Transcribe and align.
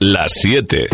las 0.00 0.32
7. 0.32 0.88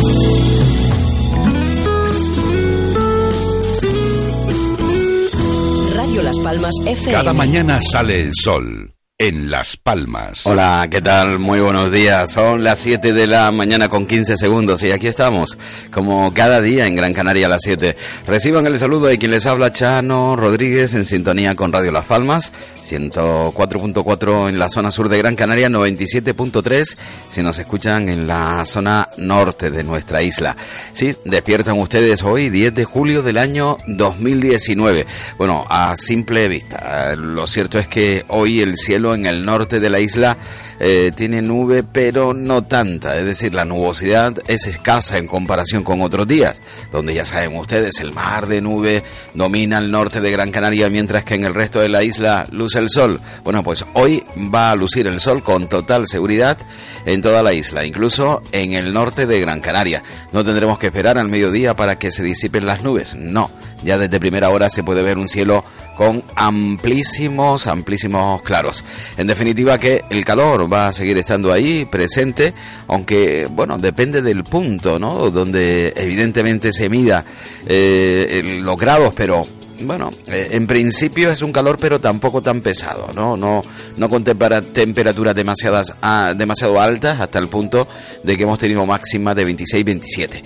Radio 5.95 6.23
Las 6.23 6.39
Palmas 6.41 6.75
FM. 6.85 7.13
Cada 7.13 7.33
mañana 7.33 7.81
sale 7.81 8.21
el 8.21 8.33
sol 8.35 8.96
en 9.19 9.51
Las 9.51 9.79
Palmas. 9.79 10.47
Hola, 10.47 10.89
¿qué 10.91 11.01
tal? 11.01 11.39
Muy 11.39 11.61
buenos 11.61 11.91
días. 11.91 12.31
Son 12.33 12.63
las 12.63 12.79
7 12.81 13.15
de 13.15 13.27
la 13.27 13.51
mañana 13.51 13.89
con 13.89 14.07
15 14.07 14.37
segundos 14.37 14.83
y 14.83 14.91
aquí 14.91 15.07
estamos, 15.07 15.57
como 15.91 16.35
cada 16.35 16.61
día 16.61 16.87
en 16.87 16.97
Gran 16.97 17.15
Canaria 17.15 17.47
a 17.47 17.49
las 17.49 17.63
7. 17.63 17.97
Reciban 18.27 18.67
el 18.67 18.79
saludo 18.79 19.07
de 19.07 19.17
quien 19.17 19.31
les 19.31 19.47
habla, 19.47 19.73
Chano 19.73 20.37
Rodríguez, 20.37 20.93
en 20.93 21.07
sintonía 21.07 21.55
con 21.55 21.73
Radio 21.73 21.93
Las 21.93 22.05
Palmas 22.05 22.53
104.4 22.87 24.49
en 24.49 24.59
la 24.59 24.69
zona 24.69 24.91
sur 24.91 25.09
de 25.09 25.19
Gran 25.19 25.37
Canaria, 25.37 25.69
97.3 25.69 26.97
si 27.31 27.43
nos 27.43 27.59
escuchan 27.59 28.09
en 28.09 28.27
la 28.27 28.65
zona 28.65 29.09
norte 29.17 29.71
de 29.71 29.83
nuestra 29.83 30.23
isla. 30.23 30.57
Sí, 30.93 31.15
despiertan 31.25 31.79
ustedes 31.79 32.23
hoy, 32.23 32.49
10 32.49 32.75
de 32.75 32.85
julio 32.85 33.23
del 33.23 33.39
año 33.39 33.77
2019. 33.87 35.07
Bueno, 35.37 35.65
a 35.69 35.97
simple 35.97 36.49
vista, 36.49 37.15
lo 37.17 37.47
cierto 37.47 37.79
es 37.79 37.89
que 37.89 38.25
hoy 38.29 38.61
el 38.61 38.77
cielo 38.77 39.06
en 39.15 39.27
el 39.27 39.45
norte 39.45 39.81
de 39.81 39.91
la 39.91 40.01
isla 40.01 40.37
eh, 40.79 41.13
tiene 41.15 41.43
nube, 41.43 41.83
pero 41.83 42.35
no 42.35 42.65
tanta. 42.65 43.17
Es 43.19 43.25
decir, 43.25 43.55
la 43.55 43.65
nubosidad 43.65 44.35
es 44.47 44.67
escasa 44.67 45.19
en 45.19 45.27
comparación 45.27 45.83
con 45.83 46.03
otros 46.03 46.29
días, 46.29 46.61
donde 46.93 47.15
ya 47.15 47.25
saben 47.25 47.57
ustedes, 47.57 48.01
el 48.01 48.13
mar 48.13 48.47
de 48.47 48.61
nube 48.61 49.03
domina 49.35 49.79
el 49.79 49.91
norte 49.91 50.21
de 50.21 50.31
Gran 50.31 50.51
Canaria, 50.51 50.91
mientras 50.91 51.25
que 51.25 51.35
en 51.35 51.45
el 51.45 51.55
resto 51.55 51.81
de 51.81 51.89
la 51.89 52.03
isla 52.03 52.47
luce 52.51 52.79
el 52.79 52.91
sol. 52.91 53.21
Bueno, 53.45 53.63
pues 53.63 53.85
hoy 53.95 54.25
va 54.55 54.71
a 54.71 54.77
lucir 54.77 55.07
el 55.07 55.21
sol 55.21 55.43
con 55.43 55.69
total 55.69 56.07
seguridad 56.07 56.59
en 57.05 57.23
toda 57.23 57.43
la 57.43 57.53
isla, 57.53 57.85
incluso 57.85 58.43
en 58.53 58.73
el 58.73 58.93
norte 58.93 59.27
de 59.27 59.41
Gran 59.41 59.61
Canaria. 59.61 60.03
No 60.33 60.45
tendremos 60.45 60.79
que 60.79 60.87
esperar 60.87 61.19
al 61.19 61.29
mediodía 61.29 61.75
para 61.75 61.99
que 61.99 62.13
se 62.13 62.23
disipen 62.23 62.67
las 62.67 62.83
nubes, 62.83 63.15
no. 63.15 63.51
Ya 63.83 63.99
desde 63.99 64.21
primera 64.21 64.51
hora 64.51 64.71
se 64.71 64.83
puede 64.83 65.03
ver 65.03 65.19
un 65.19 65.29
cielo 65.29 65.65
con 65.97 66.23
amplísimos, 66.37 67.67
amplísimos 67.67 68.43
claros. 68.43 68.85
En 69.17 69.27
definitiva 69.27 69.79
que 69.79 70.05
el 70.11 70.25
calor 70.25 70.73
va 70.73 70.89
a 70.89 70.93
seguir 70.93 71.17
estando 71.19 71.53
ahí 71.53 71.87
presente, 71.87 72.55
aunque 72.87 73.49
bueno, 73.51 73.79
depende 73.79 74.23
del 74.23 74.45
punto, 74.45 74.99
¿no? 74.99 75.31
Donde 75.31 75.93
evidentemente 75.97 76.73
se 76.73 76.89
mida 76.89 77.25
eh, 77.67 78.61
los 78.63 78.77
grados, 78.77 79.15
pero 79.17 79.49
bueno, 79.81 80.11
eh, 80.27 80.49
en 80.53 80.67
principio 80.67 81.31
es 81.31 81.43
un 81.43 81.53
calor 81.53 81.79
pero 81.79 82.01
tampoco 82.01 82.43
tan 82.43 82.61
pesado, 82.61 83.11
¿no? 83.15 83.37
No, 83.37 83.63
no 83.97 84.09
con 84.09 84.25
temperaturas 84.25 85.35
demasiadas, 85.35 85.95
ah, 86.03 86.35
demasiado 86.37 86.81
altas 86.81 87.21
hasta 87.21 87.39
el 87.39 87.49
punto 87.49 87.87
de 88.23 88.37
que 88.37 88.45
hemos 88.45 88.59
tenido 88.59 88.87
máximas 88.87 89.37
de 89.37 89.47
26-27. 89.47 90.43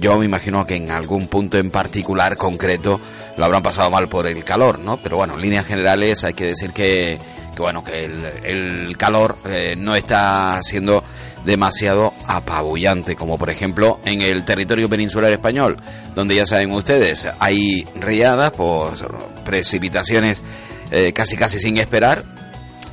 Yo 0.00 0.18
me 0.18 0.24
imagino 0.26 0.66
que 0.66 0.76
en 0.76 0.90
algún 0.90 1.28
punto 1.28 1.58
en 1.58 1.70
particular 1.70 2.36
concreto 2.36 3.00
lo 3.36 3.44
habrán 3.44 3.62
pasado 3.62 3.90
mal 3.90 4.08
por 4.08 4.26
el 4.26 4.44
calor, 4.44 4.78
¿no? 4.78 4.98
Pero 4.98 5.16
bueno, 5.16 5.34
en 5.34 5.42
líneas 5.42 5.66
generales 5.66 6.24
hay 6.24 6.34
que 6.34 6.46
decir 6.46 6.72
que, 6.72 7.18
bueno, 7.56 7.82
que 7.82 8.04
el, 8.04 8.96
calor 8.96 9.36
eh, 9.48 9.74
no 9.76 9.96
está 9.96 10.60
siendo 10.62 11.02
demasiado 11.44 12.14
apabullante, 12.26 13.16
como 13.16 13.36
por 13.36 13.50
ejemplo 13.50 14.00
en 14.04 14.22
el 14.22 14.44
territorio 14.44 14.88
peninsular 14.88 15.30
español, 15.30 15.76
donde 16.14 16.36
ya 16.36 16.46
saben 16.46 16.72
ustedes, 16.72 17.28
hay 17.38 17.84
riadas 17.96 18.52
por 18.52 18.94
precipitaciones 19.44 20.42
eh, 20.90 21.12
casi 21.12 21.36
casi 21.36 21.58
sin 21.58 21.76
esperar, 21.76 22.24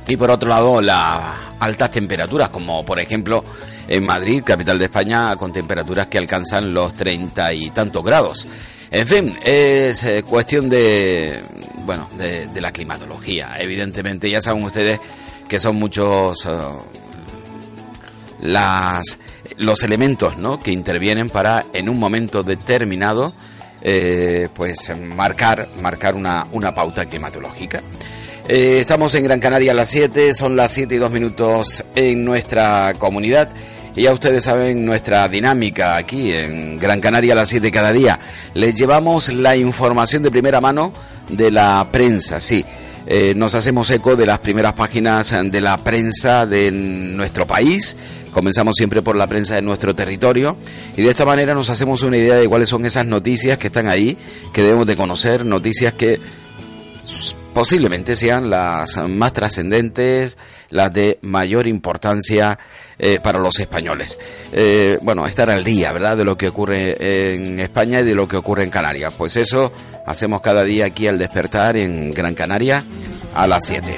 y 0.06 0.16
por 0.16 0.30
otro 0.30 0.48
lado 0.48 0.82
las 0.82 1.18
altas 1.60 1.90
temperaturas, 1.90 2.48
como 2.48 2.84
por 2.84 3.00
ejemplo 3.00 3.44
en 3.88 4.04
Madrid, 4.04 4.42
capital 4.44 4.78
de 4.78 4.86
España, 4.86 5.34
con 5.36 5.52
temperaturas 5.52 6.06
que 6.08 6.18
alcanzan 6.18 6.72
los 6.72 6.94
treinta 6.94 7.52
y 7.52 7.70
tantos 7.70 8.02
grados. 8.04 8.46
En 8.92 9.08
fin, 9.08 9.38
es 9.42 10.04
eh, 10.04 10.22
cuestión 10.22 10.68
de, 10.68 11.42
bueno, 11.86 12.10
de, 12.18 12.60
la 12.60 12.72
climatología. 12.72 13.54
Evidentemente, 13.58 14.28
ya 14.28 14.42
saben 14.42 14.62
ustedes 14.64 15.00
que 15.48 15.58
son 15.58 15.76
muchos 15.76 16.44
eh, 16.44 16.50
las, 18.42 19.18
los 19.56 19.82
elementos 19.82 20.36
¿no? 20.36 20.60
que 20.60 20.72
intervienen 20.72 21.30
para 21.30 21.64
en 21.72 21.88
un 21.88 21.98
momento 21.98 22.42
determinado 22.42 23.32
eh, 23.80 24.50
pues 24.54 24.92
marcar, 24.98 25.68
marcar 25.80 26.14
una, 26.14 26.46
una 26.52 26.74
pauta 26.74 27.06
climatológica. 27.06 27.80
Estamos 28.46 29.14
en 29.14 29.24
Gran 29.24 29.40
Canaria 29.40 29.72
a 29.72 29.74
las 29.74 29.88
7, 29.88 30.34
son 30.34 30.54
las 30.54 30.70
7 30.72 30.96
y 30.96 30.98
2 30.98 31.10
minutos 31.12 31.82
en 31.94 32.26
nuestra 32.26 32.92
comunidad. 32.98 33.48
Y 33.94 34.02
ya 34.02 34.14
ustedes 34.14 34.44
saben 34.44 34.86
nuestra 34.86 35.28
dinámica 35.28 35.96
aquí 35.96 36.32
en 36.32 36.78
Gran 36.78 37.00
Canaria 37.00 37.34
a 37.34 37.36
las 37.36 37.50
7 37.50 37.70
cada 37.70 37.92
día. 37.92 38.18
Les 38.54 38.74
llevamos 38.74 39.30
la 39.30 39.54
información 39.54 40.22
de 40.22 40.30
primera 40.30 40.62
mano 40.62 40.94
de 41.28 41.50
la 41.50 41.86
prensa, 41.92 42.40
sí. 42.40 42.64
Eh, 43.06 43.34
nos 43.34 43.54
hacemos 43.54 43.90
eco 43.90 44.16
de 44.16 44.24
las 44.24 44.38
primeras 44.38 44.72
páginas 44.72 45.34
de 45.44 45.60
la 45.60 45.76
prensa 45.76 46.46
de 46.46 46.70
nuestro 46.72 47.46
país. 47.46 47.96
Comenzamos 48.32 48.76
siempre 48.76 49.02
por 49.02 49.14
la 49.14 49.26
prensa 49.26 49.56
de 49.56 49.62
nuestro 49.62 49.94
territorio 49.94 50.56
y 50.96 51.02
de 51.02 51.10
esta 51.10 51.26
manera 51.26 51.52
nos 51.52 51.68
hacemos 51.68 52.02
una 52.02 52.16
idea 52.16 52.36
de 52.36 52.48
cuáles 52.48 52.70
son 52.70 52.86
esas 52.86 53.04
noticias 53.04 53.58
que 53.58 53.66
están 53.66 53.88
ahí, 53.88 54.16
que 54.54 54.62
debemos 54.62 54.86
de 54.86 54.96
conocer, 54.96 55.44
noticias 55.44 55.92
que 55.92 56.18
posiblemente 57.52 58.16
sean 58.16 58.48
las 58.48 58.96
más 59.08 59.34
trascendentes, 59.34 60.38
las 60.70 60.92
de 60.92 61.18
mayor 61.20 61.66
importancia 61.66 62.58
eh, 63.04 63.18
para 63.20 63.40
los 63.40 63.58
españoles. 63.58 64.16
Eh, 64.52 64.96
bueno, 65.02 65.26
estar 65.26 65.50
al 65.50 65.64
día, 65.64 65.90
¿verdad?, 65.90 66.16
de 66.16 66.24
lo 66.24 66.36
que 66.36 66.46
ocurre 66.46 67.34
en 67.34 67.58
España 67.58 67.98
y 67.98 68.04
de 68.04 68.14
lo 68.14 68.28
que 68.28 68.36
ocurre 68.36 68.62
en 68.62 68.70
Canarias. 68.70 69.12
Pues 69.18 69.36
eso 69.36 69.72
hacemos 70.06 70.40
cada 70.40 70.62
día 70.62 70.84
aquí 70.84 71.08
al 71.08 71.18
despertar 71.18 71.76
en 71.76 72.14
Gran 72.14 72.36
Canaria 72.36 72.84
a 73.34 73.48
las 73.48 73.66
7. 73.66 73.96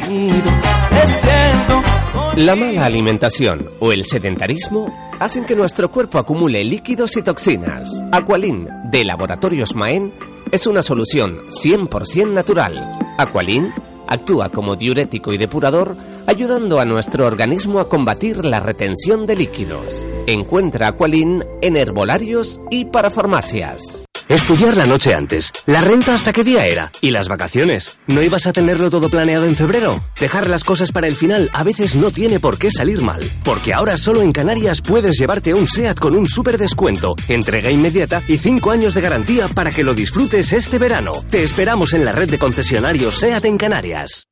La 2.37 2.57
mala 2.57 2.87
alimentación 2.87 3.69
o 3.79 3.93
el 3.93 4.07
sedentarismo 4.07 5.13
hacen 5.21 5.45
que 5.45 5.55
nuestro 5.55 5.91
cuerpo 5.91 6.19
acumule 6.19 6.65
líquidos 6.65 7.15
y 7.19 7.23
toxinas. 7.23 8.03
Aqualin 8.11 8.71
de 8.91 9.05
Laboratorios 9.05 9.75
Maen 9.75 10.13
es 10.51 10.67
una 10.67 10.81
solución 10.81 11.43
100% 11.51 12.31
natural. 12.31 12.99
Aqualin 13.19 13.71
actúa 14.07 14.49
como 14.51 14.77
diurético 14.77 15.33
y 15.33 15.39
depurador, 15.39 15.97
ayudando 16.27 16.81
a 16.81 16.85
nuestro 16.85 17.27
organismo 17.27 17.81
a 17.81 17.89
combatir 17.89 18.45
la 18.45 18.61
retención 18.61 19.27
de 19.27 19.37
líquidos. 19.37 20.05
Encuentra 20.27 20.89
Aqualin 20.89 21.45
en 21.61 21.77
herbolarios 21.77 22.61
y 22.71 22.87
para 22.87 23.11
farmacias. 23.11 24.05
Estudiar 24.29 24.75
la 24.77 24.87
noche 24.87 25.13
antes. 25.13 25.51
¿La 25.67 25.83
renta 25.83 26.15
hasta 26.15 26.33
qué 26.33 26.45
día 26.45 26.67
era? 26.67 26.91
¿Y 27.03 27.11
las 27.11 27.29
vacaciones? 27.29 27.99
¿No 28.07 28.23
ibas 28.23 28.47
a 28.47 28.53
tenerlo 28.53 28.89
todo 28.89 29.11
planeado 29.11 29.45
en 29.45 29.55
febrero? 29.55 30.03
Dejar 30.19 30.49
las 30.49 30.65
cosas 30.65 30.93
para 30.93 31.07
el 31.07 31.15
final 31.15 31.51
a 31.53 31.63
veces 31.63 31.95
no 31.95 32.11
tiene 32.11 32.41
por 32.41 32.57
qué 32.57 32.71
salir 32.71 33.03
mal. 33.03 33.23
Porque 33.45 33.75
ahora 33.75 33.99
solo 33.99 34.23
en 34.23 34.33
Canarias 34.33 34.81
puedes 34.81 35.19
llevarte 35.19 35.53
un 35.53 35.69
SEAT 35.69 35.99
con 35.99 36.17
un 36.17 36.27
super 36.27 36.57
descuento, 36.57 37.15
entrega 37.29 37.71
inmediata 37.71 38.23
y 38.27 38.39
5 38.39 38.71
años 38.71 38.95
de 38.95 39.03
garantía 39.03 39.49
para 39.55 39.73
que 39.73 39.85
lo 39.85 39.93
disfrutes 39.93 40.55
este 40.55 40.79
verano. 40.79 41.13
Te 41.29 41.43
esperamos 41.43 41.93
en 41.93 42.07
la 42.07 42.13
red 42.13 42.31
de 42.31 42.39
concesionarios 42.39 43.19
SEAT 43.19 43.45
en 43.45 43.59
Canarias. 43.59 44.27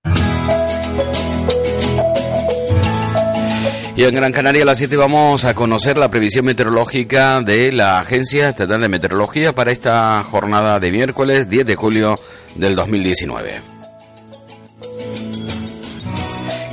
Y 3.94 4.04
en 4.04 4.14
Gran 4.14 4.32
Canaria 4.32 4.62
a 4.62 4.66
las 4.66 4.78
7 4.78 4.97
vamos 4.97 5.44
a 5.44 5.54
conocer 5.54 5.98
la 5.98 6.10
previsión 6.10 6.47
meteorológica 6.47 7.41
de 7.41 7.72
la 7.72 7.98
Agencia 8.00 8.48
Estatal 8.48 8.80
de 8.80 8.88
Meteorología 8.88 9.53
para 9.53 9.70
esta 9.70 10.22
jornada 10.25 10.80
de 10.80 10.91
miércoles 10.91 11.48
10 11.48 11.66
de 11.66 11.76
julio 11.76 12.19
del 12.54 12.75
2019 12.75 13.72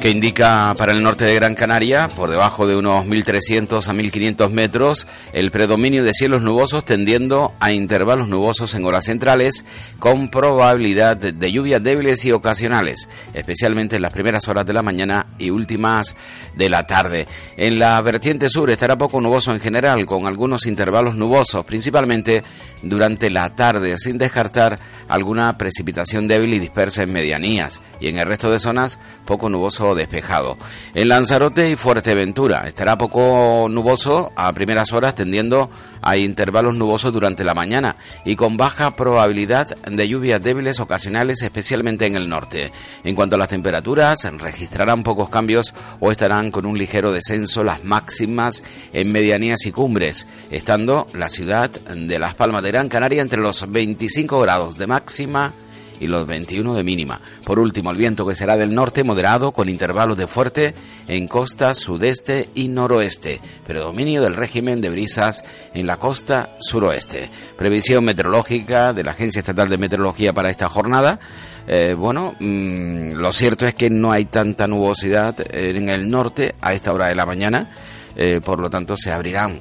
que 0.09 0.15
indica 0.15 0.73
para 0.75 0.91
el 0.91 1.03
norte 1.03 1.23
de 1.25 1.35
Gran 1.35 1.53
Canaria, 1.53 2.07
por 2.07 2.31
debajo 2.31 2.65
de 2.65 2.75
unos 2.75 3.05
1.300 3.05 3.87
a 3.87 3.93
1.500 3.93 4.49
metros, 4.49 5.05
el 5.33 5.51
predominio 5.51 6.03
de 6.03 6.13
cielos 6.13 6.41
nubosos 6.41 6.83
tendiendo 6.83 7.53
a 7.59 7.73
intervalos 7.73 8.27
nubosos 8.27 8.73
en 8.73 8.85
horas 8.85 9.05
centrales, 9.05 9.65
con 9.99 10.29
probabilidad 10.29 11.15
de 11.15 11.51
lluvias 11.51 11.83
débiles 11.83 12.25
y 12.25 12.31
ocasionales, 12.31 13.07
especialmente 13.35 13.97
en 13.97 14.01
las 14.01 14.11
primeras 14.11 14.47
horas 14.47 14.65
de 14.65 14.73
la 14.73 14.81
mañana 14.81 15.27
y 15.37 15.51
últimas 15.51 16.15
de 16.55 16.69
la 16.69 16.87
tarde. 16.87 17.27
En 17.55 17.77
la 17.77 18.01
vertiente 18.01 18.49
sur 18.49 18.71
estará 18.71 18.97
poco 18.97 19.21
nuboso 19.21 19.51
en 19.51 19.59
general, 19.59 20.07
con 20.07 20.25
algunos 20.25 20.65
intervalos 20.65 21.13
nubosos, 21.13 21.63
principalmente 21.65 22.43
durante 22.81 23.29
la 23.29 23.55
tarde, 23.55 23.95
sin 23.99 24.17
descartar 24.17 24.79
alguna 25.07 25.55
precipitación 25.55 26.27
débil 26.27 26.55
y 26.55 26.59
dispersa 26.59 27.03
en 27.03 27.13
medianías, 27.13 27.79
y 27.99 28.07
en 28.07 28.17
el 28.17 28.25
resto 28.25 28.49
de 28.49 28.57
zonas 28.57 28.97
poco 29.25 29.49
nuboso 29.49 29.98
despejado. 29.99 30.57
En 30.93 31.09
Lanzarote 31.09 31.69
y 31.69 31.75
Fuerteventura 31.75 32.67
estará 32.67 32.97
poco 32.97 33.67
nuboso 33.69 34.31
a 34.35 34.51
primeras 34.53 34.91
horas, 34.93 35.15
tendiendo 35.15 35.69
a 36.01 36.17
intervalos 36.17 36.75
nubosos 36.75 37.13
durante 37.13 37.43
la 37.43 37.53
mañana 37.53 37.95
y 38.25 38.35
con 38.35 38.57
baja 38.57 38.95
probabilidad 38.95 39.77
de 39.77 40.07
lluvias 40.07 40.41
débiles 40.41 40.79
ocasionales, 40.79 41.41
especialmente 41.41 42.07
en 42.07 42.15
el 42.15 42.29
norte. 42.29 42.71
En 43.03 43.15
cuanto 43.15 43.35
a 43.35 43.39
las 43.39 43.49
temperaturas, 43.49 44.27
registrarán 44.37 45.03
pocos 45.03 45.29
cambios 45.29 45.73
o 45.99 46.11
estarán 46.11 46.51
con 46.51 46.65
un 46.65 46.77
ligero 46.77 47.11
descenso 47.11 47.63
las 47.63 47.83
máximas 47.83 48.63
en 48.93 49.11
medianías 49.11 49.65
y 49.65 49.71
cumbres, 49.71 50.25
estando 50.49 51.07
la 51.13 51.29
ciudad 51.29 51.69
de 51.69 52.19
Las 52.19 52.35
Palmas 52.35 52.63
de 52.63 52.69
Gran 52.69 52.89
Canaria 52.89 53.21
entre 53.21 53.41
los 53.41 53.69
25 53.69 54.39
grados 54.41 54.77
de 54.77 54.87
máxima 54.87 55.53
y 55.99 56.07
los 56.07 56.25
21 56.25 56.73
de 56.73 56.83
mínima. 56.83 57.21
Por 57.43 57.59
último, 57.59 57.91
el 57.91 57.97
viento 57.97 58.25
que 58.25 58.35
será 58.35 58.57
del 58.57 58.73
norte 58.73 59.03
moderado 59.03 59.51
con 59.51 59.69
intervalos 59.69 60.17
de 60.17 60.27
fuerte 60.27 60.73
en 61.07 61.27
costa 61.27 61.73
sudeste 61.73 62.49
y 62.55 62.67
noroeste, 62.67 63.41
predominio 63.65 64.21
del 64.21 64.35
régimen 64.35 64.81
de 64.81 64.89
brisas 64.89 65.43
en 65.73 65.87
la 65.87 65.97
costa 65.97 66.55
suroeste. 66.59 67.29
Previsión 67.57 68.05
meteorológica 68.05 68.93
de 68.93 69.03
la 69.03 69.11
Agencia 69.11 69.39
Estatal 69.39 69.69
de 69.69 69.77
Meteorología 69.77 70.33
para 70.33 70.49
esta 70.49 70.69
jornada. 70.69 71.19
Eh, 71.67 71.95
bueno, 71.97 72.35
mm, 72.39 73.13
lo 73.13 73.31
cierto 73.31 73.65
es 73.65 73.75
que 73.75 73.89
no 73.89 74.11
hay 74.11 74.25
tanta 74.25 74.67
nubosidad 74.67 75.35
en 75.51 75.89
el 75.89 76.09
norte 76.09 76.55
a 76.61 76.73
esta 76.73 76.93
hora 76.93 77.07
de 77.07 77.15
la 77.15 77.25
mañana, 77.25 77.69
eh, 78.15 78.41
por 78.43 78.59
lo 78.59 78.69
tanto 78.69 78.95
se 78.97 79.11
abrirán 79.11 79.59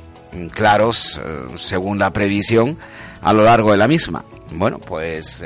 claros, 0.52 1.20
eh, 1.22 1.46
según 1.56 1.98
la 1.98 2.12
previsión, 2.12 2.78
a 3.20 3.32
lo 3.32 3.44
largo 3.44 3.72
de 3.72 3.78
la 3.78 3.88
misma. 3.88 4.24
Bueno, 4.50 4.78
pues 4.78 5.44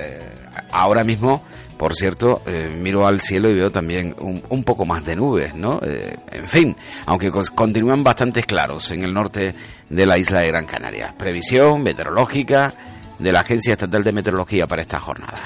ahora 0.71 1.05
mismo, 1.05 1.43
por 1.77 1.95
cierto, 1.95 2.43
eh, 2.47 2.69
miro 2.81 3.07
al 3.07 3.21
cielo 3.21 3.51
y 3.51 3.55
veo 3.55 3.71
también 3.73 4.15
un, 4.19 4.65
poco 4.65 4.85
más 4.85 5.05
de 5.05 5.17
nubes, 5.17 5.55
¿no? 5.55 5.81
Eh, 5.83 6.17
en 6.31 6.47
fin, 6.47 6.77
aunque 7.07 7.31
continúan 7.31 8.05
bastante 8.05 8.43
claros 8.43 8.91
en 8.91 9.03
el 9.03 9.13
norte 9.13 9.55
de 9.89 10.07
la 10.07 10.19
isla 10.19 10.41
de 10.41 10.49
Gran 10.49 10.67
Canaria. 10.67 11.15
Previsión 11.17 11.83
meteorológica 11.83 12.73
de 13.19 13.33
la 13.33 13.41
Agencia 13.41 13.73
Estatal 13.73 14.05
de 14.05 14.13
Meteorología 14.13 14.67
para 14.67 14.83
esta 14.83 15.01
jornada. 15.01 15.39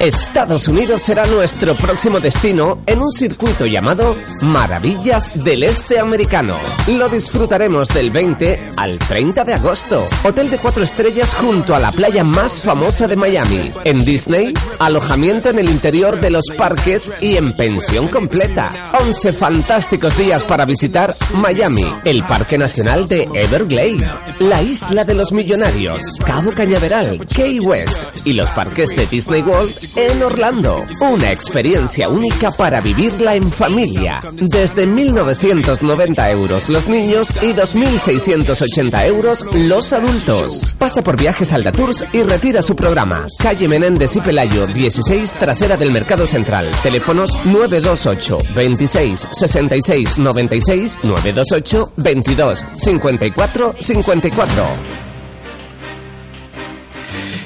Estados 0.00 0.68
Unidos 0.68 1.02
será 1.02 1.26
nuestro 1.26 1.76
próximo 1.76 2.20
destino 2.20 2.78
en 2.86 3.00
un 3.00 3.10
circuito 3.10 3.66
llamado 3.66 4.16
Maravillas 4.42 5.32
del 5.34 5.64
Este 5.64 5.98
Americano. 5.98 6.56
Lo 6.86 7.08
disfrutaremos 7.08 7.88
del 7.88 8.12
20 8.12 8.70
al 8.76 8.98
30 8.98 9.42
de 9.44 9.54
agosto. 9.54 10.04
Hotel 10.22 10.50
de 10.50 10.58
cuatro 10.58 10.84
estrellas 10.84 11.34
junto 11.34 11.74
a 11.74 11.80
la 11.80 11.90
playa 11.90 12.22
más 12.22 12.62
famosa 12.62 13.08
de 13.08 13.16
Miami. 13.16 13.72
En 13.82 14.04
Disney, 14.04 14.54
alojamiento 14.78 15.50
en 15.50 15.58
el 15.58 15.68
interior 15.68 16.20
de 16.20 16.30
los 16.30 16.44
parques 16.56 17.12
y 17.20 17.36
en 17.36 17.56
pensión 17.56 18.06
completa. 18.06 18.92
11 19.00 19.32
fantásticos 19.32 20.16
días 20.16 20.44
para 20.44 20.64
visitar 20.64 21.12
Miami, 21.34 21.92
el 22.04 22.22
Parque 22.22 22.56
Nacional 22.56 23.08
de 23.08 23.28
Everglade, 23.34 24.08
la 24.38 24.62
Isla 24.62 25.04
de 25.04 25.14
los 25.14 25.32
Millonarios, 25.32 26.04
Cabo 26.24 26.52
Cañaveral, 26.52 27.26
Key 27.26 27.58
West 27.58 28.04
y 28.24 28.34
los 28.34 28.48
parques 28.50 28.87
de 28.90 29.06
Disney 29.06 29.42
World 29.42 29.74
en 29.96 30.22
Orlando. 30.22 30.84
Una 31.00 31.32
experiencia 31.32 32.08
única 32.08 32.50
para 32.50 32.80
vivirla 32.80 33.34
en 33.34 33.50
familia. 33.50 34.20
Desde 34.32 34.86
1.990 34.86 36.30
euros 36.30 36.68
los 36.68 36.88
niños 36.88 37.32
y 37.42 37.52
2.680 37.52 39.06
euros 39.06 39.44
los 39.54 39.92
adultos. 39.92 40.76
Pasa 40.78 41.02
por 41.02 41.18
Viajes 41.18 41.52
Alda 41.52 41.72
Tours 41.72 42.04
y 42.12 42.22
retira 42.22 42.62
su 42.62 42.76
programa. 42.76 43.26
Calle 43.38 43.68
Menéndez 43.68 44.16
y 44.16 44.20
Pelayo, 44.20 44.66
16, 44.66 45.32
trasera 45.34 45.76
del 45.76 45.90
Mercado 45.90 46.26
Central. 46.26 46.70
Teléfonos 46.82 47.32
928 47.46 48.38
26 48.54 49.28
66 49.32 50.18
96 50.18 50.98
928 51.02 51.92
22 51.96 52.64
54 52.76 53.74
54. 53.78 55.07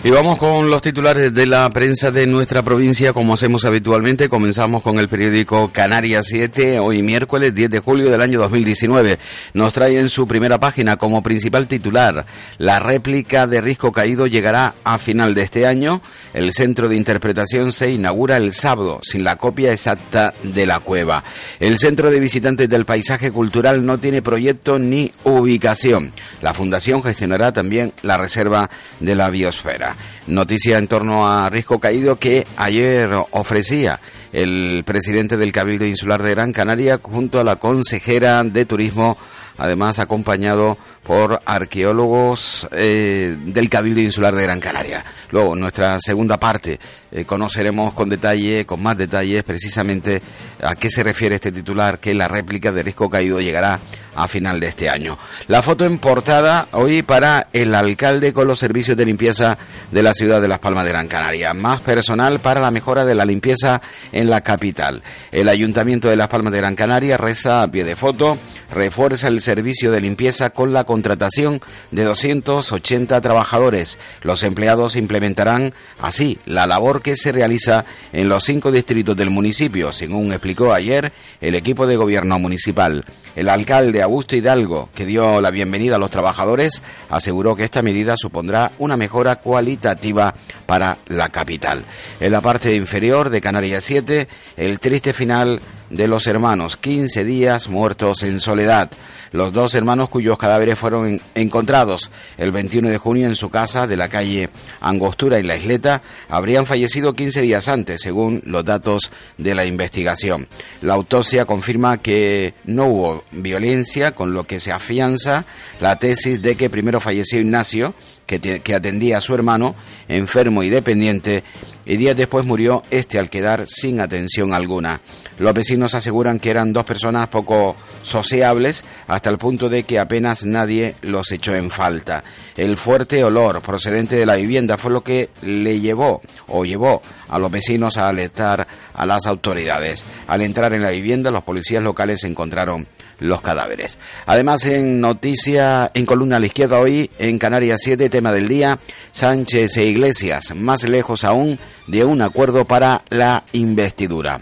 Y 0.05 0.11
vamos 0.11 0.37
con 0.37 0.69
los 0.69 0.83
titulares 0.83 1.33
de 1.33 1.47
la 1.47 1.71
prensa 1.71 2.11
de 2.11 2.27
nuestra 2.27 2.65
provincia, 2.65 3.13
como 3.13 3.35
hacemos 3.35 3.65
habitualmente. 3.65 4.29
Comenzamos 4.29 4.83
con 4.83 4.99
el 4.99 5.09
periódico 5.09 5.71
Canarias 5.71 6.27
7, 6.29 6.81
hoy 6.81 7.03
miércoles 7.03 7.55
10 7.55 7.71
de 7.71 7.79
julio 7.79 8.11
del 8.11 8.21
año 8.21 8.41
2019. 8.41 9.21
Nos 9.55 9.73
trae 9.73 10.01
en 10.01 10.09
su 10.09 10.27
primera 10.27 10.59
página 10.59 10.97
como 10.97 11.23
principal 11.23 11.69
titular, 11.69 12.27
la 12.59 12.81
réplica 12.81 13.47
de 13.47 13.61
Risco 13.61 13.93
Caído 13.93 14.27
llegará 14.27 14.75
a 14.83 14.99
final 14.99 15.37
de 15.37 15.43
este 15.43 15.69
año. 15.69 16.03
El 16.35 16.53
centro 16.53 16.89
de 16.89 16.97
interpretación 16.97 17.71
se 17.71 17.93
inaugura 17.93 18.39
el 18.39 18.53
sábado, 18.53 18.99
sin 19.05 19.23
la 19.23 19.37
copia 19.37 19.71
exacta 19.71 20.35
de 20.43 20.67
la 20.67 20.81
cueva. 20.81 21.23
El 21.61 21.79
centro 21.79 22.11
de 22.11 22.19
visitantes 22.19 22.69
del 22.69 22.87
paisaje 22.87 23.31
cultural 23.31 23.87
no 23.87 23.99
tiene 23.99 24.21
proyecto 24.21 24.81
ni 24.81 25.13
ubicación. 25.23 26.13
La 26.41 26.55
fundación 26.55 27.05
gestionará 27.05 27.53
también 27.53 27.93
la 28.03 28.19
reserva 28.19 28.69
de 28.99 29.15
la 29.15 29.31
biosfera. 29.31 29.92
Noticia 30.27 30.79
en 30.79 30.89
torno 30.89 31.27
a 31.27 31.51
Risco 31.51 31.81
Caído 31.81 32.17
que 32.17 32.47
ayer 32.57 33.11
ofrecía 33.33 34.01
el 34.33 34.83
presidente 34.85 35.37
del 35.37 35.53
Cabildo 35.53 35.85
Insular 35.85 36.23
de 36.23 36.31
Gran 36.31 36.53
Canaria 36.53 36.99
junto 37.03 37.41
a 37.41 37.45
la 37.45 37.57
consejera 37.57 38.43
de 38.45 38.65
Turismo 38.65 39.19
además 39.59 39.99
acompañado 39.99 40.79
por 41.03 41.41
arqueólogos 41.45 42.69
eh, 42.73 43.37
del 43.47 43.69
Cabildo 43.69 44.01
Insular 44.01 44.35
de 44.35 44.43
Gran 44.43 44.61
Canaria. 44.61 45.05
Luego, 45.31 45.55
en 45.55 45.61
nuestra 45.61 45.99
segunda 46.01 46.39
parte, 46.39 46.79
eh, 47.11 47.25
conoceremos 47.25 47.93
con 47.95 48.09
detalle, 48.09 48.65
con 48.65 48.83
más 48.83 48.97
detalles, 48.97 49.43
precisamente 49.43 50.23
a 50.63 50.75
qué 50.77 50.91
se 50.91 51.03
refiere 51.03 51.35
este 51.35 51.53
titular, 51.53 51.99
que 51.99 52.15
la 52.15 52.29
réplica 52.29 52.73
de 52.73 52.83
Risco 52.83 53.11
Caído 53.11 53.41
llegará 53.41 53.81
a 54.15 54.29
final 54.29 54.61
de 54.61 54.69
este 54.69 54.89
año. 54.89 55.19
La 55.47 55.63
foto 55.63 55.85
en 55.85 55.99
portada 55.99 56.69
hoy 56.73 57.03
para 57.03 57.49
el 57.53 57.75
alcalde 57.75 58.33
con 58.33 58.47
los 58.47 58.59
servicios 58.59 58.97
de 58.97 59.07
limpieza 59.07 59.59
de 59.91 60.03
la 60.03 60.15
ciudad 60.15 60.41
de 60.41 60.49
Las 60.49 60.59
Palmas 60.59 60.85
de 60.85 60.91
Gran 60.91 61.09
Canaria. 61.09 61.55
Más 61.55 61.81
personal 61.81 62.41
para 62.41 62.61
la 62.61 62.71
mejora 62.71 63.05
de 63.05 63.15
la 63.15 63.25
limpieza 63.25 63.81
en 64.13 64.31
la 64.31 64.41
capital. 64.41 65.03
El 65.31 65.49
Ayuntamiento 65.49 66.09
de 66.09 66.17
Las 66.17 66.29
Palmas 66.29 66.53
de 66.53 66.59
Gran 66.59 66.77
Canaria 66.77 67.17
reza 67.17 67.63
a 67.63 67.69
pie 67.69 67.85
de 67.85 67.97
foto, 67.97 68.39
refuerza 68.75 69.29
el 69.29 69.41
servicio 69.43 69.93
de 69.93 70.01
limpieza 70.01 70.51
con 70.51 70.73
la 70.73 70.85
contratación 70.85 71.61
de 71.91 72.05
280 72.05 73.21
trabajadores. 73.21 73.99
Los 74.23 74.43
empleados 74.43 74.97
implementarán 74.97 75.75
así 76.01 76.39
la 76.47 76.67
labor 76.67 77.03
que 77.03 77.17
se 77.17 77.33
realiza 77.33 77.85
en 78.13 78.31
los 78.31 78.45
cinco 78.45 78.73
distritos 78.73 79.17
del 79.17 79.29
municipio, 79.29 79.93
según 79.93 80.33
explicó 80.33 80.73
ayer 80.73 81.13
el 81.41 81.55
equipo 81.55 81.87
de 81.87 81.97
gobierno 81.97 82.39
municipal. 82.39 83.05
El 83.37 83.49
alcalde 83.49 84.03
Augusto 84.03 84.37
Hidalgo, 84.37 84.91
que 84.95 85.07
dio 85.07 85.41
la 85.41 85.51
bienvenida 85.51 85.97
a 85.97 85.99
los 85.99 86.11
trabajadores, 86.11 86.83
aseguró 87.09 87.57
que 87.57 87.65
esta 87.65 87.83
medida 87.83 88.17
supondrá 88.17 88.73
una 88.79 88.97
mejora 88.97 89.37
cualitativa 89.37 90.35
para 90.67 90.99
la 91.09 91.31
capital. 91.31 91.85
En 92.21 92.33
la 92.33 92.41
parte 92.41 92.75
inferior 92.75 93.31
de 93.31 93.41
Canarias 93.41 93.85
7, 93.85 94.29
el 94.57 94.81
triste 94.81 95.13
final 95.13 95.61
de 95.93 96.09
los 96.09 96.27
hermanos, 96.27 96.77
15 96.77 97.25
días 97.25 97.69
muertos 97.69 98.23
en 98.23 98.41
soledad. 98.41 98.91
Los 99.33 99.53
dos 99.53 99.75
hermanos 99.75 100.09
cuyos 100.09 100.39
cadáveres 100.39 100.79
fueron 100.79 101.21
encontrados 101.35 102.11
el 102.37 102.53
21 102.53 102.91
de 102.91 102.99
junio 102.99 103.27
en 103.27 103.37
su 103.37 103.51
casa 103.51 103.87
de 103.87 103.97
la 103.97 104.09
calle 104.09 104.51
Angostura 104.81 105.39
en 105.39 105.47
la 105.47 105.57
Isleta 105.57 106.03
habrían 106.29 106.67
fallecido 106.67 107.15
15 107.15 107.41
días 107.41 107.69
antes, 107.69 108.03
según 108.03 108.43
los 108.45 108.65
datos 108.65 109.11
de 109.39 109.55
la 109.55 109.65
investigación. 109.65 110.49
La 110.83 110.95
autopsia 110.95 111.45
confirma 111.45 111.99
que 111.99 112.55
no 112.65 112.87
hubo 112.87 113.25
violencia, 113.33 114.13
con 114.13 114.35
lo 114.35 114.45
que 114.45 114.61
se 114.61 114.73
afianza 114.73 115.45
la 115.81 115.97
tesis 115.97 116.43
de 116.43 116.57
que 116.57 116.71
primero 116.71 117.01
falleció 117.01 117.41
Ignacio, 117.41 117.95
que, 118.41 118.75
atendía 118.75 119.19
a 119.19 119.21
su 119.21 119.35
hermano, 119.35 119.75
enfermo 120.09 120.63
y 120.63 120.71
dependiente, 120.71 121.45
y 121.85 121.97
días 121.97 122.17
después 122.17 122.45
murió 122.47 122.83
este 122.91 123.19
al 123.19 123.31
quedar 123.31 123.67
sin 123.67 124.01
atención 124.01 124.55
alguna. 124.55 125.01
Los 125.39 125.55
vecinos 125.55 125.95
aseguran 125.95 126.39
que 126.39 126.51
eran 126.51 126.73
dos 126.73 126.85
personas 126.85 127.29
poco 127.29 127.75
sociables 128.03 128.85
hasta 129.09 129.31
el 129.31 129.39
punto 129.39 129.69
de 129.69 129.83
que 129.83 129.99
apenas 129.99 130.45
nadie 130.45 130.95
los 131.03 131.33
echó 131.33 131.55
en 131.55 131.71
falta. 131.71 132.23
El 132.57 132.77
fuerte 132.77 133.25
olor 133.25 133.61
procedente 133.63 134.17
de 134.17 134.27
la 134.27 134.37
vivienda 134.37 134.79
fue 134.79 134.93
lo 134.93 135.03
que 135.03 135.31
le 135.43 135.81
llevó 135.81 136.21
o 136.49 136.65
llevó 136.65 137.03
a 137.29 137.39
los 137.39 137.51
vecinos 137.51 137.97
a 137.97 138.09
alertar 138.09 138.67
a 138.95 139.07
las 139.07 139.27
autoridades. 139.27 140.05
Al 140.29 140.43
entrar 140.43 140.73
en 140.75 140.83
la 140.83 140.91
vivienda, 140.91 141.31
los 141.31 141.43
policías 141.43 141.83
locales 141.83 142.23
encontraron 142.25 142.87
los 143.23 143.41
cadáveres. 143.41 143.99
Además, 144.27 144.65
en 144.65 145.01
noticia, 145.01 145.91
en 145.95 146.07
columna 146.07 146.37
a 146.37 146.41
la 146.41 146.47
izquierda 146.47 146.79
hoy, 146.79 147.11
en 147.19 147.39
Canarias 147.39 147.81
7, 147.83 148.09
tema 148.09 148.33
del 148.33 148.49
día, 148.49 148.79
Sánchez 149.13 149.77
e 149.77 149.87
Iglesias, 149.87 150.55
más 150.55 150.89
lejos 150.89 151.25
aún 151.25 151.59
de 151.87 152.05
un 152.05 152.23
acuerdo 152.23 152.65
para 152.65 153.03
la 153.09 153.45
investidura. 153.53 154.41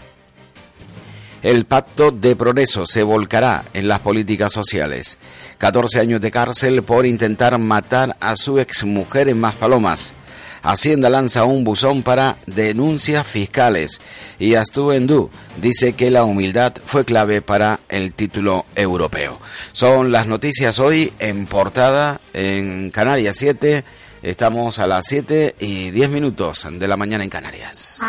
El 1.41 1.65
pacto 1.65 2.11
de 2.11 2.35
progreso 2.35 2.85
se 2.85 3.01
volcará 3.01 3.65
en 3.73 3.87
las 3.87 3.99
políticas 4.01 4.53
sociales. 4.53 5.17
14 5.57 5.99
años 5.99 6.21
de 6.21 6.29
cárcel 6.29 6.83
por 6.83 7.07
intentar 7.07 7.57
matar 7.57 8.15
a 8.19 8.35
su 8.35 8.59
exmujer 8.59 9.27
en 9.27 9.39
Maspalomas. 9.39 10.13
Hacienda 10.63 11.09
lanza 11.09 11.45
un 11.45 11.63
buzón 11.63 12.03
para 12.03 12.37
denuncias 12.45 13.25
fiscales. 13.25 13.99
Y 14.39 14.55
Astuendú 14.55 15.29
dice 15.61 15.93
que 15.93 16.11
la 16.11 16.23
humildad 16.23 16.73
fue 16.85 17.05
clave 17.05 17.41
para 17.41 17.79
el 17.89 18.13
título 18.13 18.65
europeo. 18.75 19.39
Son 19.71 20.11
las 20.11 20.27
noticias 20.27 20.79
hoy 20.79 21.11
en 21.19 21.47
portada 21.47 22.19
en 22.33 22.91
Canarias 22.91 23.35
7. 23.37 23.83
Estamos 24.21 24.77
a 24.77 24.85
las 24.85 25.05
7 25.07 25.55
y 25.59 25.89
10 25.89 26.11
minutos 26.11 26.67
de 26.71 26.87
la 26.87 26.95
mañana 26.95 27.23
en 27.23 27.29
Canarias. 27.31 27.99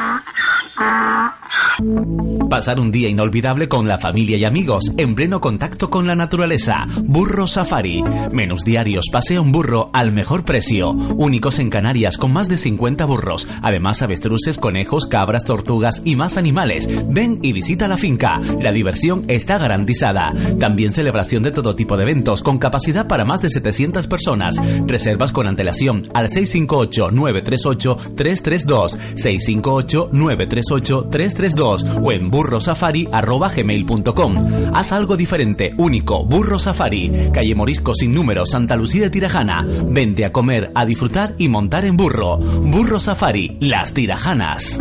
Pasar 2.50 2.80
un 2.80 2.92
día 2.92 3.08
inolvidable 3.08 3.66
con 3.66 3.88
la 3.88 3.96
familia 3.96 4.36
y 4.36 4.44
amigos, 4.44 4.92
en 4.98 5.14
pleno 5.14 5.40
contacto 5.40 5.88
con 5.88 6.06
la 6.06 6.14
naturaleza. 6.14 6.86
Burro 7.02 7.46
Safari. 7.46 8.04
Menos 8.30 8.62
diarios, 8.62 9.06
pasea 9.10 9.40
un 9.40 9.52
burro 9.52 9.88
al 9.94 10.12
mejor 10.12 10.44
precio. 10.44 10.90
Únicos 10.90 11.58
en 11.60 11.70
Canarias 11.70 12.18
con 12.18 12.30
más 12.30 12.50
de 12.50 12.58
50 12.58 13.06
burros. 13.06 13.48
Además, 13.62 14.02
avestruces, 14.02 14.58
conejos, 14.58 15.06
cabras, 15.06 15.46
tortugas 15.46 16.02
y 16.04 16.16
más 16.16 16.36
animales. 16.36 16.88
Ven 17.08 17.38
y 17.40 17.52
visita 17.52 17.88
la 17.88 17.96
finca. 17.96 18.38
La 18.60 18.70
diversión 18.70 19.24
está 19.28 19.56
garantizada. 19.56 20.34
También 20.60 20.92
celebración 20.92 21.42
de 21.42 21.52
todo 21.52 21.74
tipo 21.74 21.96
de 21.96 22.02
eventos 22.02 22.42
con 22.42 22.58
capacidad 22.58 23.08
para 23.08 23.24
más 23.24 23.40
de 23.40 23.48
700 23.48 24.06
personas. 24.08 24.56
Reservas 24.86 25.32
con 25.32 25.46
antelación 25.46 26.01
al 26.14 26.28
658-938-332. 26.28 28.96
658-938-332 29.16 32.00
o 32.02 32.12
en 32.12 32.30
burrosafari.gmail.com. 32.30 34.38
Haz 34.74 34.92
algo 34.92 35.16
diferente, 35.16 35.74
único, 35.76 36.24
Burro 36.24 36.58
Safari, 36.58 37.30
calle 37.32 37.54
Morisco 37.54 37.94
sin 37.94 38.14
número, 38.14 38.46
Santa 38.46 38.76
Lucía 38.76 39.02
de 39.02 39.10
Tirajana. 39.10 39.66
Vente 39.86 40.24
a 40.24 40.32
comer, 40.32 40.70
a 40.74 40.84
disfrutar 40.84 41.34
y 41.38 41.48
montar 41.48 41.84
en 41.84 41.96
burro. 41.96 42.38
Burro 42.38 42.98
Safari, 43.00 43.56
las 43.60 43.92
Tirajanas. 43.92 44.80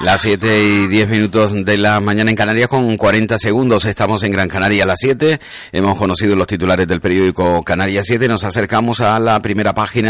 Las 0.00 0.22
7 0.22 0.62
y 0.62 0.86
10 0.88 1.08
minutos 1.08 1.64
de 1.64 1.78
la 1.78 2.00
mañana 2.00 2.30
en 2.30 2.36
Canarias 2.36 2.68
con 2.68 2.96
40 2.96 3.38
segundos. 3.38 3.84
Estamos 3.86 4.22
en 4.22 4.32
Gran 4.32 4.48
Canaria 4.48 4.84
a 4.84 4.86
las 4.86 5.00
7. 5.00 5.40
Hemos 5.72 5.98
conocido 5.98 6.36
los 6.36 6.46
titulares 6.46 6.86
del 6.86 7.00
periódico 7.00 7.62
Canarias 7.62 8.04
7. 8.06 8.28
Nos 8.28 8.44
acercamos 8.44 9.00
a 9.00 9.18
la 9.18 9.40
primera 9.40 9.74
página 9.74 10.07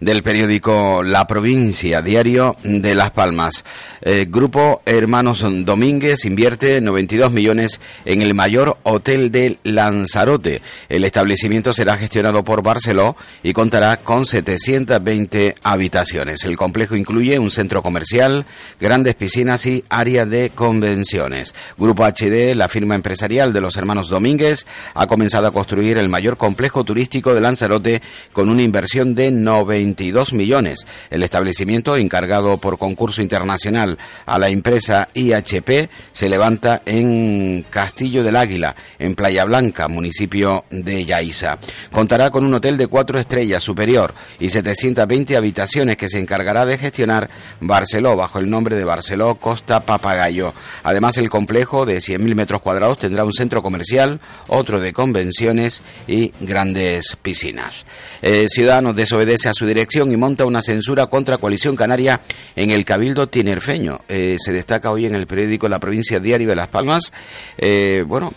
del 0.00 0.22
periódico 0.22 1.02
La 1.02 1.26
Provincia, 1.26 2.02
diario 2.02 2.56
de 2.62 2.94
Las 2.94 3.10
Palmas. 3.10 3.64
Eh, 4.02 4.26
grupo 4.28 4.82
Hermanos 4.84 5.44
Domínguez 5.64 6.24
invierte 6.24 6.80
92 6.80 7.32
millones 7.32 7.80
en 8.04 8.22
el 8.22 8.34
mayor 8.34 8.78
hotel 8.82 9.30
de 9.30 9.58
Lanzarote. 9.64 10.62
El 10.88 11.04
establecimiento 11.04 11.72
será 11.72 11.96
gestionado 11.96 12.44
por 12.44 12.62
Barceló 12.62 13.16
y 13.42 13.52
contará 13.52 13.98
con 13.98 14.26
720 14.26 15.54
habitaciones. 15.62 16.44
El 16.44 16.56
complejo 16.56 16.96
incluye 16.96 17.38
un 17.38 17.50
centro 17.50 17.82
comercial, 17.82 18.44
grandes 18.80 19.14
piscinas 19.14 19.66
y 19.66 19.84
área 19.88 20.26
de 20.26 20.50
convenciones. 20.54 21.54
Grupo 21.76 22.04
HD, 22.04 22.54
la 22.54 22.68
firma 22.68 22.94
empresarial 22.94 23.52
de 23.52 23.60
los 23.60 23.76
hermanos 23.76 24.08
Domínguez, 24.08 24.66
ha 24.94 25.06
comenzado 25.06 25.46
a 25.46 25.52
construir 25.52 25.98
el 25.98 26.08
mayor 26.08 26.36
complejo 26.36 26.84
turístico 26.84 27.34
de 27.34 27.40
Lanzarote 27.40 28.02
con 28.32 28.48
una 28.48 28.62
inversión 28.62 29.14
de 29.14 29.30
92 29.44 30.32
millones. 30.32 30.86
El 31.10 31.22
establecimiento, 31.22 31.96
encargado 31.96 32.56
por 32.56 32.78
concurso 32.78 33.22
internacional 33.22 33.98
a 34.26 34.38
la 34.38 34.48
empresa 34.48 35.08
IHP, 35.14 35.88
se 36.12 36.28
levanta 36.28 36.82
en 36.84 37.64
Castillo 37.70 38.22
del 38.22 38.36
Águila, 38.36 38.74
en 38.98 39.14
Playa 39.14 39.44
Blanca, 39.44 39.88
municipio 39.88 40.64
de 40.70 41.04
Yaiza. 41.04 41.58
Contará 41.90 42.30
con 42.30 42.44
un 42.44 42.54
hotel 42.54 42.76
de 42.76 42.86
cuatro 42.86 43.18
estrellas 43.18 43.62
superior 43.62 44.14
y 44.38 44.50
720 44.50 45.36
habitaciones 45.36 45.96
que 45.96 46.08
se 46.08 46.18
encargará 46.18 46.66
de 46.66 46.78
gestionar 46.78 47.28
Barceló 47.60 48.16
bajo 48.16 48.38
el 48.38 48.50
nombre 48.50 48.76
de 48.76 48.84
Barceló 48.84 49.36
Costa 49.36 49.80
Papagayo. 49.80 50.54
Además, 50.82 51.16
el 51.18 51.30
complejo 51.30 51.86
de 51.86 51.98
100.000 51.98 52.34
metros 52.34 52.62
cuadrados 52.62 52.98
tendrá 52.98 53.24
un 53.24 53.32
centro 53.32 53.62
comercial, 53.62 54.20
otro 54.48 54.80
de 54.80 54.92
convenciones 54.92 55.82
y 56.06 56.32
grandes 56.40 57.16
piscinas. 57.20 57.86
Eh, 58.22 58.46
Ciudadanos 58.48 58.96
desobedece 59.28 59.48
a 59.48 59.52
su 59.52 59.66
dirección 59.66 60.10
y 60.10 60.16
monta 60.16 60.46
una 60.46 60.62
censura 60.62 61.06
contra 61.06 61.38
Coalición 61.38 61.76
Canaria 61.76 62.20
en 62.56 62.70
el 62.70 62.84
Cabildo 62.84 63.28
Tinerfeño. 63.28 64.00
Eh, 64.08 64.36
se 64.38 64.52
destaca 64.52 64.90
hoy 64.90 65.06
en 65.06 65.14
el 65.14 65.26
periódico 65.26 65.68
La 65.68 65.78
Provincia 65.78 66.18
Diario 66.18 66.48
de 66.48 66.56
Las 66.56 66.68
Palmas. 66.68 67.12
Eh, 67.58 68.04
bueno, 68.06 68.32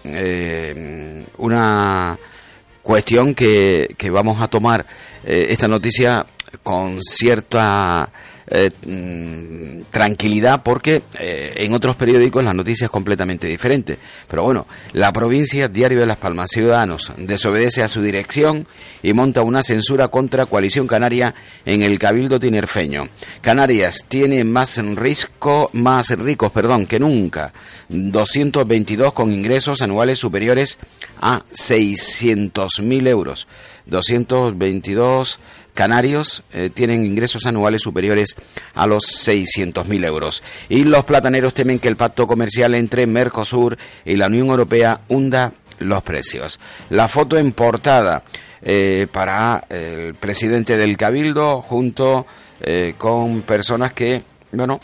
una 1.37 2.17
cuestión 2.81 3.33
que, 3.33 3.95
que, 3.97 4.09
vamos 4.09 4.41
a 4.41 4.47
tomar 4.47 4.85
esta 5.23 5.67
noticia 5.67 6.25
con 6.63 7.01
cierta 7.01 8.09
eh, 8.53 8.69
mm, 8.85 9.83
tranquilidad 9.91 10.61
porque 10.61 11.03
eh, 11.17 11.53
en 11.55 11.73
otros 11.73 11.95
periódicos 11.95 12.43
la 12.43 12.53
noticia 12.53 12.85
es 12.85 12.91
completamente 12.91 13.47
diferente. 13.47 13.97
Pero 14.27 14.43
bueno, 14.43 14.67
la 14.91 15.13
provincia 15.13 15.69
Diario 15.69 16.01
de 16.01 16.05
Las 16.05 16.17
Palmas 16.17 16.49
Ciudadanos 16.51 17.13
desobedece 17.17 17.81
a 17.81 17.87
su 17.87 18.01
dirección 18.01 18.67
y 19.03 19.13
monta 19.13 19.41
una 19.41 19.63
censura 19.63 20.09
contra 20.09 20.45
Coalición 20.45 20.85
Canaria 20.85 21.33
en 21.65 21.81
el 21.81 21.97
Cabildo 21.97 22.41
Tinerfeño. 22.41 23.07
Canarias 23.39 24.03
tiene 24.09 24.43
más 24.43 24.77
riesgo, 24.95 25.69
más 25.71 26.09
ricos, 26.09 26.51
perdón, 26.51 26.87
que 26.87 26.99
nunca. 26.99 27.53
222 27.87 29.13
con 29.13 29.31
ingresos 29.31 29.81
anuales 29.81 30.19
superiores 30.19 30.77
a 31.21 31.43
600.000 31.53 33.07
euros. 33.07 33.47
222 33.85 35.39
canarios 35.73 36.43
eh, 36.53 36.69
tienen 36.73 37.05
ingresos 37.05 37.45
anuales 37.45 37.81
superiores 37.81 38.35
a 38.73 38.87
los 38.87 39.03
600.000 39.27 40.05
euros. 40.05 40.43
Y 40.69 40.83
los 40.83 41.05
plataneros 41.05 41.53
temen 41.53 41.79
que 41.79 41.87
el 41.87 41.95
pacto 41.95 42.27
comercial 42.27 42.75
entre 42.75 43.05
Mercosur 43.05 43.77
y 44.05 44.15
la 44.15 44.27
Unión 44.27 44.47
Europea 44.47 45.01
hunda 45.07 45.53
los 45.79 46.03
precios. 46.03 46.59
La 46.89 47.07
foto 47.07 47.37
en 47.37 47.51
portada 47.53 48.23
eh, 48.61 49.07
para 49.11 49.65
el 49.69 50.13
presidente 50.15 50.77
del 50.77 50.97
Cabildo 50.97 51.61
junto 51.61 52.27
eh, 52.61 52.93
con 52.97 53.41
personas 53.41 53.93
que, 53.93 54.21
bueno, 54.51 54.79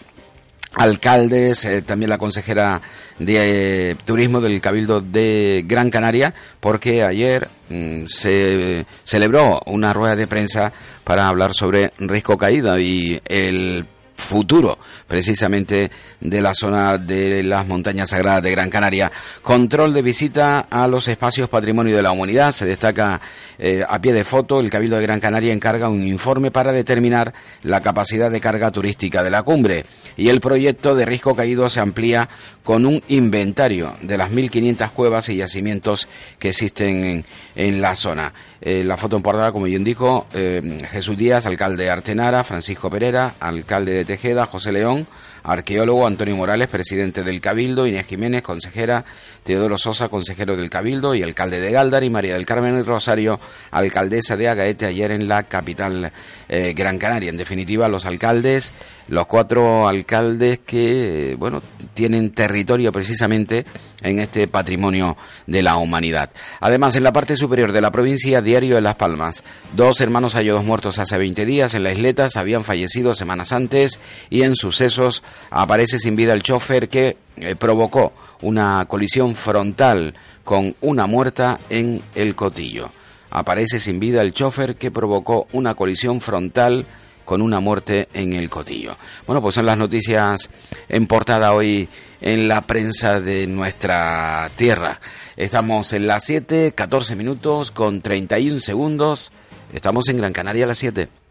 alcaldes, 0.76 1.66
eh, 1.66 1.82
también 1.82 2.10
la 2.10 2.18
consejera 2.18 2.82
de 3.20 3.92
eh, 3.92 3.96
turismo 4.06 4.42
del 4.42 4.62
Cabildo 4.62 5.02
de 5.02 5.64
Gran 5.66 5.90
Canaria, 5.90 6.34
porque 6.60 7.04
ayer 7.04 7.48
mm, 7.70 8.06
se 8.08 8.86
celebró 9.04 9.62
una 9.66 9.94
rueda 9.94 10.16
de 10.16 10.28
prensa 10.28 10.72
para 11.04 11.28
hablar 11.28 11.54
sobre 11.54 11.94
riesgo 11.98 12.38
caída 12.38 12.80
y 12.80 13.20
el 13.26 13.86
futuro 14.18 14.78
precisamente 15.08 15.90
de 16.20 16.42
la 16.42 16.54
zona 16.54 16.98
de 16.98 17.44
las 17.44 17.66
montañas 17.66 18.10
sagradas 18.10 18.44
de 18.44 18.52
Gran 18.52 18.70
Canaria. 18.70 19.12
Control 19.42 19.94
de 19.94 20.02
visita 20.02 20.68
a 20.70 20.88
los 20.88 21.08
espacios 21.08 21.48
patrimonio 21.50 21.96
de 21.96 22.02
la 22.02 22.12
humanidad. 22.12 22.52
Se 22.52 22.66
destaca 22.66 23.22
eh, 23.60 23.84
a 23.88 24.02
pie 24.02 24.14
de 24.14 24.24
foto. 24.24 24.60
El 24.60 24.70
Cabildo 24.70 24.98
de 24.98 25.04
Gran 25.04 25.20
Canaria 25.20 25.54
encarga 25.54 25.88
un 25.88 26.06
informe 26.06 26.52
para 26.52 26.72
determinar 26.72 27.34
la 27.64 27.82
capacidad 27.82 28.32
de 28.32 28.42
carga 28.42 28.72
turística 28.72 29.24
de 29.24 29.30
la 29.30 29.44
cumbre. 29.44 29.86
Y 30.18 30.30
el 30.30 30.42
proyecto 30.42 30.96
de 30.96 31.06
Risco 31.06 31.36
Caído 31.36 31.70
se 31.70 31.80
amplía 31.80 32.28
con 32.64 32.86
un 32.86 33.02
inventario 33.08 33.96
de 34.02 34.18
las 34.18 34.32
1.500 34.32 34.92
cuevas 34.92 35.30
y 35.30 35.38
yacimientos 35.38 36.08
que 36.38 36.50
existen 36.50 37.24
en, 37.56 37.82
la 37.82 37.96
zona. 37.96 38.34
Eh, 38.60 38.84
la 38.84 38.98
foto 38.98 39.16
en 39.16 39.24
portada, 39.24 39.52
como 39.52 39.66
bien 39.66 39.84
dijo, 39.84 40.28
eh, 40.34 40.86
Jesús 40.92 41.18
Díaz, 41.18 41.46
alcalde 41.46 41.84
de 41.84 41.90
Artenara, 41.92 42.44
Francisco 42.44 42.90
Pereira, 42.90 43.36
alcalde 43.40 43.94
de 43.94 44.06
Tejeda, 44.08 44.48
José 44.48 44.72
León, 44.72 45.06
arqueólogo 45.44 46.08
Antonio 46.08 46.36
Morales, 46.36 46.68
presidente 46.68 47.22
del 47.22 47.40
Cabildo, 47.40 47.86
Inés 47.86 48.08
Jiménez, 48.08 48.42
consejera, 48.42 49.06
Teodoro 49.44 49.78
Sosa, 49.78 50.10
consejero 50.10 50.58
del 50.58 50.72
Cabildo 50.72 51.14
y 51.14 51.22
alcalde 51.22 51.62
de 51.62 51.72
Galdar 51.72 52.04
y 52.04 52.10
María 52.10 52.34
del 52.34 52.46
Carmen 52.46 52.84
Rosario, 52.84 53.40
alcaldesa 53.70 54.36
de 54.36 54.50
Agaete 54.50 54.88
ayer 54.88 55.12
en 55.12 55.28
la 55.28 55.44
capital 55.44 56.12
eh, 56.50 56.74
Gran 56.74 56.98
Canaria. 56.98 57.30
En 57.30 57.38
definitiva, 57.38 57.88
los 57.88 58.06
alcaldes, 58.06 58.74
los 59.08 59.26
cuatro 59.26 59.88
alcaldes 59.88 60.60
que, 60.60 61.36
bueno, 61.38 61.62
tienen 61.94 62.32
territorio 62.32 62.92
precisamente 62.92 63.66
en 64.02 64.20
este 64.20 64.48
patrimonio 64.48 65.18
de 65.46 65.62
la 65.62 65.78
humanidad. 65.78 66.30
Además, 66.60 66.96
en 66.96 67.04
la 67.04 67.14
parte 67.14 67.36
superior 67.36 67.72
de 67.72 67.82
la 67.82 67.92
provincia, 67.92 68.42
Diario 68.42 68.76
de 68.76 68.82
Las 68.82 68.96
Palmas, 68.96 69.44
dos 69.76 70.02
hermanos 70.02 70.36
hallados 70.36 70.64
muertos 70.64 71.00
hace 71.00 71.18
20 71.18 71.46
días 71.46 71.74
en 71.74 71.84
la 71.84 71.92
isletas 71.92 72.38
habían 72.38 72.64
fallecido 72.64 73.14
semanas 73.16 73.52
antes 73.54 74.00
y 74.30 74.44
en 74.44 74.56
sucesos 74.56 75.24
aparece 75.50 76.00
sin 76.00 76.16
vida 76.16 76.34
el 76.34 76.44
chofer 76.44 76.90
que 76.90 77.18
eh, 77.38 77.56
provocó 77.56 78.14
una 78.42 78.86
colisión 78.88 79.36
frontal 79.36 80.14
con 80.44 80.76
una 80.82 81.08
muerta 81.08 81.60
en 81.70 82.02
el 82.16 82.36
cotillo. 82.36 82.90
Aparece 83.30 83.80
sin 83.80 84.00
vida 84.00 84.22
el 84.22 84.34
chofer 84.34 84.76
que 84.76 84.92
provocó 84.92 85.48
una 85.52 85.76
colisión 85.76 86.22
frontal 86.22 86.86
con 87.28 87.42
una 87.42 87.60
muerte 87.60 88.08
en 88.14 88.32
el 88.32 88.50
cotillo. 88.50 88.96
Bueno, 89.28 89.42
pues 89.42 89.56
son 89.56 89.66
las 89.66 89.78
noticias 89.78 90.50
en 90.88 91.08
portada 91.08 91.54
hoy 91.54 91.90
en 92.22 92.48
la 92.48 92.62
prensa 92.62 93.20
de 93.20 93.46
nuestra 93.48 94.50
tierra. 94.56 95.02
Estamos 95.36 95.92
en 95.92 96.08
las 96.08 96.24
7, 96.24 96.72
14 96.74 97.18
minutos 97.18 97.72
con 97.72 98.02
31 98.02 98.62
segundos. 98.62 99.34
Estamos 99.74 100.08
en 100.08 100.16
Gran 100.16 100.32
Canaria 100.32 100.64
a 100.64 100.68
las 100.68 100.78
7. 100.78 101.27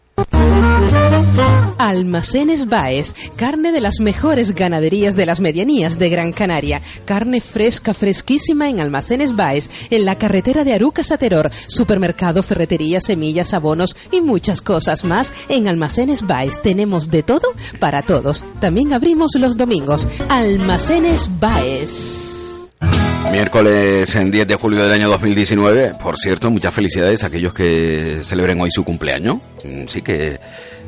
Almacenes 1.79 2.67
Baez, 2.67 3.15
carne 3.37 3.71
de 3.71 3.81
las 3.81 4.01
mejores 4.01 4.55
ganaderías 4.55 5.15
de 5.15 5.27
las 5.27 5.41
medianías 5.41 5.99
de 5.99 6.09
Gran 6.09 6.33
Canaria. 6.33 6.83
Carne 7.05 7.41
fresca, 7.41 7.95
fresquísima 7.95 8.69
en 8.69 8.81
Almacenes 8.81 9.37
Baez, 9.37 9.71
en 9.91 10.05
la 10.05 10.19
carretera 10.19 10.65
de 10.65 10.75
Arucas 10.75 11.13
a 11.13 11.19
Teror. 11.19 11.51
Supermercado, 11.69 12.43
ferretería, 12.43 13.01
semillas, 13.01 13.55
abonos 13.55 13.97
y 14.11 14.21
muchas 14.21 14.63
cosas 14.63 15.05
más. 15.05 15.33
En 15.49 15.69
Almacenes 15.69 16.27
Baez 16.27 16.61
tenemos 16.61 17.11
de 17.11 17.23
todo 17.23 17.53
para 17.79 18.03
todos. 18.03 18.45
También 18.61 18.93
abrimos 18.93 19.35
los 19.37 19.57
domingos. 19.57 20.09
Almacenes 20.29 21.31
Baez. 21.39 22.46
Miércoles 22.81 24.15
en 24.17 24.31
10 24.31 24.47
de 24.47 24.55
julio 24.55 24.83
del 24.83 24.93
año 24.93 25.09
2019. 25.09 25.95
Por 26.01 26.17
cierto, 26.17 26.51
muchas 26.51 26.73
felicidades 26.73 27.25
a 27.25 27.27
aquellos 27.27 27.53
que 27.53 28.21
celebren 28.23 28.61
hoy 28.61 28.71
su 28.71 28.85
cumpleaños. 28.85 29.39
Mm, 29.65 29.87
Sí 29.89 30.03
que 30.03 30.39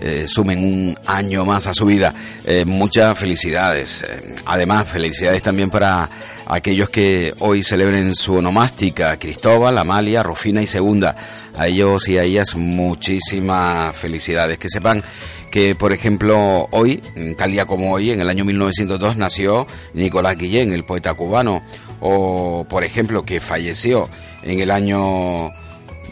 eh, 0.01 0.27
sumen 0.29 0.61
un 0.61 0.97
año 1.07 1.45
más 1.45 1.67
a 1.67 1.75
su 1.75 1.85
vida. 1.87 2.15
Eh, 2.45 2.65
muchas 2.65 3.19
felicidades. 3.19 4.03
Eh, 4.03 4.37
Además, 4.47 4.89
felicidades 4.89 5.43
también 5.43 5.71
para 5.71 6.09
aquellos 6.47 6.89
que 6.91 7.35
hoy 7.41 7.63
celebren 7.63 8.15
su 8.15 8.35
onomástica. 8.37 9.19
Cristóbal, 9.19 9.77
Amalia, 9.77 10.23
Rufina 10.23 10.63
y 10.63 10.67
Segunda. 10.67 11.17
A 11.57 11.67
ellos 11.67 12.09
y 12.09 12.19
a 12.19 12.23
ellas 12.23 12.55
muchísimas 12.55 13.97
felicidades. 13.97 14.59
Que 14.59 14.69
sepan 14.69 15.03
que, 15.51 15.75
por 15.75 15.93
ejemplo, 15.93 16.69
hoy, 16.71 17.03
mm, 17.17 17.35
tal 17.35 17.53
día 17.53 17.67
como 17.67 17.93
hoy, 17.93 18.11
en 18.11 18.21
el 18.21 18.29
año 18.29 18.45
1902, 18.45 19.17
nació 19.17 19.67
Nicolás 19.95 20.37
Guillén, 20.37 20.73
el 20.73 20.85
poeta 20.85 21.15
cubano, 21.15 21.63
o, 22.01 22.67
por 22.69 22.85
ejemplo, 22.85 23.25
que 23.25 23.41
falleció 23.41 24.09
en 24.43 24.61
el 24.61 24.71
año 24.71 25.51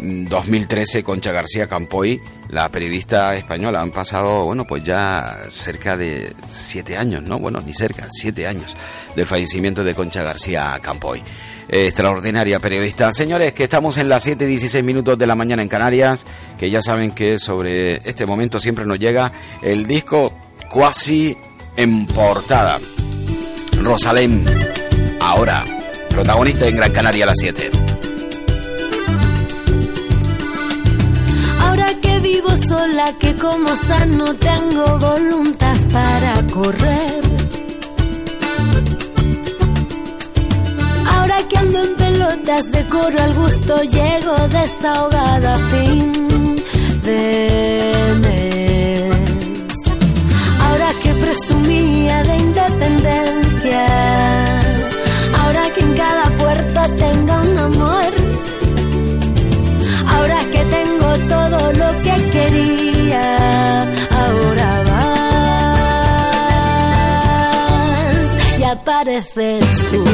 mm, 0.00 0.26
2013 0.28 1.02
Concha 1.02 1.32
García 1.32 1.66
Campoy, 1.66 2.20
la 2.48 2.68
periodista 2.70 3.34
española. 3.34 3.80
Han 3.80 3.92
pasado, 3.92 4.44
bueno, 4.44 4.66
pues 4.66 4.84
ya 4.84 5.38
cerca 5.48 5.96
de 5.96 6.32
siete 6.48 6.96
años, 6.96 7.22
¿no? 7.22 7.38
Bueno, 7.38 7.60
ni 7.60 7.74
cerca, 7.74 8.08
siete 8.10 8.46
años 8.46 8.76
del 9.14 9.26
fallecimiento 9.26 9.84
de 9.84 9.94
Concha 9.94 10.22
García 10.22 10.78
Campoy. 10.82 11.22
Extraordinaria 11.68 12.61
periodista. 12.61 13.12
Señores, 13.12 13.52
que 13.52 13.64
estamos 13.64 13.99
en 13.99 14.08
las 14.08 14.23
7 14.23 14.44
y 14.44 14.49
16 14.49 14.85
minutos 14.85 15.18
de 15.18 15.26
la 15.26 15.35
mañana 15.35 15.62
en 15.62 15.68
Canarias, 15.68 16.26
que 16.58 16.70
ya 16.70 16.80
saben 16.80 17.12
que 17.12 17.38
sobre 17.38 17.96
este 18.08 18.26
momento 18.26 18.61
siempre 18.61 18.85
nos 18.85 18.99
llega 18.99 19.32
el 19.62 19.87
disco 19.87 20.32
cuasi 20.70 21.37
en 21.76 22.06
portada. 22.06 22.78
Rosalén, 23.82 24.44
ahora, 25.20 25.64
protagonista 26.08 26.66
en 26.66 26.76
Gran 26.76 26.92
Canaria 26.92 27.25
a 27.25 27.28
las 27.28 27.38
7. 27.38 27.70
Ahora 31.61 31.87
que 32.00 32.20
vivo 32.20 32.56
sola, 32.56 33.14
que 33.18 33.35
como 33.35 33.76
sano 33.76 34.35
tengo 34.37 34.99
voluntad 34.99 35.76
para 35.92 36.42
correr. 36.46 37.25
Que 41.48 41.56
ando 41.58 41.78
en 41.82 41.94
pelotas 41.96 42.70
de 42.72 42.86
coro 42.86 43.22
al 43.22 43.34
gusto, 43.34 43.82
llego 43.82 44.48
desahogada 44.48 45.54
a 45.54 45.58
fin 45.70 46.56
de 47.02 47.48
mes. 48.22 49.76
Ahora 50.64 50.90
que 51.02 51.12
presumía 51.14 52.22
de 52.24 52.36
independencia, 52.36 53.86
ahora 55.40 55.62
que 55.74 55.80
en 55.80 55.94
cada 55.94 56.24
puerta 56.42 56.88
tenga 56.96 57.40
un 57.42 57.58
amor. 57.58 58.12
Ahora 60.08 60.38
que 60.52 60.62
tengo 60.76 61.08
todo 61.34 61.72
lo 61.72 61.88
que 62.04 62.14
quería, 62.34 63.26
ahora 64.22 64.68
vas 64.88 65.90
y 68.58 68.62
apareces 68.64 69.64
tú. 69.90 70.04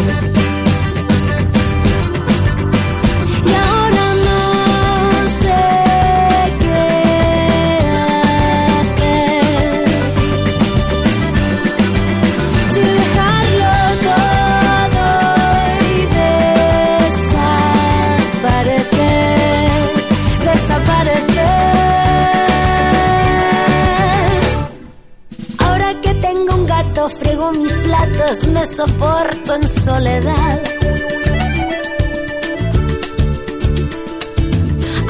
Me 28.49 28.65
soporto 28.67 29.55
en 29.55 29.69
soledad. 29.69 30.61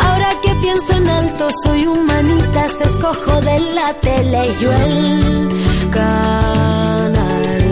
Ahora 0.01 0.29
que 0.43 0.55
pienso 0.63 0.97
en 0.97 1.09
alto, 1.09 1.49
soy 1.65 1.87
humanitas, 1.87 2.81
escojo 2.81 3.41
de 3.43 3.61
la 3.77 3.95
tele 4.01 4.43
yo 4.61 4.73
el 4.73 5.91
canal. 5.91 7.63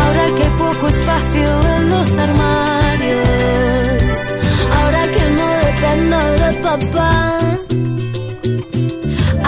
Ahora 0.00 0.24
que 0.36 0.44
poco 0.62 0.88
espacio 0.88 1.48
en 1.76 1.90
los 1.90 2.18
armarios, 2.26 3.18
ahora 4.78 5.02
que 5.14 5.24
no 5.38 5.48
dependo 5.66 6.18
de 6.42 6.50
papá, 6.66 7.14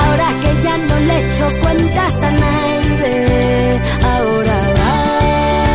ahora 0.03 0.29
que 0.43 0.63
ya 0.65 0.77
no 0.89 0.97
le 1.09 1.17
echo 1.21 1.47
cuentas 1.63 2.15
a 2.17 2.31
nadie, 2.31 2.90
ahora 4.03 4.59
vas 4.79 5.71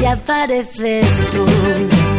y 0.00 0.04
apareces 0.06 1.06
tú. 1.32 2.11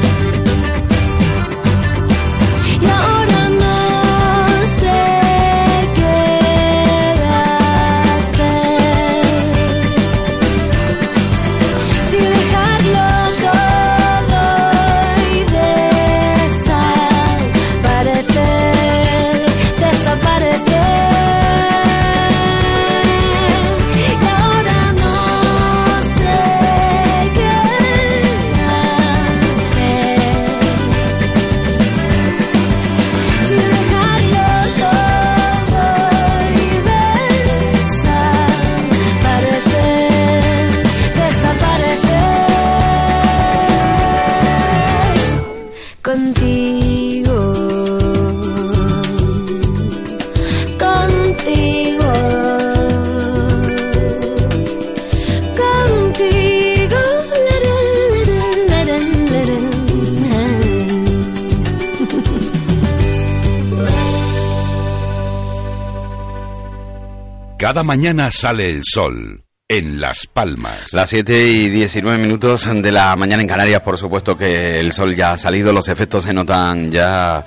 Cada 67.74 67.84
mañana 67.84 68.30
sale 68.30 68.70
el 68.70 68.82
sol 68.84 69.46
en 69.68 70.00
Las 70.00 70.28
Palmas. 70.28 70.94
Las 70.94 71.10
7 71.10 71.48
y 71.48 71.70
19 71.70 72.22
minutos 72.22 72.70
de 72.72 72.92
la 72.92 73.16
mañana 73.16 73.42
en 73.42 73.48
Canarias, 73.48 73.82
por 73.82 73.98
supuesto 73.98 74.38
que 74.38 74.80
el 74.80 74.92
sol 74.92 75.16
ya 75.16 75.32
ha 75.32 75.38
salido, 75.40 75.74
los 75.74 75.88
efectos 75.88 76.26
se 76.26 76.34
notan 76.34 76.92
ya 76.92 77.44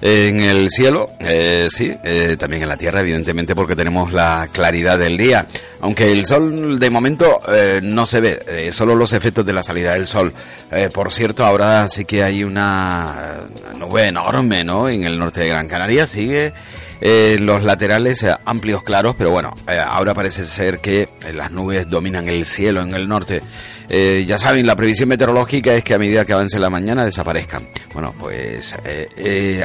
en 0.00 0.40
el 0.40 0.70
cielo, 0.70 1.10
eh, 1.20 1.68
sí, 1.70 1.92
eh, 2.02 2.36
también 2.38 2.62
en 2.62 2.68
la 2.70 2.78
tierra, 2.78 3.00
evidentemente, 3.00 3.54
porque 3.54 3.76
tenemos 3.76 4.10
la 4.10 4.48
claridad 4.50 4.98
del 4.98 5.18
día. 5.18 5.46
Aunque 5.82 6.12
el 6.12 6.24
sol 6.24 6.78
de 6.78 6.88
momento 6.88 7.42
eh, 7.52 7.80
no 7.82 8.06
se 8.06 8.20
ve, 8.20 8.42
eh, 8.48 8.72
solo 8.72 8.94
los 8.94 9.12
efectos 9.12 9.44
de 9.44 9.52
la 9.52 9.62
salida 9.62 9.92
del 9.92 10.06
sol. 10.06 10.32
Eh, 10.70 10.88
por 10.90 11.12
cierto, 11.12 11.44
ahora 11.44 11.88
sí 11.88 12.06
que 12.06 12.22
hay 12.22 12.42
una 12.42 13.40
nube 13.76 14.06
enorme, 14.06 14.64
¿no? 14.64 14.88
En 14.88 15.04
el 15.04 15.18
norte 15.18 15.40
de 15.42 15.48
Gran 15.48 15.68
Canaria 15.68 16.06
sigue 16.06 16.54
Eh, 17.00 17.36
los 17.38 17.62
laterales 17.62 18.22
eh, 18.24 18.34
amplios 18.44 18.82
claros, 18.82 19.14
pero 19.16 19.30
bueno, 19.30 19.54
eh, 19.68 19.78
ahora 19.78 20.14
parece 20.14 20.44
ser 20.44 20.80
que 20.80 21.08
las 21.32 21.52
nubes 21.52 21.88
dominan 21.88 22.28
el 22.28 22.44
cielo 22.44 22.82
en 22.82 22.94
el 22.94 23.08
norte. 23.08 23.42
ya 23.88 24.38
saben, 24.38 24.66
la 24.66 24.76
previsión 24.76 25.08
meteorológica 25.08 25.74
es 25.74 25.84
que 25.84 25.94
a 25.94 25.98
medida 25.98 26.24
que 26.24 26.32
avance 26.32 26.58
la 26.58 26.70
mañana 26.70 27.04
desaparezcan. 27.04 27.68
Bueno, 27.94 28.14
pues 28.18 28.74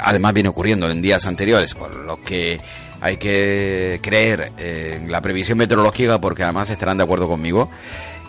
además 0.02 0.34
viene 0.34 0.50
ocurriendo 0.50 0.90
en 0.90 1.02
días 1.02 1.26
anteriores, 1.26 1.74
por 1.74 1.94
lo 1.96 2.22
que 2.22 2.60
hay 3.02 3.18
que 3.18 4.00
creer 4.02 4.54
en 4.58 5.12
la 5.12 5.22
previsión 5.22 5.58
meteorológica 5.58 6.22
porque 6.22 6.44
además 6.44 6.70
estarán 6.70 6.98
de 6.98 7.04
acuerdo 7.04 7.28
conmigo 7.28 7.70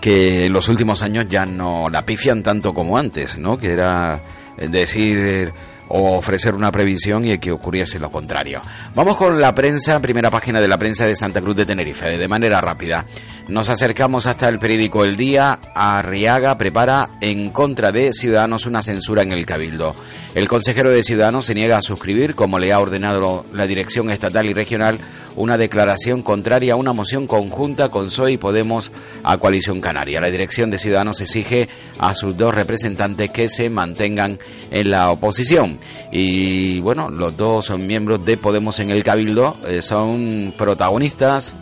que 0.00 0.46
en 0.46 0.52
los 0.52 0.68
últimos 0.68 1.02
años 1.02 1.26
ya 1.28 1.46
no 1.46 1.88
la 1.88 2.04
pifian 2.04 2.42
tanto 2.42 2.74
como 2.74 2.98
antes, 2.98 3.38
¿no? 3.38 3.56
Que 3.56 3.72
era 3.72 4.20
decir 4.56 5.52
o 5.88 6.16
ofrecer 6.16 6.54
una 6.54 6.72
previsión 6.72 7.24
y 7.24 7.38
que 7.38 7.52
ocurriese 7.52 7.98
lo 7.98 8.10
contrario. 8.10 8.62
Vamos 8.94 9.16
con 9.16 9.40
la 9.40 9.54
prensa, 9.54 10.00
primera 10.00 10.30
página 10.30 10.60
de 10.60 10.68
la 10.68 10.78
prensa 10.78 11.06
de 11.06 11.16
Santa 11.16 11.40
Cruz 11.40 11.56
de 11.56 11.66
Tenerife, 11.66 12.16
de 12.16 12.28
manera 12.28 12.60
rápida. 12.60 13.06
Nos 13.48 13.68
acercamos 13.68 14.26
hasta 14.26 14.48
el 14.48 14.58
periódico 14.58 15.04
El 15.04 15.16
Día. 15.16 15.58
Arriaga 15.74 16.56
prepara 16.56 17.10
en 17.20 17.50
contra 17.50 17.92
de 17.92 18.12
Ciudadanos 18.12 18.66
una 18.66 18.82
censura 18.82 19.22
en 19.22 19.32
el 19.32 19.44
Cabildo. 19.44 19.94
El 20.34 20.48
consejero 20.48 20.90
de 20.90 21.02
Ciudadanos 21.02 21.46
se 21.46 21.54
niega 21.54 21.76
a 21.76 21.82
suscribir, 21.82 22.34
como 22.34 22.58
le 22.58 22.72
ha 22.72 22.80
ordenado 22.80 23.44
la 23.52 23.66
dirección 23.66 24.10
estatal 24.10 24.46
y 24.46 24.54
regional, 24.54 24.98
una 25.36 25.58
declaración 25.58 26.22
contraria 26.22 26.72
a 26.72 26.76
una 26.76 26.92
moción 26.92 27.26
conjunta 27.26 27.90
con 27.90 28.06
PSOE 28.06 28.32
y 28.32 28.36
Podemos 28.38 28.92
a 29.22 29.36
Coalición 29.38 29.80
Canaria. 29.80 30.20
La 30.20 30.30
dirección 30.30 30.70
de 30.70 30.78
Ciudadanos 30.78 31.20
exige 31.20 31.68
a 31.98 32.14
sus 32.14 32.36
dos 32.36 32.54
representantes 32.54 33.30
que 33.30 33.48
se 33.48 33.68
mantengan 33.68 34.38
en 34.70 34.90
la 34.90 35.10
oposición. 35.10 35.73
Y 36.10 36.80
bueno, 36.80 37.10
los 37.10 37.36
dos 37.36 37.66
son 37.66 37.86
miembros 37.86 38.24
de 38.24 38.36
Podemos 38.36 38.78
en 38.80 38.90
el 38.90 39.02
Cabildo, 39.02 39.56
eh, 39.66 39.82
son 39.82 40.54
protagonistas 40.56 41.54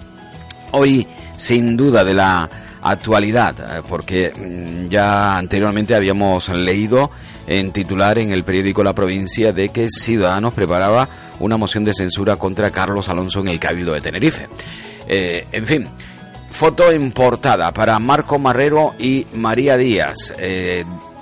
hoy 0.73 1.07
sin 1.37 1.77
duda 1.77 2.05
de 2.05 2.15
la 2.15 2.51
actualidad, 2.83 3.55
eh, 3.59 3.83
porque 3.89 4.33
mm, 4.35 4.89
ya 4.89 5.37
anteriormente 5.37 5.95
habíamos 5.95 6.49
leído 6.49 7.11
en 7.47 7.73
titular 7.73 8.19
en 8.19 8.33
el 8.33 8.45
periódico 8.45 8.83
La 8.83 8.95
Provincia 8.95 9.53
de 9.53 9.69
que 9.69 9.89
Ciudadanos 9.89 10.53
preparaba 10.55 11.09
una 11.41 11.57
moción 11.57 11.85
de 11.85 11.95
censura 11.95 12.37
contra 12.37 12.71
Carlos 12.71 13.09
Alonso 13.09 13.41
en 13.41 13.49
el 13.49 13.61
Cabildo 13.61 13.93
de 13.93 14.01
Tenerife. 14.01 14.49
Eh, 15.09 15.47
en 15.53 15.67
fin, 15.67 15.89
foto 16.51 16.91
en 16.91 17.13
portada 17.13 17.73
para 17.73 17.99
Marco 17.99 18.39
Marrero 18.39 18.95
y 18.99 19.27
María 19.35 19.77
Díaz. 19.77 20.33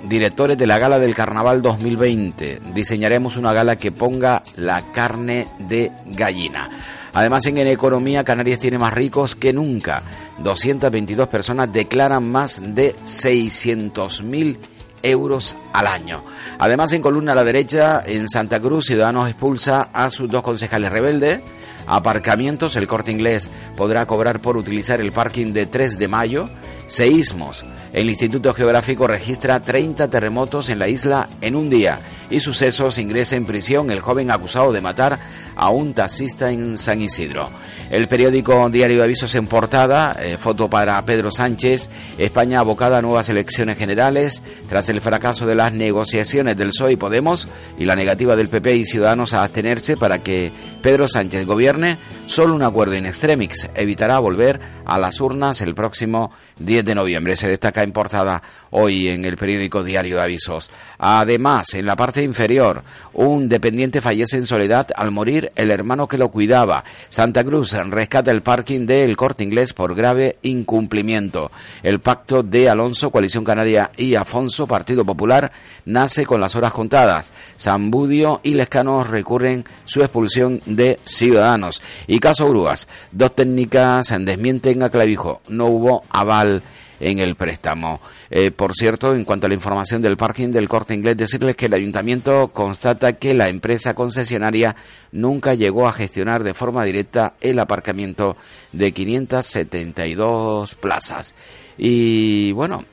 Directores 0.07 0.57
de 0.57 0.67
la 0.67 0.79
gala 0.79 0.99
del 0.99 1.15
Carnaval 1.15 1.61
2020. 1.61 2.61
Diseñaremos 2.73 3.37
una 3.37 3.53
gala 3.53 3.75
que 3.75 3.91
ponga 3.91 4.43
la 4.55 4.91
carne 4.91 5.47
de 5.59 5.91
gallina. 6.05 6.69
Además, 7.13 7.45
en 7.45 7.57
economía, 7.57 8.23
Canarias 8.23 8.59
tiene 8.59 8.77
más 8.77 8.93
ricos 8.93 9.35
que 9.35 9.53
nunca. 9.53 10.03
222 10.39 11.27
personas 11.27 11.71
declaran 11.71 12.29
más 12.29 12.61
de 12.73 12.95
600.000 12.95 14.57
euros 15.03 15.55
al 15.73 15.87
año. 15.87 16.23
Además, 16.57 16.93
en 16.93 17.01
columna 17.01 17.33
a 17.33 17.35
la 17.35 17.43
derecha, 17.43 18.01
en 18.05 18.29
Santa 18.29 18.59
Cruz, 18.59 18.85
Ciudadanos 18.85 19.29
expulsa 19.29 19.89
a 19.93 20.09
sus 20.09 20.29
dos 20.29 20.41
concejales 20.41 20.91
rebeldes. 20.91 21.41
Aparcamientos, 21.87 22.75
el 22.75 22.87
corte 22.87 23.11
inglés 23.11 23.49
podrá 23.75 24.05
cobrar 24.05 24.39
por 24.39 24.55
utilizar 24.55 25.01
el 25.01 25.11
parking 25.11 25.53
de 25.53 25.65
3 25.65 25.97
de 25.97 26.07
mayo. 26.07 26.49
Seísmos, 26.91 27.63
el 27.93 28.09
Instituto 28.09 28.53
Geográfico 28.53 29.07
registra 29.07 29.61
30 29.61 30.09
terremotos 30.09 30.67
en 30.67 30.77
la 30.77 30.89
isla 30.89 31.29
en 31.39 31.55
un 31.55 31.69
día 31.69 32.01
y 32.29 32.41
sucesos 32.41 32.97
ingresa 32.97 33.37
en 33.37 33.45
prisión 33.45 33.91
el 33.91 34.01
joven 34.01 34.29
acusado 34.29 34.73
de 34.73 34.81
matar 34.81 35.17
a 35.55 35.69
un 35.69 35.93
taxista 35.93 36.51
en 36.51 36.77
San 36.77 36.99
Isidro. 36.99 37.49
El 37.89 38.09
periódico 38.09 38.69
Diario 38.69 38.97
de 38.97 39.03
Avisos 39.05 39.35
en 39.35 39.47
portada, 39.47 40.17
eh, 40.19 40.35
foto 40.37 40.69
para 40.69 41.01
Pedro 41.05 41.31
Sánchez, 41.31 41.89
España 42.17 42.59
abocada 42.59 42.97
a 42.97 43.01
nuevas 43.01 43.29
elecciones 43.29 43.77
generales 43.77 44.41
tras 44.67 44.89
el 44.89 44.99
fracaso 44.99 45.45
de 45.45 45.55
las 45.55 45.71
negociaciones 45.71 46.57
del 46.57 46.71
PSOE 46.71 46.93
y 46.93 46.97
Podemos 46.97 47.47
y 47.77 47.85
la 47.85 47.95
negativa 47.95 48.35
del 48.35 48.49
PP 48.49 48.75
y 48.75 48.83
Ciudadanos 48.83 49.33
a 49.33 49.43
abstenerse 49.43 49.95
para 49.95 50.19
que 50.19 50.51
Pedro 50.81 51.07
Sánchez 51.07 51.45
gobierne, 51.45 51.97
solo 52.25 52.53
un 52.53 52.63
acuerdo 52.63 52.95
in 52.95 53.05
extremis 53.05 53.69
evitará 53.75 54.19
volver 54.19 54.59
a 54.85 54.99
las 54.99 55.21
urnas 55.21 55.61
el 55.61 55.73
próximo 55.73 56.31
10 56.65 56.85
de 56.85 56.95
noviembre. 56.95 57.35
Se 57.35 57.49
destaca 57.49 57.83
importada 57.83 58.41
hoy 58.71 59.09
en 59.09 59.25
el 59.25 59.37
periódico 59.37 59.83
Diario 59.83 60.17
de 60.17 60.23
Avisos. 60.23 60.71
Además, 61.03 61.73
en 61.73 61.87
la 61.87 61.95
parte 61.95 62.21
inferior, 62.21 62.83
un 63.13 63.49
dependiente 63.49 64.01
fallece 64.01 64.37
en 64.37 64.45
soledad 64.45 64.85
al 64.95 65.09
morir 65.09 65.51
el 65.55 65.71
hermano 65.71 66.07
que 66.07 66.19
lo 66.19 66.29
cuidaba. 66.29 66.83
Santa 67.09 67.43
Cruz 67.43 67.73
rescata 67.73 68.29
el 68.29 68.43
parking 68.43 68.85
del 68.85 69.17
Corte 69.17 69.43
Inglés 69.43 69.73
por 69.73 69.95
grave 69.95 70.37
incumplimiento. 70.43 71.49
El 71.81 72.01
pacto 72.01 72.43
de 72.43 72.69
Alonso, 72.69 73.09
Coalición 73.09 73.43
Canaria 73.43 73.89
y 73.97 74.13
Afonso, 74.13 74.67
Partido 74.67 75.03
Popular, 75.03 75.51
nace 75.85 76.23
con 76.23 76.39
las 76.39 76.55
horas 76.55 76.71
contadas. 76.71 77.31
Zambudio 77.59 78.39
y 78.43 78.53
Lescano 78.53 79.03
recurren 79.03 79.65
su 79.85 80.01
expulsión 80.01 80.61
de 80.67 80.99
Ciudadanos. 81.03 81.81
Y 82.05 82.19
caso 82.19 82.47
Grúas, 82.47 82.87
dos 83.11 83.33
técnicas 83.33 84.13
desmienten 84.19 84.83
a 84.83 84.91
Clavijo. 84.91 85.41
No 85.49 85.65
hubo 85.65 86.03
aval 86.11 86.61
en 87.01 87.19
el 87.19 87.35
préstamo. 87.35 87.99
Eh, 88.29 88.51
por 88.51 88.73
cierto, 88.73 89.13
en 89.13 89.25
cuanto 89.25 89.47
a 89.47 89.49
la 89.49 89.55
información 89.55 90.01
del 90.01 90.17
parking 90.17 90.49
del 90.49 90.69
corte 90.69 90.93
inglés, 90.93 91.17
decirles 91.17 91.55
que 91.55 91.65
el 91.65 91.73
ayuntamiento 91.73 92.49
constata 92.49 93.13
que 93.13 93.33
la 93.33 93.49
empresa 93.49 93.93
concesionaria 93.93 94.75
nunca 95.11 95.55
llegó 95.55 95.87
a 95.87 95.93
gestionar 95.93 96.43
de 96.43 96.53
forma 96.53 96.85
directa 96.85 97.33
el 97.41 97.59
aparcamiento 97.59 98.37
de 98.71 98.91
572 98.91 100.75
plazas. 100.75 101.35
Y 101.77 102.51
bueno, 102.51 102.85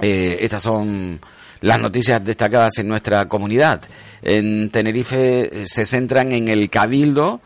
eh, 0.00 0.38
estas 0.40 0.62
son 0.62 1.20
las 1.60 1.80
noticias 1.80 2.24
destacadas 2.24 2.78
en 2.78 2.88
nuestra 2.88 3.26
comunidad. 3.28 3.82
En 4.22 4.70
Tenerife 4.70 5.62
eh, 5.62 5.66
se 5.66 5.86
centran 5.86 6.32
en 6.32 6.48
el 6.48 6.68
cabildo, 6.70 7.40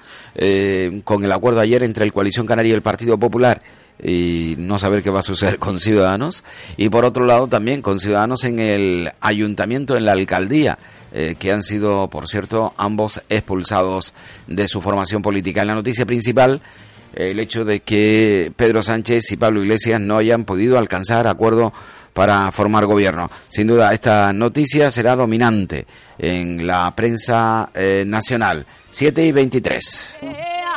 con 1.04 1.24
el 1.24 1.32
acuerdo 1.32 1.60
ayer 1.60 1.82
entre 1.82 2.06
el 2.06 2.12
Coalición 2.12 2.46
Canaria 2.46 2.70
y 2.70 2.74
el 2.74 2.82
Partido 2.82 3.18
Popular 3.18 3.60
y 4.00 4.54
no 4.58 4.78
saber 4.78 5.02
qué 5.02 5.10
va 5.10 5.20
a 5.20 5.24
suceder 5.24 5.58
con 5.60 5.78
Ciudadanos. 5.78 6.44
Y 6.76 6.88
por 6.88 7.04
otro 7.04 7.24
lado 7.24 7.46
también 7.46 7.82
con 7.82 8.00
Ciudadanos 8.00 8.44
en 8.44 8.58
el 8.60 9.10
ayuntamiento, 9.20 9.96
en 9.96 10.04
la 10.04 10.12
alcaldía, 10.12 10.78
eh, 11.12 11.36
que 11.38 11.52
han 11.52 11.62
sido, 11.62 12.08
por 12.08 12.28
cierto, 12.28 12.74
ambos 12.76 13.22
expulsados 13.28 14.14
de 14.46 14.66
su 14.68 14.80
formación 14.80 15.22
política. 15.22 15.62
En 15.62 15.68
la 15.68 15.74
noticia 15.74 16.06
principal, 16.06 16.60
el 17.14 17.38
hecho 17.38 17.64
de 17.64 17.80
que 17.80 18.52
Pedro 18.56 18.82
Sánchez 18.82 19.32
y 19.32 19.36
Pablo 19.36 19.62
Iglesias 19.62 20.00
no 20.00 20.18
hayan 20.18 20.44
podido 20.44 20.78
alcanzar 20.78 21.26
acuerdo 21.26 21.72
para 22.12 22.50
formar 22.52 22.86
gobierno. 22.86 23.30
Sin 23.48 23.66
duda, 23.66 23.92
esta 23.92 24.32
noticia 24.32 24.90
será 24.90 25.16
dominante 25.16 25.86
en 26.18 26.66
la 26.66 26.94
prensa 26.94 27.70
eh, 27.74 28.04
nacional. 28.06 28.66
7 28.90 29.24
y 29.24 29.32
23. 29.32 30.18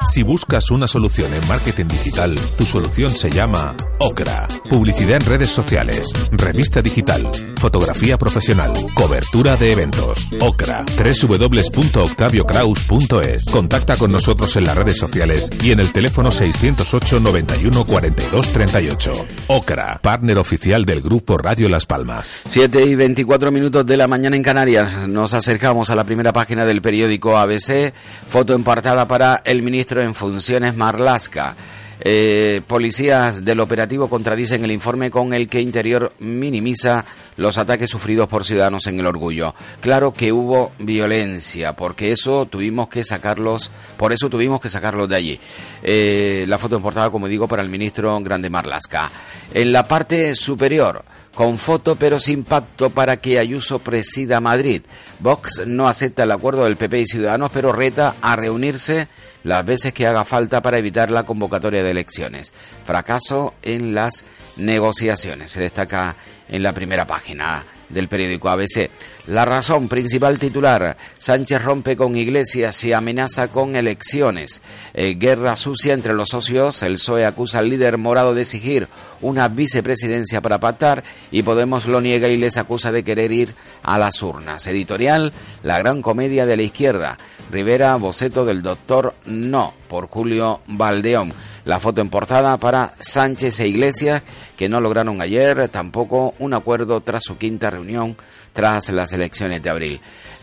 Si 0.03 0.23
buscas 0.23 0.71
una 0.71 0.87
solución 0.87 1.33
en 1.33 1.47
marketing 1.47 1.85
digital, 1.85 2.35
tu 2.57 2.65
solución 2.65 3.09
se 3.09 3.29
llama 3.29 3.75
Ocra. 3.99 4.47
Publicidad 4.69 5.21
en 5.21 5.27
redes 5.27 5.49
sociales, 5.49 6.07
revista 6.31 6.81
digital, 6.81 7.29
fotografía 7.65 8.17
profesional, 8.19 8.73
cobertura 8.93 9.57
de 9.57 9.71
eventos. 9.71 10.27
Ocra. 10.39 10.85
www.octaviocraus.es. 10.85 13.45
Contacta 13.45 13.97
con 13.97 14.11
nosotros 14.11 14.55
en 14.55 14.65
las 14.65 14.77
redes 14.77 14.99
sociales 14.99 15.49
y 15.63 15.71
en 15.71 15.79
el 15.79 15.91
teléfono 15.91 16.29
608 16.29 17.19
91 17.19 17.85
42 17.87 18.53
38. 18.53 19.13
Ocra, 19.47 19.99
partner 19.99 20.37
oficial 20.37 20.85
del 20.85 21.01
grupo 21.01 21.39
Radio 21.39 21.67
Las 21.67 21.87
Palmas. 21.87 22.35
7 22.47 22.83
y 22.83 22.93
24 22.93 23.51
minutos 23.51 23.83
de 23.83 23.97
la 23.97 24.07
mañana 24.07 24.35
en 24.35 24.43
Canarias. 24.43 25.07
Nos 25.07 25.33
acercamos 25.33 25.89
a 25.89 25.95
la 25.95 26.03
primera 26.03 26.33
página 26.33 26.65
del 26.65 26.83
periódico 26.83 27.35
ABC. 27.35 27.95
Foto 28.29 28.53
empartada 28.53 29.07
para 29.07 29.41
el 29.43 29.63
ministro 29.63 30.03
en 30.03 30.13
funciones 30.13 30.75
Marlasca. 30.75 31.55
Eh, 32.01 32.61
policías 32.67 33.45
del 33.45 33.59
operativo 33.59 34.09
contradicen 34.09 34.63
el 34.63 34.71
informe 34.71 35.09
con 35.11 35.33
el 35.33 35.47
que 35.47 35.61
Interior 35.61 36.13
minimiza 36.19 37.05
los 37.37 37.57
ataques 37.57 37.89
sufridos 37.89 38.27
por 38.27 38.45
ciudadanos 38.45 38.87
en 38.87 38.99
el 38.99 39.07
orgullo. 39.07 39.53
Claro 39.81 40.13
que 40.13 40.31
hubo 40.31 40.71
violencia, 40.79 41.75
porque 41.75 42.11
eso 42.11 42.45
tuvimos 42.45 42.89
que 42.89 43.03
sacarlos, 43.03 43.71
por 43.97 44.13
eso 44.13 44.29
tuvimos 44.29 44.61
que 44.61 44.69
sacarlos 44.69 45.09
de 45.09 45.15
allí. 45.15 45.39
Eh, 45.83 46.45
la 46.47 46.57
foto 46.57 46.75
importada, 46.75 47.09
como 47.09 47.27
digo, 47.27 47.47
para 47.47 47.61
el 47.61 47.69
ministro 47.69 48.19
Grande 48.21 48.49
Marlasca. 48.49 49.11
En 49.53 49.71
la 49.71 49.87
parte 49.87 50.35
superior, 50.35 51.03
con 51.35 51.59
foto 51.59 51.97
pero 51.97 52.19
sin 52.19 52.43
pacto 52.43 52.89
para 52.89 53.17
que 53.17 53.37
Ayuso 53.37 53.79
presida 53.79 54.39
Madrid. 54.39 54.81
Vox 55.19 55.63
no 55.67 55.87
acepta 55.87 56.23
el 56.23 56.31
acuerdo 56.31 56.63
del 56.63 56.77
PP 56.77 57.01
y 57.01 57.05
Ciudadanos, 57.05 57.51
pero 57.53 57.71
reta 57.73 58.15
a 58.21 58.35
reunirse 58.35 59.07
las 59.45 59.63
veces 59.63 59.93
que 59.93 60.07
haga 60.07 60.25
falta 60.25 60.61
para 60.63 60.79
evitar 60.79 61.11
la 61.11 61.23
convocatoria 61.23 61.83
de 61.83 61.91
elecciones. 61.91 62.53
Fracaso 62.83 63.53
en 63.61 63.93
las 63.93 64.25
negociaciones. 64.57 65.51
Se 65.51 65.61
destaca 65.61 66.15
en 66.49 66.63
la 66.63 66.73
primera 66.73 67.07
página 67.07 67.65
del 67.89 68.07
periódico 68.07 68.49
ABC. 68.49 68.89
La 69.27 69.45
razón 69.45 69.87
principal 69.87 70.37
titular, 70.39 70.97
Sánchez 71.17 71.63
rompe 71.63 71.95
con 71.95 72.15
Iglesias 72.15 72.83
y 72.83 72.93
amenaza 72.93 73.47
con 73.47 73.75
elecciones. 73.75 74.61
Eh, 74.93 75.15
guerra 75.15 75.55
sucia 75.55 75.93
entre 75.93 76.13
los 76.13 76.29
socios, 76.29 76.83
el 76.83 76.93
PSOE 76.93 77.25
acusa 77.25 77.59
al 77.59 77.69
líder 77.69 77.97
morado 77.97 78.33
de 78.33 78.41
exigir 78.41 78.87
una 79.21 79.47
vicepresidencia 79.47 80.41
para 80.41 80.59
pactar 80.59 81.03
y 81.31 81.43
Podemos 81.43 81.85
lo 81.85 82.01
niega 82.01 82.27
y 82.27 82.37
les 82.37 82.57
acusa 82.57 82.91
de 82.91 83.03
querer 83.03 83.31
ir 83.31 83.53
a 83.83 83.97
las 83.97 84.21
urnas. 84.21 84.67
Editorial, 84.67 85.31
La 85.63 85.79
gran 85.79 86.01
comedia 86.01 86.45
de 86.45 86.57
la 86.57 86.63
izquierda. 86.63 87.17
Rivera, 87.51 87.95
boceto 87.95 88.43
del 88.45 88.61
doctor 88.61 89.13
No, 89.25 89.73
por 89.87 90.07
Julio 90.07 90.61
Valdeón. 90.67 91.33
La 91.65 91.79
foto 91.79 92.01
en 92.01 92.09
portada 92.09 92.57
para 92.57 92.93
Sánchez 92.99 93.59
e 93.59 93.67
Iglesias, 93.67 94.23
que 94.55 94.69
no 94.69 94.79
lograron 94.79 95.19
ayer 95.21 95.67
tampoco 95.69 96.35
un 96.39 96.53
acuerdo 96.53 97.01
tras 97.01 97.23
su 97.23 97.37
quinta 97.37 97.71
reunión 97.71 98.15
tras 98.55 98.87
las 98.89 99.11
elecciones 99.11 99.61
de 99.61 99.69
abril. 99.69 100.01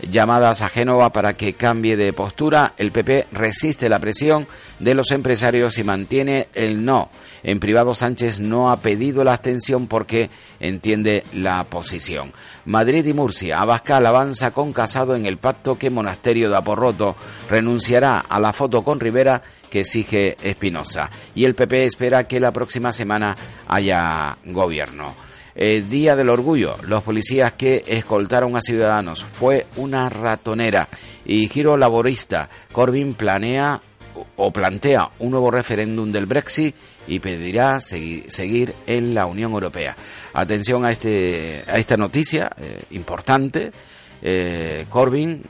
Llamadas 0.09 0.61
a 0.61 0.69
Génova 0.69 1.11
para 1.11 1.33
que 1.33 1.53
cambie 1.53 1.97
de 1.97 2.13
postura, 2.13 2.73
el 2.77 2.91
PP 2.91 3.27
resiste 3.31 3.89
la 3.89 3.99
presión 3.99 4.47
de 4.77 4.93
los 4.93 5.09
empresarios 5.09 5.79
y 5.79 5.83
mantiene 5.83 6.47
el 6.53 6.85
no. 6.85 7.09
En 7.41 7.59
privado 7.59 7.95
Sánchez 7.95 8.39
no 8.39 8.71
ha 8.71 8.77
pedido 8.77 9.23
la 9.23 9.33
abstención 9.33 9.87
porque 9.87 10.29
entiende 10.59 11.23
la 11.33 11.63
posición. 11.63 12.31
Madrid 12.65 13.03
y 13.03 13.13
Murcia. 13.13 13.59
Abascal 13.59 14.05
avanza 14.05 14.51
con 14.51 14.73
Casado 14.73 15.15
en 15.15 15.25
el 15.25 15.37
pacto 15.37 15.79
que 15.79 15.89
Monasterio 15.89 16.51
de 16.51 16.57
Aporroto 16.57 17.15
renunciará 17.49 18.19
a 18.19 18.39
la 18.39 18.53
foto 18.53 18.83
con 18.83 18.99
Rivera 18.99 19.41
que 19.73 19.79
exige 19.79 20.37
Espinosa. 20.43 21.09
Y 21.33 21.45
el 21.45 21.55
PP 21.55 21.85
espera 21.85 22.25
que 22.25 22.39
la 22.39 22.53
próxima 22.53 22.91
semana 22.91 23.35
haya 23.67 24.37
gobierno. 24.45 25.15
Eh, 25.55 25.83
Día 25.89 26.15
del 26.15 26.29
Orgullo, 26.29 26.77
los 26.83 27.01
policías 27.01 27.53
que 27.53 27.83
escoltaron 27.87 28.55
a 28.55 28.61
ciudadanos. 28.61 29.25
Fue 29.31 29.65
una 29.77 30.09
ratonera. 30.09 30.89
Y 31.25 31.49
giro 31.49 31.75
laborista, 31.75 32.51
Corbyn 32.71 33.15
planea 33.15 33.81
o 34.35 34.53
plantea 34.53 35.09
un 35.17 35.31
nuevo 35.31 35.49
referéndum 35.49 36.11
del 36.11 36.27
Brexit 36.27 36.75
y 37.07 37.17
pedirá 37.17 37.81
seguir, 37.81 38.75
en 38.85 39.15
la 39.15 39.25
Unión 39.25 39.53
Europea. 39.53 39.97
Atención 40.33 40.85
a, 40.85 40.91
este, 40.91 41.63
a 41.67 41.79
esta 41.79 41.97
noticia 41.97 42.51
eh, 42.57 42.83
importante. 42.91 43.71
Eh, 44.21 44.85
Corbyn 44.87 45.41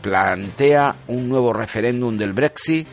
plantea 0.00 0.96
un 1.08 1.28
nuevo 1.28 1.52
referéndum 1.52 2.16
del 2.16 2.32
Brexit 2.32 2.86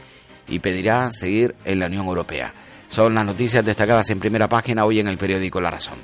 y 0.47 0.59
pedirá 0.59 1.11
seguir 1.11 1.55
en 1.65 1.79
la 1.79 1.87
Unión 1.87 2.05
Europea. 2.05 2.53
Son 2.87 3.13
las 3.13 3.25
noticias 3.25 3.65
destacadas 3.65 4.09
en 4.09 4.19
primera 4.19 4.47
página 4.47 4.85
hoy 4.85 4.99
en 4.99 5.07
el 5.07 5.17
periódico 5.17 5.59
La 5.59 5.71
Razón. 5.71 5.97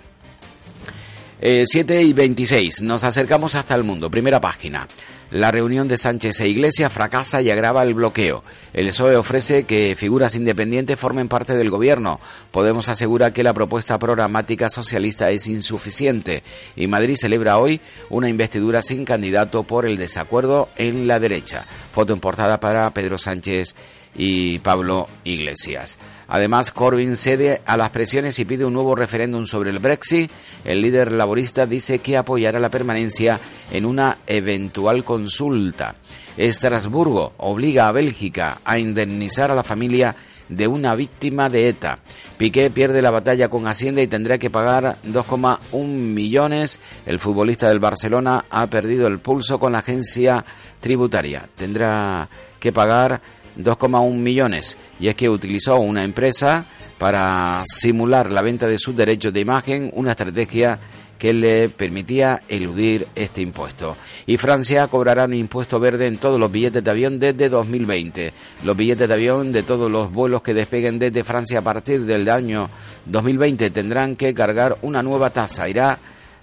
7 1.41 1.97
eh, 1.97 2.03
y 2.03 2.13
26, 2.13 2.81
nos 2.81 3.03
acercamos 3.03 3.55
hasta 3.55 3.73
el 3.75 3.83
mundo. 3.83 4.11
Primera 4.11 4.39
página. 4.39 4.87
La 5.31 5.49
reunión 5.49 5.87
de 5.87 5.97
Sánchez 5.97 6.41
e 6.41 6.49
Iglesias 6.49 6.91
fracasa 6.91 7.41
y 7.41 7.49
agrava 7.49 7.83
el 7.83 7.93
bloqueo. 7.93 8.43
El 8.73 8.87
PSOE 8.87 9.15
ofrece 9.15 9.63
que 9.63 9.95
figuras 9.97 10.35
independientes 10.35 10.99
formen 10.99 11.29
parte 11.29 11.55
del 11.55 11.69
gobierno. 11.69 12.19
Podemos 12.51 12.89
asegurar 12.89 13.31
que 13.31 13.41
la 13.41 13.53
propuesta 13.53 13.97
programática 13.97 14.69
socialista 14.69 15.29
es 15.29 15.47
insuficiente. 15.47 16.43
Y 16.75 16.87
Madrid 16.87 17.15
celebra 17.15 17.59
hoy 17.59 17.79
una 18.09 18.27
investidura 18.27 18.81
sin 18.81 19.05
candidato 19.05 19.63
por 19.63 19.85
el 19.85 19.95
desacuerdo 19.95 20.67
en 20.75 21.07
la 21.07 21.17
derecha. 21.21 21.65
Foto 21.93 22.11
en 22.11 22.19
portada 22.19 22.59
para 22.59 22.93
Pedro 22.93 23.17
Sánchez 23.17 23.73
y 24.15 24.59
Pablo 24.59 25.07
Iglesias. 25.23 25.97
Además, 26.27 26.71
Corbyn 26.71 27.15
cede 27.15 27.61
a 27.65 27.77
las 27.77 27.89
presiones 27.89 28.39
y 28.39 28.45
pide 28.45 28.65
un 28.65 28.73
nuevo 28.73 28.95
referéndum 28.95 29.45
sobre 29.45 29.69
el 29.69 29.79
Brexit. 29.79 30.31
El 30.63 30.81
líder 30.81 31.11
laborista 31.11 31.65
dice 31.65 31.99
que 31.99 32.17
apoyará 32.17 32.59
la 32.59 32.69
permanencia 32.69 33.39
en 33.71 33.85
una 33.85 34.17
eventual 34.27 35.03
consulta. 35.03 35.95
Estrasburgo 36.37 37.33
obliga 37.37 37.87
a 37.87 37.91
Bélgica 37.91 38.61
a 38.63 38.79
indemnizar 38.79 39.51
a 39.51 39.55
la 39.55 39.63
familia 39.63 40.15
de 40.47 40.67
una 40.67 40.95
víctima 40.95 41.49
de 41.49 41.69
ETA. 41.69 41.99
Piqué 42.37 42.69
pierde 42.69 43.01
la 43.01 43.11
batalla 43.11 43.49
con 43.49 43.67
Hacienda 43.67 44.01
y 44.01 44.07
tendrá 44.07 44.37
que 44.37 44.49
pagar 44.49 44.97
2,1 45.05 45.85
millones. 45.85 46.79
El 47.05 47.19
futbolista 47.19 47.69
del 47.69 47.79
Barcelona 47.79 48.45
ha 48.49 48.67
perdido 48.67 49.07
el 49.07 49.19
pulso 49.19 49.59
con 49.59 49.71
la 49.73 49.79
agencia 49.79 50.43
tributaria. 50.79 51.47
Tendrá 51.55 52.27
que 52.59 52.71
pagar 52.71 53.21
2,1 53.57 54.13
millones 54.13 54.77
y 54.99 55.07
es 55.07 55.15
que 55.15 55.29
utilizó 55.29 55.77
una 55.77 56.03
empresa 56.03 56.65
para 56.97 57.63
simular 57.65 58.31
la 58.31 58.41
venta 58.41 58.67
de 58.67 58.77
sus 58.77 58.95
derechos 58.95 59.33
de 59.33 59.39
imagen, 59.39 59.91
una 59.93 60.11
estrategia 60.11 60.79
que 61.17 61.33
le 61.33 61.69
permitía 61.69 62.41
eludir 62.47 63.07
este 63.13 63.41
impuesto. 63.41 63.95
Y 64.25 64.37
Francia 64.37 64.87
cobrará 64.87 65.25
un 65.25 65.35
impuesto 65.35 65.79
verde 65.79 66.07
en 66.07 66.17
todos 66.17 66.39
los 66.39 66.51
billetes 66.51 66.83
de 66.83 66.89
avión 66.89 67.19
desde 67.19 67.47
2020. 67.47 68.33
Los 68.63 68.75
billetes 68.75 69.07
de 69.07 69.13
avión 69.13 69.51
de 69.51 69.61
todos 69.61 69.91
los 69.91 70.11
vuelos 70.11 70.41
que 70.41 70.55
despeguen 70.55 70.97
desde 70.97 71.23
Francia 71.23 71.59
a 71.59 71.61
partir 71.61 72.05
del 72.05 72.27
año 72.27 72.71
2020 73.05 73.69
tendrán 73.69 74.15
que 74.15 74.33
cargar 74.33 74.79
una 74.81 75.03
nueva 75.03 75.29
tasa. 75.29 75.69
Irá 75.69 75.99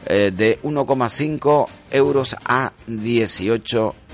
eh, 0.07 0.31
de 0.33 0.61
1,5 0.63 1.67
euros 1.91 2.37
a 2.45 2.73
18 2.87 3.77
euros. 3.77 4.08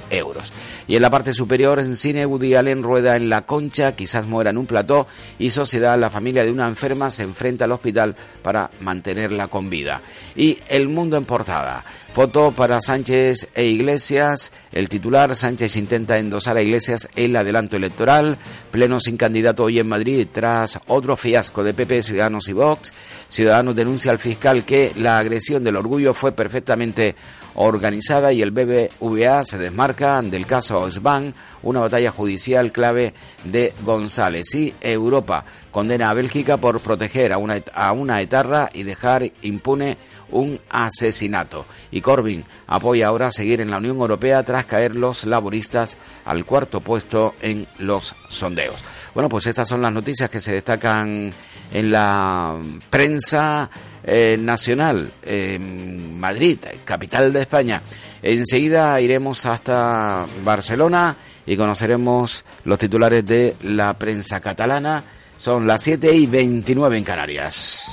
Y 0.87 0.97
en 0.97 1.03
la 1.03 1.11
parte 1.11 1.33
superior, 1.33 1.79
en 1.81 1.97
cine, 1.97 2.27
Woody 2.27 2.55
Allen 2.55 2.83
rueda 2.83 3.17
en 3.17 3.29
la 3.29 3.43
concha, 3.43 3.97
quizás 3.97 4.27
muera 4.27 4.51
en 4.51 4.59
un 4.59 4.67
plató, 4.67 5.07
y 5.39 5.51
Sociedad, 5.51 5.99
la 5.99 6.11
familia 6.11 6.45
de 6.45 6.53
una 6.53 6.67
enferma, 6.67 7.11
se 7.11 7.23
enfrenta 7.23 7.65
al 7.65 7.73
hospital 7.73 8.15
para 8.43 8.71
mantenerla 8.81 9.49
con 9.49 9.71
vida. 9.71 10.03
Y 10.37 10.59
El 10.69 10.89
Mundo 10.89 11.17
en 11.17 11.25
portada. 11.25 11.85
Foto 12.15 12.53
para 12.53 12.81
Sánchez 12.81 13.49
e 13.57 13.65
Iglesias. 13.65 14.53
El 14.71 14.89
titular, 14.89 15.35
Sánchez 15.35 15.75
intenta 15.75 16.17
endosar 16.17 16.57
a 16.57 16.63
Iglesias 16.63 17.09
el 17.17 17.35
adelanto 17.35 17.77
electoral. 17.77 18.39
Pleno 18.71 19.01
sin 19.01 19.17
candidato 19.17 19.65
hoy 19.65 19.81
en 19.81 19.89
Madrid 19.89 20.29
tras 20.31 20.79
otro 20.87 21.17
fiasco 21.17 21.65
de 21.65 21.75
PP, 21.75 22.05
Ciudadanos 22.05 22.49
y 22.49 22.53
Vox. 22.53 22.93
Ciudadanos 23.29 23.75
denuncia 23.75 24.13
al 24.13 24.21
fiscal 24.21 24.65
que 24.65 24.93
la 24.95 25.19
agresión 25.19 25.65
del 25.65 25.75
orgullo 25.75 26.15
fue 26.15 26.31
perfectamente 26.31 27.17
organizada 27.57 28.33
y 28.33 28.43
el 28.43 28.53
BBVA 28.53 29.45
se 29.45 29.59
desmarca 29.59 30.23
del 30.23 30.47
caso 30.47 30.81
Osban, 30.81 31.35
una 31.65 31.81
batalla 31.81 32.13
judicial 32.13 32.71
clave 32.71 33.13
de 33.43 33.73
González. 33.83 34.55
Y 34.55 34.73
Europa 34.81 35.45
condena 35.73 36.11
a 36.11 36.15
Bélgica 36.15 36.59
por 36.59 36.79
proteger 36.79 37.33
a 37.33 37.39
una, 37.39 37.61
a 37.75 37.93
una 37.93 38.21
etarra 38.21 38.71
y 38.73 38.85
dejar 38.85 39.33
impune 39.43 39.99
un 40.31 40.61
asesinato. 40.71 41.67
Y 41.91 42.01
Corbyn 42.01 42.45
apoya 42.67 43.09
ahora 43.09 43.31
seguir 43.31 43.61
en 43.61 43.71
la 43.71 43.79
Unión 43.79 43.99
Europea 43.99 44.43
tras 44.43 44.67
caer 44.67 44.97
los 44.97 45.25
laboristas 45.25 45.97
al 46.25 46.45
cuarto 46.45 46.81
puesto 46.81 47.35
en 47.41 47.67
los 47.79 48.15
sondeos. 48.29 48.77
Bueno, 49.15 49.29
pues 49.29 49.47
estas 49.47 49.69
son 49.69 49.81
las 49.81 49.93
noticias 49.93 50.29
que 50.29 50.41
se 50.41 50.53
destacan 50.53 51.33
en 51.73 51.91
la 51.91 52.57
prensa 52.91 53.71
eh, 54.03 54.37
nacional 54.41 55.13
en 55.23 56.19
Madrid, 56.19 56.59
capital 56.85 57.33
de 57.33 57.43
España. 57.43 57.81
Enseguida 58.23 59.01
iremos 59.01 59.47
hasta 59.47 60.27
Barcelona 60.43 61.17
y 61.47 61.57
conoceremos 61.57 62.45
los 62.65 62.79
titulares 62.79 63.25
de 63.25 63.55
la 63.63 63.95
prensa 63.99 64.41
catalana. 64.41 65.05
Son 65.37 65.67
las 65.67 65.83
7 65.83 66.15
y 66.15 66.27
29 66.27 66.99
en 66.99 67.05
Canarias. 67.05 67.87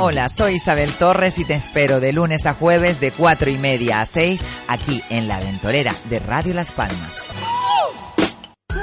Hola, 0.00 0.28
soy 0.28 0.54
Isabel 0.54 0.92
Torres 0.94 1.38
y 1.38 1.44
te 1.44 1.54
espero 1.54 2.00
de 2.00 2.12
lunes 2.12 2.46
a 2.46 2.54
jueves 2.54 2.98
de 2.98 3.12
4 3.12 3.48
y 3.48 3.58
media 3.58 4.00
a 4.00 4.06
6 4.06 4.40
aquí 4.66 5.00
en 5.08 5.28
La 5.28 5.38
Ventolera 5.38 5.94
de 6.10 6.18
Radio 6.18 6.52
Las 6.52 6.72
Palmas. 6.72 7.22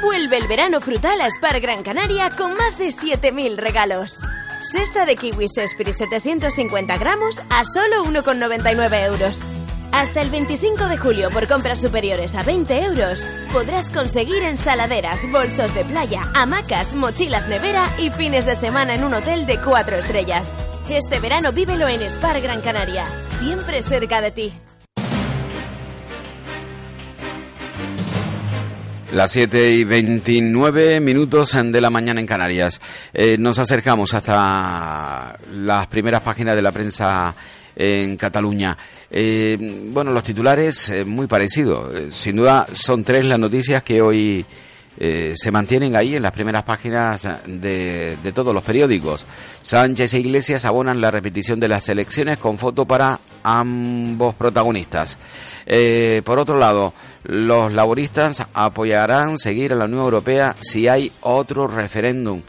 Vuelve 0.02 0.38
el 0.38 0.48
verano 0.48 0.80
frutal 0.80 1.20
a 1.20 1.30
Spar 1.30 1.60
Gran 1.60 1.84
Canaria 1.84 2.30
con 2.30 2.54
más 2.54 2.78
de 2.78 2.88
7.000 2.88 3.58
regalos. 3.58 4.22
Cesta 4.62 5.06
de 5.06 5.18
kiwis 5.18 5.58
Esprit 5.58 5.92
750 5.92 6.98
gramos 6.98 7.42
a 7.50 7.66
solo 7.66 8.06
1,99 8.06 9.06
euros. 9.06 9.42
Hasta 9.92 10.22
el 10.22 10.30
25 10.30 10.86
de 10.86 10.98
julio, 10.98 11.30
por 11.30 11.46
compras 11.50 11.82
superiores 11.82 12.36
a 12.36 12.44
20 12.44 12.86
euros, 12.86 13.22
podrás 13.52 13.90
conseguir 13.90 14.44
ensaladeras, 14.44 15.30
bolsos 15.30 15.74
de 15.76 15.84
playa, 15.84 16.22
hamacas, 16.36 16.96
mochilas 16.96 17.50
nevera 17.50 17.90
y 18.00 18.10
fines 18.12 18.46
de 18.46 18.56
semana 18.56 18.96
en 18.96 19.04
un 19.04 19.14
hotel 19.14 19.46
de 19.46 19.60
4 19.60 19.98
estrellas. 19.98 20.50
Este 20.92 21.22
verano 21.22 21.54
vívelo 21.54 21.88
en 21.88 22.02
Spar 22.02 22.42
Gran 22.42 22.60
Canaria, 22.60 23.06
siempre 23.40 23.82
cerca 23.82 24.20
de 24.20 24.32
ti. 24.32 24.52
Las 29.14 29.32
7 29.32 29.72
y 29.72 29.86
29 29.86 31.00
minutos 31.00 31.54
de 31.54 31.80
la 31.80 31.90
mañana 31.90 32.20
en 32.20 32.28
Canarias. 32.28 32.82
Eh, 33.14 33.38
nos 33.40 33.58
acercamos 33.60 34.14
hasta 34.14 35.38
las 35.54 35.88
primeras 35.88 36.24
páginas 36.24 36.56
de 36.56 36.62
la 36.62 36.74
prensa 36.74 37.34
en 37.74 38.18
Cataluña. 38.18 38.78
Eh, 39.10 39.58
bueno, 39.92 40.12
los 40.12 40.24
titulares 40.24 40.90
eh, 40.90 41.06
muy 41.06 41.28
parecidos. 41.28 42.14
sin 42.14 42.36
duda 42.36 42.68
son 42.74 43.06
tres 43.06 43.24
las 43.24 43.40
noticias 43.40 43.82
que 43.82 44.02
hoy 44.02 44.46
eh, 44.98 45.34
se 45.36 45.52
mantienen 45.52 45.96
ahí 45.96 46.16
en 46.16 46.22
las 46.22 46.32
primeras 46.32 46.64
páginas 46.64 47.26
de, 47.46 48.18
de, 48.22 48.32
todos 48.34 48.54
los 48.54 48.64
periódicos. 48.64 49.26
Sánchez 49.62 50.14
e 50.14 50.20
Iglesias 50.20 50.66
abonan 50.66 51.00
la 51.00 51.12
repetición 51.12 51.60
de 51.60 51.70
las 51.70 51.88
elecciones 51.90 52.38
con 52.38 52.58
foto 52.58 52.86
para 52.86 53.20
ambos 53.44 54.36
protagonistas. 54.36 55.18
Eh, 55.66 56.22
por 56.26 56.40
otro 56.40 56.58
lado, 56.58 56.94
los 57.24 57.72
laboristas 57.72 58.46
apoyarán 58.54 59.38
seguir 59.38 59.74
a 59.74 59.76
la 59.76 59.86
Unión 59.86 60.02
Europea 60.02 60.56
si 60.60 60.88
hay 60.88 61.12
otro 61.22 61.68
referéndum. 61.68 62.42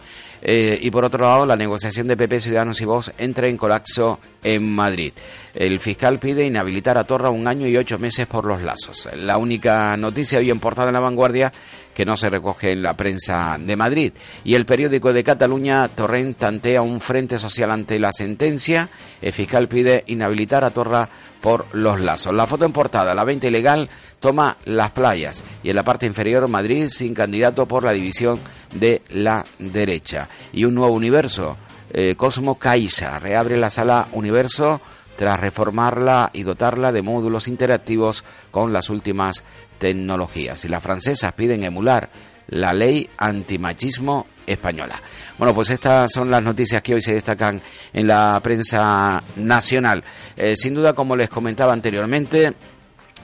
Eh, 0.42 0.76
y 0.83 0.90
por 0.90 1.05
otro 1.05 1.22
lado, 1.22 1.46
la 1.46 1.57
negociación 1.57 2.09
de 2.09 2.16
PP, 2.16 2.40
Ciudadanos 2.40 2.81
y 2.81 2.85
Vox 2.85 3.12
entra 3.16 3.48
en 3.48 3.57
colapso 3.57 4.18
en 4.42 4.70
Madrid. 4.70 5.12
El 5.55 5.81
fiscal 5.81 6.18
pide 6.18 6.46
inhabilitar 6.46 6.96
a 6.96 7.05
Torra 7.05 7.31
un 7.31 7.46
año 7.46 7.68
y 7.68 7.76
ocho 7.76 7.98
meses 7.98 8.26
por 8.26 8.46
los 8.46 8.62
lazos. 8.62 9.09
La 9.14 9.37
única 9.37 9.96
noticia 9.96 10.38
hoy 10.38 10.50
en 10.50 10.61
portada 10.61 10.88
en 10.88 10.94
la 10.94 11.00
vanguardia 11.00 11.52
que 11.94 12.07
no 12.07 12.16
se 12.16 12.31
recoge 12.31 12.72
en 12.72 12.83
la 12.83 12.96
prensa 12.96 13.59
de 13.61 13.76
Madrid. 13.76 14.12
Y 14.44 14.55
el 14.55 14.64
periódico 14.64 15.12
de 15.12 15.24
Cataluña, 15.24 15.88
Torrent 15.88 16.38
tantea 16.38 16.81
un 16.81 17.00
frente 17.00 17.38
social 17.38 17.70
ante 17.70 17.98
la 17.98 18.12
sentencia. 18.12 18.88
El 19.20 19.33
fiscal 19.33 19.68
pide 19.68 20.05
inhabilitar 20.07 20.64
a 20.64 20.70
Torra 20.70 21.09
por 21.40 21.66
los 21.72 22.00
lazos. 22.00 22.33
La 22.33 22.46
foto 22.46 22.64
en 22.64 22.72
portada, 22.72 23.14
la 23.14 23.24
20 23.24 23.48
ilegal, 23.48 23.90
toma 24.20 24.57
las 24.64 24.92
playas. 24.92 25.42
Y 25.62 25.70
en 25.70 25.76
la 25.76 25.83
parte 25.83 26.07
inferior, 26.07 26.48
Madrid 26.48 26.88
sin 26.88 27.14
candidato 27.14 27.66
por 27.66 27.85
la 27.85 27.92
división 27.92 28.40
de 28.74 29.02
la 29.11 29.44
derecha. 29.59 30.28
Y 30.52 30.64
un 30.64 30.74
nuevo 30.74 30.94
universo. 30.94 31.59
Eh, 31.92 32.14
Cosmo 32.16 32.59
Caixa 32.59 33.18
reabre 33.18 33.57
la 33.57 33.70
sala 33.70 34.09
Universo 34.12 34.81
tras 35.16 35.38
reformarla 35.38 36.31
y 36.33 36.42
dotarla 36.42 36.90
de 36.90 37.02
módulos 37.02 37.48
interactivos 37.48 38.24
con 38.50 38.72
las 38.72 38.88
últimas 38.88 39.44
tecnologías. 39.78 40.64
Y 40.64 40.68
las 40.68 40.83
francesas 40.83 41.33
piden 41.33 41.64
emular 41.64 42.09
la 42.48 42.72
ley 42.72 43.09
antimachismo 43.18 44.26
española. 44.46 45.00
Bueno, 45.38 45.55
pues 45.55 45.70
estas 45.70 46.11
son 46.11 46.31
las 46.31 46.42
noticias 46.42 46.83
que 46.83 46.94
hoy 46.94 47.02
se 47.02 47.14
destacan 47.14 47.61
en 47.92 48.07
la 48.07 48.40
prensa 48.42 49.22
nacional. 49.37 50.02
Eh, 50.37 50.57
sin 50.57 50.74
duda, 50.74 50.94
como 50.94 51.14
les 51.14 51.28
comentaba 51.28 51.72
anteriormente, 51.72 52.55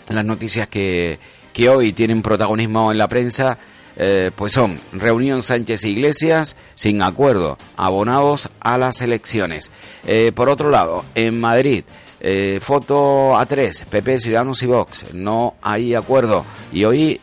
las 0.08 0.24
noticias 0.24 0.68
que, 0.68 1.18
que 1.52 1.68
hoy 1.68 1.92
tienen 1.92 2.22
protagonismo 2.22 2.92
en 2.92 2.98
la 2.98 3.08
prensa 3.08 3.58
eh, 4.00 4.30
pues 4.36 4.52
son 4.52 4.78
reunión 4.92 5.42
Sánchez 5.42 5.82
e 5.82 5.88
Iglesias 5.88 6.54
sin 6.76 7.02
acuerdo, 7.02 7.58
abonados 7.76 8.48
a 8.60 8.78
las 8.78 9.00
elecciones. 9.00 9.72
Eh, 10.06 10.30
por 10.32 10.48
otro 10.48 10.70
lado, 10.70 11.04
en 11.16 11.40
Madrid, 11.40 11.82
eh, 12.20 12.60
foto 12.62 13.32
A3, 13.32 13.86
PP, 13.86 14.20
Ciudadanos 14.20 14.62
y 14.62 14.66
Vox, 14.66 15.12
no 15.14 15.56
hay 15.62 15.96
acuerdo. 15.96 16.44
Y 16.72 16.84
hoy 16.84 17.20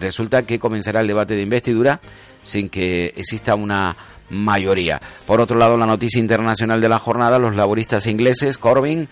resulta 0.00 0.42
que 0.42 0.58
comenzará 0.58 1.00
el 1.00 1.06
debate 1.06 1.36
de 1.36 1.42
investidura 1.42 2.00
sin 2.42 2.68
que 2.68 3.14
exista 3.16 3.54
una 3.54 3.96
mayoría. 4.30 5.00
Por 5.26 5.40
otro 5.40 5.58
lado, 5.58 5.76
la 5.76 5.86
noticia 5.86 6.18
internacional 6.18 6.80
de 6.80 6.88
la 6.88 6.98
jornada, 6.98 7.38
los 7.38 7.54
laboristas 7.54 8.08
ingleses, 8.08 8.58
Corbyn, 8.58 9.08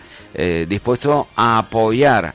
dispuesto 0.67 1.27
a 1.37 1.59
apoyar 1.59 2.33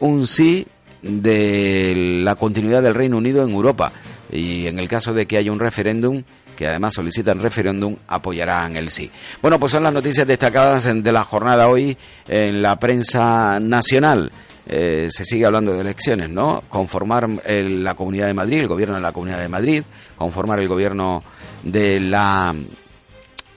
un 0.00 0.26
sí 0.26 0.66
de 1.04 2.22
la 2.24 2.34
continuidad 2.34 2.82
del 2.82 2.94
Reino 2.94 3.18
Unido 3.18 3.44
en 3.44 3.50
Europa. 3.50 3.92
Y 4.30 4.66
en 4.66 4.78
el 4.78 4.88
caso 4.88 5.12
de 5.12 5.26
que 5.26 5.36
haya 5.36 5.52
un 5.52 5.60
referéndum, 5.60 6.22
que 6.56 6.66
además 6.66 6.94
solicitan 6.94 7.40
referéndum, 7.40 7.96
apoyarán 8.08 8.76
el 8.76 8.90
sí. 8.90 9.10
Bueno, 9.42 9.60
pues 9.60 9.72
son 9.72 9.82
las 9.82 9.92
noticias 9.92 10.26
destacadas 10.26 10.84
de 10.84 11.12
la 11.12 11.24
jornada 11.24 11.68
hoy 11.68 11.96
en 12.26 12.62
la 12.62 12.78
prensa 12.78 13.60
nacional. 13.60 14.32
Eh, 14.66 15.08
se 15.10 15.26
sigue 15.26 15.44
hablando 15.44 15.74
de 15.74 15.82
elecciones, 15.82 16.30
¿no? 16.30 16.62
Conformar 16.68 17.28
la 17.28 17.94
Comunidad 17.94 18.28
de 18.28 18.34
Madrid, 18.34 18.60
el 18.60 18.68
gobierno 18.68 18.94
de 18.94 19.02
la 19.02 19.12
Comunidad 19.12 19.40
de 19.40 19.48
Madrid, 19.48 19.82
conformar 20.16 20.58
el 20.60 20.68
gobierno 20.68 21.22
de 21.62 22.00
la 22.00 22.54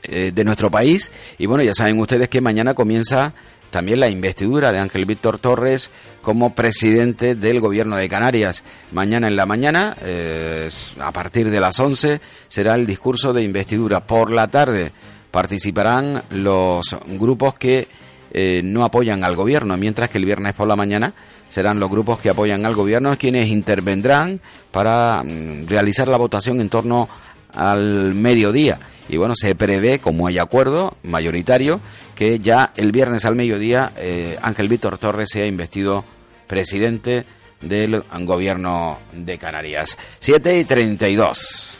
eh, 0.04 0.32
de 0.34 0.44
nuestro 0.46 0.72
país 0.72 1.12
y 1.38 1.48
bueno, 1.48 1.64
ya 1.66 1.74
saben 1.74 2.00
ustedes 2.00 2.30
que 2.30 2.40
mañana 2.40 2.74
comienza 2.74 3.34
también 3.70 4.00
la 4.00 4.10
investidura 4.10 4.72
de 4.72 4.80
Ángel 4.80 5.06
Víctor 5.06 5.40
Torres 5.40 5.92
como 6.22 6.56
presidente 6.56 7.36
del 7.36 7.60
gobierno 7.60 7.96
de 7.96 8.10
Canarias. 8.10 8.64
Mañana 8.92 9.28
en 9.28 9.36
la 9.36 9.46
mañana, 9.46 9.96
eh, 10.02 10.70
a 11.00 11.12
partir 11.12 11.50
de 11.50 11.60
las 11.60 11.80
11, 11.80 12.22
será 12.48 12.76
el 12.76 12.86
discurso 12.86 13.34
de 13.34 13.44
investidura. 13.44 14.06
Por 14.06 14.32
la 14.32 14.48
tarde 14.48 14.92
participarán 15.32 16.24
los 16.32 16.96
grupos 17.08 17.56
que 17.56 17.88
eh, 18.32 18.62
no 18.64 18.84
apoyan 18.84 19.24
al 19.24 19.36
gobierno, 19.36 19.78
mientras 19.78 20.10
que 20.10 20.18
el 20.18 20.26
viernes 20.26 20.54
por 20.54 20.68
la 20.68 20.76
mañana 20.76 21.14
serán 21.50 21.80
los 21.80 21.90
grupos 21.90 22.20
que 22.20 22.30
apoyan 22.30 22.66
al 22.66 22.76
gobierno 22.76 23.18
quienes 23.18 23.48
intervendrán 23.48 24.42
para 24.72 25.24
mm, 25.24 25.68
realizar 25.68 26.08
la 26.08 26.18
votación 26.18 26.60
en 26.60 26.70
torno 26.70 27.08
al 27.54 28.14
mediodía 28.14 28.80
y 29.10 29.18
bueno, 29.18 29.36
se 29.36 29.56
prevé, 29.56 30.00
como 30.00 30.28
hay 30.28 30.38
acuerdo 30.38 30.98
mayoritario, 31.04 31.80
que 32.16 32.40
ya 32.40 32.72
el 32.76 32.92
viernes 32.92 33.26
al 33.26 33.36
mediodía 33.36 33.92
eh, 33.98 34.38
Ángel 34.42 34.68
Víctor 34.68 34.98
Torres 34.98 35.30
sea 35.32 35.46
investido 35.46 36.04
presidente 36.48 37.26
del 37.62 38.04
gobierno 38.22 38.98
de 39.14 39.38
Canarias. 39.38 39.98
7 40.20 40.60
y 40.60 40.66
32. 40.66 41.80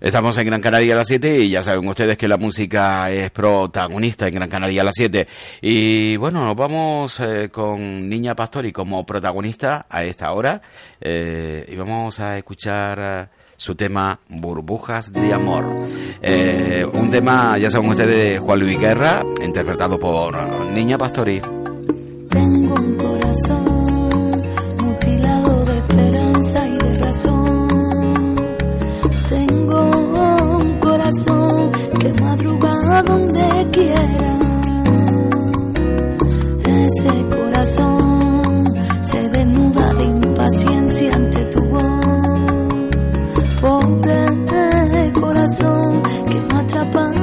Estamos 0.00 0.38
en 0.38 0.46
Gran 0.46 0.60
Canaria 0.60 0.94
a 0.94 0.96
las 0.96 1.06
7 1.06 1.38
y 1.38 1.50
ya 1.50 1.62
saben 1.62 1.86
ustedes 1.86 2.18
que 2.18 2.26
la 2.26 2.36
música 2.36 3.08
es 3.08 3.30
protagonista 3.30 4.26
en 4.26 4.34
Gran 4.34 4.48
Canaria 4.48 4.82
a 4.82 4.86
las 4.86 4.96
7. 4.96 5.28
Y 5.60 6.16
bueno, 6.16 6.44
nos 6.44 6.56
vamos 6.56 7.20
eh, 7.20 7.50
con 7.52 8.08
Niña 8.08 8.34
Pastori 8.34 8.72
como 8.72 9.06
protagonista 9.06 9.86
a 9.88 10.02
esta 10.02 10.32
hora 10.32 10.60
eh, 11.00 11.64
y 11.68 11.76
vamos 11.76 12.18
a 12.18 12.36
escuchar 12.36 13.30
su 13.56 13.74
tema 13.74 14.18
Burbujas 14.28 15.12
de 15.12 15.32
Amor. 15.32 15.64
un 15.64 17.10
tema, 17.10 17.58
ya 17.58 17.70
saben 17.70 17.90
ustedes, 17.90 18.32
de 18.32 18.38
Juan 18.38 18.60
Luis 18.60 18.78
Guerra, 18.78 19.22
interpretado 19.44 19.98
por 19.98 20.36
Niña 20.72 20.98
Pastori. 20.98 21.40
Tengo 22.30 22.74
un 22.74 22.96
corazón 22.96 24.42
mutilado 24.80 25.64
de 25.64 25.76
esperanza 25.76 26.68
y 26.68 26.78
de 26.78 26.98
razón 26.98 27.62
que 32.02 32.12
madruga 32.20 33.02
donde 33.02 33.68
quiera. 33.70 34.38
Ese 36.64 37.28
corazón 37.28 38.11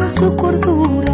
su 0.09 0.35
cordura. 0.35 1.13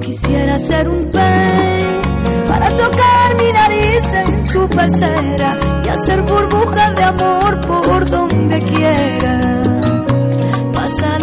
Quisiera 0.00 0.58
ser 0.58 0.88
un 0.88 1.10
pez 1.10 2.48
para 2.48 2.68
tocar 2.70 3.36
mi 3.36 3.52
nariz 3.52 4.12
en 4.24 4.44
tu 4.48 4.68
pecera 4.68 5.56
y 5.84 5.88
hacer 5.88 6.22
burbujas 6.22 6.96
de 6.96 7.02
amor 7.02 7.60
por 7.60 8.10
donde 8.10 8.58
quiera 8.60 9.58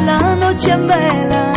la 0.05 0.35
noche 0.35 0.71
en 0.71 0.87
vela, 0.87 1.53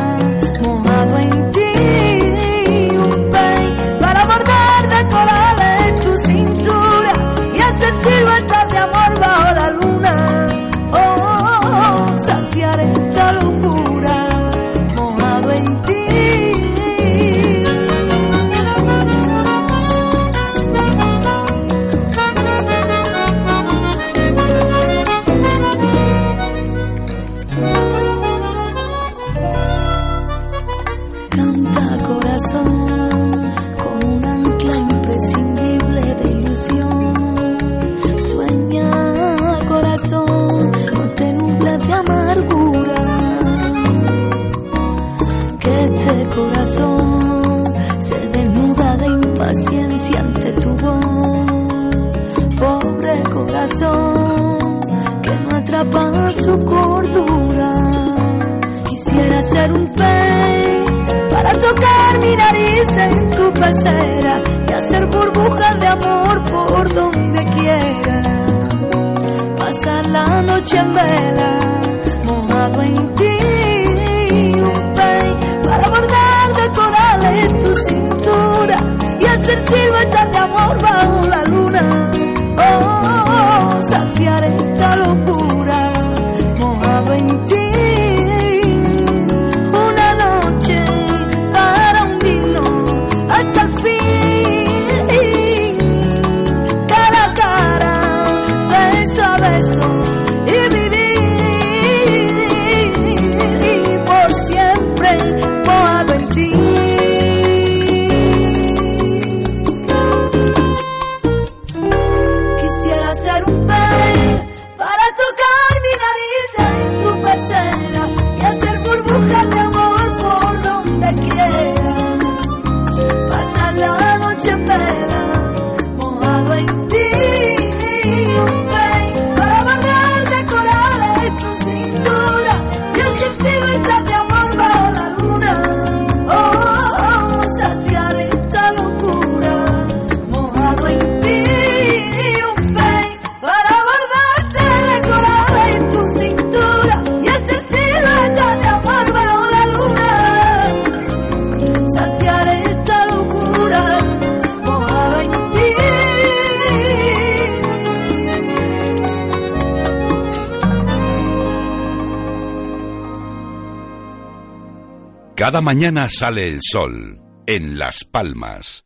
Cada 165.49 165.63
mañana 165.63 166.11
sale 166.11 166.47
el 166.47 166.59
sol 166.61 167.23
en 167.47 167.79
Las 167.79 168.05
Palmas. 168.05 168.85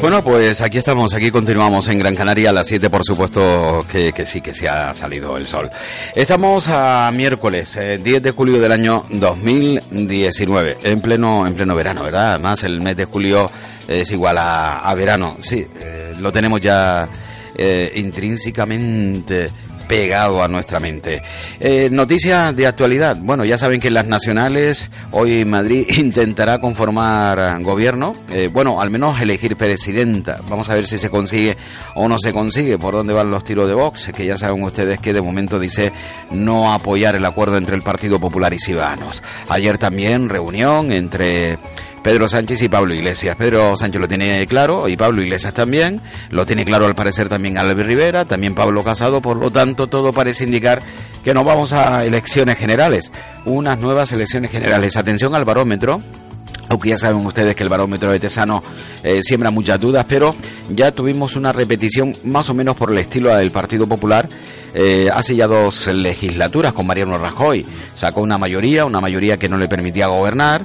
Bueno, 0.00 0.24
pues 0.24 0.60
aquí 0.60 0.78
estamos, 0.78 1.14
aquí 1.14 1.30
continuamos 1.30 1.86
en 1.86 1.98
Gran 1.98 2.16
Canaria 2.16 2.50
a 2.50 2.52
las 2.52 2.66
7, 2.66 2.90
por 2.90 3.04
supuesto 3.04 3.86
que, 3.88 4.12
sí, 4.26 4.40
que 4.40 4.52
sí 4.52 4.66
ha 4.66 4.92
salido 4.92 5.36
el 5.36 5.46
sol. 5.46 5.70
Estamos 6.16 6.68
a 6.68 7.08
miércoles, 7.14 7.76
eh, 7.76 8.00
10 8.02 8.24
de 8.24 8.30
julio 8.32 8.60
del 8.60 8.72
año 8.72 9.06
2019, 9.08 10.78
en 10.82 11.00
pleno, 11.00 11.46
en 11.46 11.54
pleno 11.54 11.76
verano, 11.76 12.02
¿verdad? 12.02 12.30
Además, 12.32 12.64
el 12.64 12.80
mes 12.80 12.96
de 12.96 13.04
julio 13.04 13.48
es 13.86 14.10
igual 14.10 14.38
a, 14.38 14.80
a 14.80 14.94
verano, 14.94 15.36
sí, 15.42 15.64
eh, 15.78 16.16
lo 16.18 16.32
tenemos 16.32 16.60
ya 16.60 17.08
eh, 17.56 17.92
intrínsecamente 17.96 19.50
pegado 19.92 20.42
a 20.42 20.48
nuestra 20.48 20.80
mente. 20.80 21.22
Eh, 21.60 21.88
noticias 21.90 22.56
de 22.56 22.66
actualidad. 22.66 23.16
Bueno, 23.20 23.44
ya 23.44 23.58
saben 23.58 23.80
que 23.80 23.90
las 23.90 24.06
nacionales 24.06 24.90
hoy 25.10 25.44
Madrid 25.44 25.86
intentará 25.98 26.58
conformar 26.60 27.62
gobierno. 27.62 28.14
Eh, 28.30 28.48
bueno, 28.50 28.80
al 28.80 28.90
menos 28.90 29.20
elegir 29.20 29.56
presidenta. 29.56 30.40
Vamos 30.48 30.70
a 30.70 30.74
ver 30.74 30.86
si 30.86 30.98
se 30.98 31.10
consigue 31.10 31.56
o 31.94 32.08
no 32.08 32.18
se 32.18 32.32
consigue. 32.32 32.78
Por 32.78 32.94
dónde 32.94 33.12
van 33.12 33.30
los 33.30 33.44
tiros 33.44 33.68
de 33.68 33.74
Vox. 33.74 34.10
Que 34.14 34.24
ya 34.24 34.38
saben 34.38 34.62
ustedes 34.62 34.98
que 34.98 35.12
de 35.12 35.20
momento 35.20 35.58
dice 35.58 35.92
no 36.30 36.72
apoyar 36.72 37.14
el 37.14 37.24
acuerdo 37.24 37.56
entre 37.56 37.76
el 37.76 37.82
Partido 37.82 38.18
Popular 38.18 38.52
y 38.54 38.58
Ciudadanos. 38.58 39.22
Ayer 39.48 39.78
también 39.78 40.28
reunión 40.28 40.92
entre 40.92 41.58
Pedro 42.02 42.28
Sánchez 42.28 42.60
y 42.62 42.68
Pablo 42.68 42.94
Iglesias. 42.94 43.36
Pedro 43.36 43.76
Sánchez 43.76 44.00
lo 44.00 44.08
tiene 44.08 44.44
claro 44.46 44.88
y 44.88 44.96
Pablo 44.96 45.22
Iglesias 45.22 45.54
también. 45.54 46.00
Lo 46.30 46.44
tiene 46.44 46.64
claro 46.64 46.86
al 46.86 46.94
parecer 46.94 47.28
también 47.28 47.58
Albert 47.58 47.86
Rivera, 47.88 48.24
también 48.24 48.54
Pablo 48.54 48.82
Casado. 48.82 49.20
Por 49.22 49.36
lo 49.36 49.50
tanto, 49.50 49.86
todo 49.86 50.12
parece 50.12 50.44
indicar 50.44 50.82
que 51.22 51.32
nos 51.32 51.44
vamos 51.44 51.72
a 51.72 52.04
elecciones 52.04 52.58
generales. 52.58 53.12
Unas 53.44 53.78
nuevas 53.78 54.10
elecciones 54.12 54.50
generales. 54.50 54.96
Atención 54.96 55.34
al 55.34 55.44
barómetro. 55.44 56.02
Aunque 56.68 56.88
ya 56.88 56.96
saben 56.96 57.24
ustedes 57.26 57.54
que 57.54 57.62
el 57.64 57.68
barómetro 57.68 58.10
de 58.10 58.18
Tesano 58.18 58.62
eh, 59.02 59.20
siembra 59.22 59.50
muchas 59.50 59.78
dudas, 59.78 60.06
pero 60.08 60.34
ya 60.70 60.90
tuvimos 60.90 61.36
una 61.36 61.52
repetición 61.52 62.16
más 62.24 62.48
o 62.48 62.54
menos 62.54 62.76
por 62.76 62.90
el 62.90 62.98
estilo 62.98 63.34
del 63.34 63.50
Partido 63.50 63.86
Popular 63.86 64.26
eh, 64.72 65.08
hace 65.12 65.36
ya 65.36 65.46
dos 65.46 65.88
legislaturas 65.88 66.72
con 66.72 66.86
Mariano 66.86 67.18
Rajoy. 67.18 67.66
Sacó 67.94 68.22
una 68.22 68.38
mayoría, 68.38 68.86
una 68.86 69.02
mayoría 69.02 69.38
que 69.38 69.50
no 69.50 69.58
le 69.58 69.68
permitía 69.68 70.06
gobernar 70.06 70.62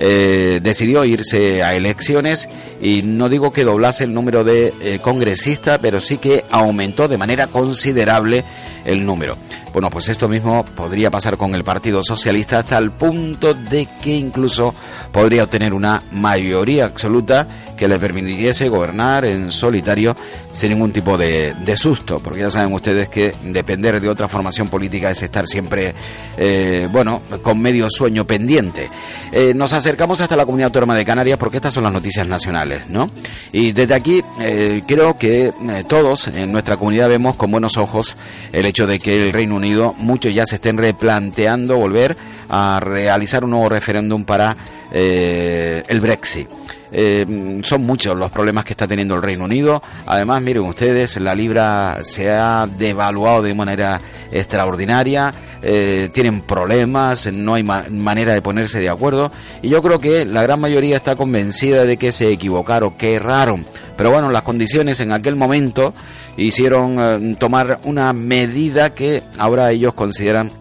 eh, 0.00 0.60
decidió 0.62 1.04
irse 1.04 1.62
a 1.64 1.74
elecciones 1.74 2.48
y 2.80 3.02
no 3.02 3.28
digo 3.28 3.52
que 3.52 3.64
doblase 3.64 4.04
el 4.04 4.14
número 4.14 4.44
de 4.44 4.72
eh, 4.80 5.00
congresistas, 5.00 5.80
pero 5.82 6.00
sí 6.00 6.18
que 6.18 6.44
aumentó 6.50 7.08
de 7.08 7.18
manera 7.18 7.48
considerable 7.48 8.44
el 8.84 9.04
número. 9.04 9.36
Bueno, 9.78 9.90
pues 9.90 10.08
esto 10.08 10.28
mismo 10.28 10.64
podría 10.64 11.08
pasar 11.08 11.36
con 11.36 11.54
el 11.54 11.62
Partido 11.62 12.02
Socialista 12.02 12.58
hasta 12.58 12.76
el 12.78 12.90
punto 12.90 13.54
de 13.54 13.86
que 14.02 14.16
incluso 14.16 14.74
podría 15.12 15.44
obtener 15.44 15.72
una 15.72 16.02
mayoría 16.10 16.84
absoluta 16.84 17.46
que 17.76 17.86
le 17.86 18.00
permitiese 18.00 18.68
gobernar 18.68 19.24
en 19.24 19.50
solitario 19.50 20.16
sin 20.50 20.70
ningún 20.70 20.92
tipo 20.92 21.16
de, 21.16 21.54
de 21.54 21.76
susto, 21.76 22.18
porque 22.18 22.40
ya 22.40 22.50
saben 22.50 22.72
ustedes 22.72 23.08
que 23.08 23.36
depender 23.44 24.00
de 24.00 24.08
otra 24.08 24.26
formación 24.26 24.66
política 24.66 25.12
es 25.12 25.22
estar 25.22 25.46
siempre, 25.46 25.94
eh, 26.36 26.88
bueno, 26.90 27.22
con 27.40 27.60
medio 27.60 27.88
sueño 27.88 28.26
pendiente. 28.26 28.90
Eh, 29.30 29.52
nos 29.54 29.72
acercamos 29.72 30.20
hasta 30.20 30.34
la 30.34 30.44
comunidad 30.44 30.66
autónoma 30.66 30.96
de 30.96 31.04
Canarias 31.04 31.38
porque 31.38 31.58
estas 31.58 31.74
son 31.74 31.84
las 31.84 31.92
noticias 31.92 32.26
nacionales, 32.26 32.88
¿no? 32.88 33.08
Y 33.52 33.70
desde 33.70 33.94
aquí 33.94 34.24
eh, 34.40 34.82
creo 34.88 35.16
que 35.16 35.52
todos 35.86 36.26
en 36.26 36.50
nuestra 36.50 36.76
comunidad 36.76 37.08
vemos 37.08 37.36
con 37.36 37.52
buenos 37.52 37.76
ojos 37.76 38.16
el 38.52 38.66
hecho 38.66 38.88
de 38.88 38.98
que 38.98 39.22
el 39.22 39.32
Reino 39.32 39.54
Unido, 39.54 39.67
muchos 39.96 40.34
ya 40.34 40.44
se 40.46 40.56
estén 40.56 40.78
replanteando 40.78 41.76
volver 41.76 42.16
a 42.48 42.80
realizar 42.80 43.44
un 43.44 43.50
nuevo 43.50 43.68
referéndum 43.68 44.24
para 44.24 44.56
eh, 44.90 45.82
el 45.88 46.00
Brexit. 46.00 46.48
Eh, 46.92 47.60
son 47.64 47.82
muchos 47.82 48.18
los 48.18 48.30
problemas 48.30 48.64
que 48.64 48.72
está 48.72 48.86
teniendo 48.86 49.14
el 49.14 49.22
Reino 49.22 49.44
Unido. 49.44 49.82
Además, 50.06 50.40
miren 50.42 50.62
ustedes, 50.64 51.18
la 51.20 51.34
libra 51.34 51.98
se 52.02 52.30
ha 52.30 52.66
devaluado 52.66 53.42
de 53.42 53.54
manera 53.54 54.00
extraordinaria. 54.32 55.32
Eh, 55.60 56.08
tienen 56.12 56.40
problemas, 56.42 57.30
no 57.32 57.54
hay 57.54 57.62
ma- 57.64 57.84
manera 57.90 58.32
de 58.32 58.40
ponerse 58.42 58.78
de 58.78 58.88
acuerdo. 58.88 59.30
Y 59.60 59.68
yo 59.68 59.82
creo 59.82 59.98
que 59.98 60.24
la 60.24 60.42
gran 60.42 60.60
mayoría 60.60 60.96
está 60.96 61.16
convencida 61.16 61.84
de 61.84 61.96
que 61.96 62.12
se 62.12 62.30
equivocaron, 62.32 62.92
que 62.96 63.14
erraron. 63.16 63.66
Pero 63.96 64.10
bueno, 64.10 64.30
las 64.30 64.42
condiciones 64.42 65.00
en 65.00 65.10
aquel 65.12 65.34
momento 65.34 65.92
hicieron 66.36 66.96
eh, 67.00 67.36
tomar 67.38 67.80
una 67.84 68.12
medida 68.12 68.94
que 68.94 69.24
ahora 69.38 69.70
ellos 69.72 69.92
consideran 69.94 70.52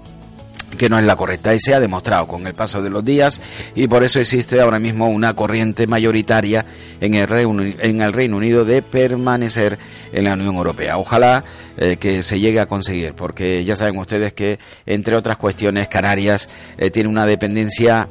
que 0.78 0.90
no 0.90 1.00
es 1.00 1.06
la 1.06 1.16
correcta 1.16 1.54
y 1.54 1.60
se 1.60 1.74
ha 1.74 1.80
demostrado 1.80 2.28
con 2.28 2.46
el 2.46 2.54
paso 2.54 2.82
de 2.82 2.90
los 2.90 3.04
días 3.04 3.42
y 3.76 3.88
por 3.88 4.04
eso 4.04 4.20
existe 4.20 4.60
ahora 4.60 4.80
mismo 4.80 5.08
una 5.10 5.34
corriente 5.34 5.88
mayoritaria 5.88 6.66
en 7.00 7.14
el 7.14 7.28
Reino, 7.28 7.62
en 7.62 8.02
el 8.02 8.14
Reino 8.14 8.38
Unido 8.38 8.66
de 8.66 8.82
permanecer 8.82 9.80
en 10.12 10.26
la 10.26 10.34
Unión 10.34 10.56
Europea. 10.56 10.98
Ojalá 10.98 11.44
eh, 11.78 11.98
que 11.98 12.22
se 12.22 12.40
llegue 12.40 12.60
a 12.60 12.66
conseguir 12.66 13.14
porque 13.14 13.64
ya 13.64 13.76
saben 13.76 13.98
ustedes 13.98 14.34
que 14.34 14.60
entre 14.86 15.16
otras 15.16 15.38
cuestiones 15.38 15.88
Canarias 15.88 16.50
eh, 16.78 16.90
tiene 16.90 17.10
una 17.10 17.26
dependencia 17.26 18.08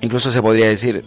incluso 0.00 0.30
se 0.30 0.42
podría 0.42 0.66
decir 0.66 1.04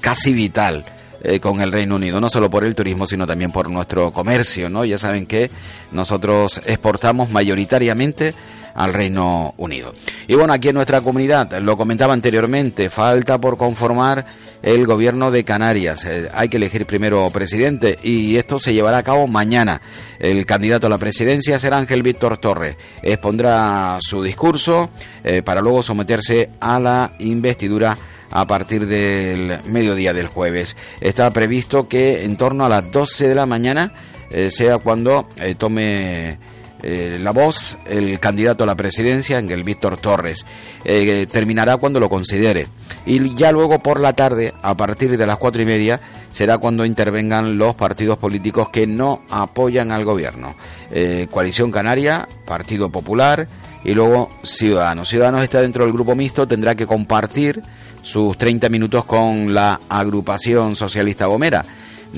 casi 0.00 0.32
vital 0.32 0.84
eh, 1.22 1.40
con 1.40 1.62
el 1.62 1.72
Reino 1.72 1.96
Unido, 1.96 2.20
no 2.20 2.28
solo 2.28 2.50
por 2.50 2.64
el 2.64 2.74
turismo, 2.74 3.06
sino 3.06 3.26
también 3.26 3.50
por 3.50 3.70
nuestro 3.70 4.12
comercio, 4.12 4.68
¿no? 4.68 4.84
Ya 4.84 4.98
saben 4.98 5.24
que 5.24 5.50
nosotros 5.90 6.60
exportamos 6.66 7.30
mayoritariamente 7.30 8.34
al 8.74 8.92
Reino 8.92 9.54
Unido. 9.56 9.92
Y 10.26 10.34
bueno, 10.34 10.52
aquí 10.52 10.68
en 10.68 10.74
nuestra 10.74 11.00
comunidad, 11.00 11.52
lo 11.58 11.76
comentaba 11.76 12.12
anteriormente, 12.12 12.90
falta 12.90 13.38
por 13.40 13.56
conformar 13.56 14.26
el 14.64 14.86
gobierno 14.86 15.30
de 15.30 15.44
Canarias. 15.44 16.04
Eh, 16.04 16.28
hay 16.32 16.48
que 16.48 16.56
elegir 16.56 16.86
primero 16.86 17.28
presidente 17.30 17.98
y 18.02 18.36
esto 18.36 18.58
se 18.58 18.72
llevará 18.72 18.98
a 18.98 19.02
cabo 19.02 19.26
mañana. 19.28 19.80
El 20.18 20.46
candidato 20.46 20.86
a 20.86 20.90
la 20.90 20.98
presidencia 20.98 21.58
será 21.58 21.78
Ángel 21.78 22.02
Víctor 22.02 22.38
Torres. 22.38 22.76
Expondrá 23.02 23.98
su 24.00 24.22
discurso 24.22 24.90
eh, 25.22 25.42
para 25.42 25.60
luego 25.60 25.82
someterse 25.82 26.50
a 26.60 26.80
la 26.80 27.12
investidura 27.18 27.96
a 28.30 28.46
partir 28.46 28.86
del 28.86 29.60
mediodía 29.66 30.14
del 30.14 30.28
jueves. 30.28 30.76
Está 31.00 31.30
previsto 31.30 31.86
que 31.86 32.24
en 32.24 32.36
torno 32.36 32.64
a 32.64 32.68
las 32.68 32.90
12 32.90 33.28
de 33.28 33.34
la 33.34 33.46
mañana 33.46 33.92
eh, 34.30 34.50
sea 34.50 34.78
cuando 34.78 35.28
tome 35.58 36.38
eh, 36.86 37.18
la 37.18 37.30
voz 37.30 37.78
el 37.86 38.20
candidato 38.20 38.64
a 38.64 38.66
la 38.66 38.74
presidencia, 38.74 39.38
Ángel 39.38 39.62
Víctor 39.62 39.96
Torres. 39.96 40.44
Eh, 40.84 41.26
terminará 41.30 41.78
cuando 41.78 41.98
lo 41.98 42.10
considere. 42.10 42.68
Y 43.06 43.34
ya 43.34 43.52
luego 43.52 43.78
por 43.78 44.00
la 44.00 44.12
tarde, 44.12 44.52
a 44.60 44.76
partir 44.76 45.16
de 45.16 45.26
las 45.26 45.38
cuatro 45.38 45.62
y 45.62 45.64
media, 45.64 45.98
será 46.30 46.58
cuando 46.58 46.84
intervengan 46.84 47.56
los 47.56 47.74
partidos 47.74 48.18
políticos 48.18 48.68
que 48.68 48.86
no 48.86 49.22
apoyan 49.30 49.92
al 49.92 50.04
gobierno. 50.04 50.56
Eh, 50.90 51.26
Coalición 51.30 51.70
Canaria, 51.70 52.28
Partido 52.44 52.90
Popular 52.90 53.48
y 53.82 53.92
luego 53.92 54.28
Ciudadanos. 54.42 55.08
Ciudadanos 55.08 55.42
está 55.42 55.62
dentro 55.62 55.84
del 55.84 55.92
grupo 55.92 56.14
mixto, 56.14 56.46
tendrá 56.46 56.74
que 56.74 56.86
compartir 56.86 57.62
sus 58.02 58.36
30 58.36 58.68
minutos 58.68 59.06
con 59.06 59.54
la 59.54 59.80
agrupación 59.88 60.76
socialista 60.76 61.24
Gomera. 61.26 61.64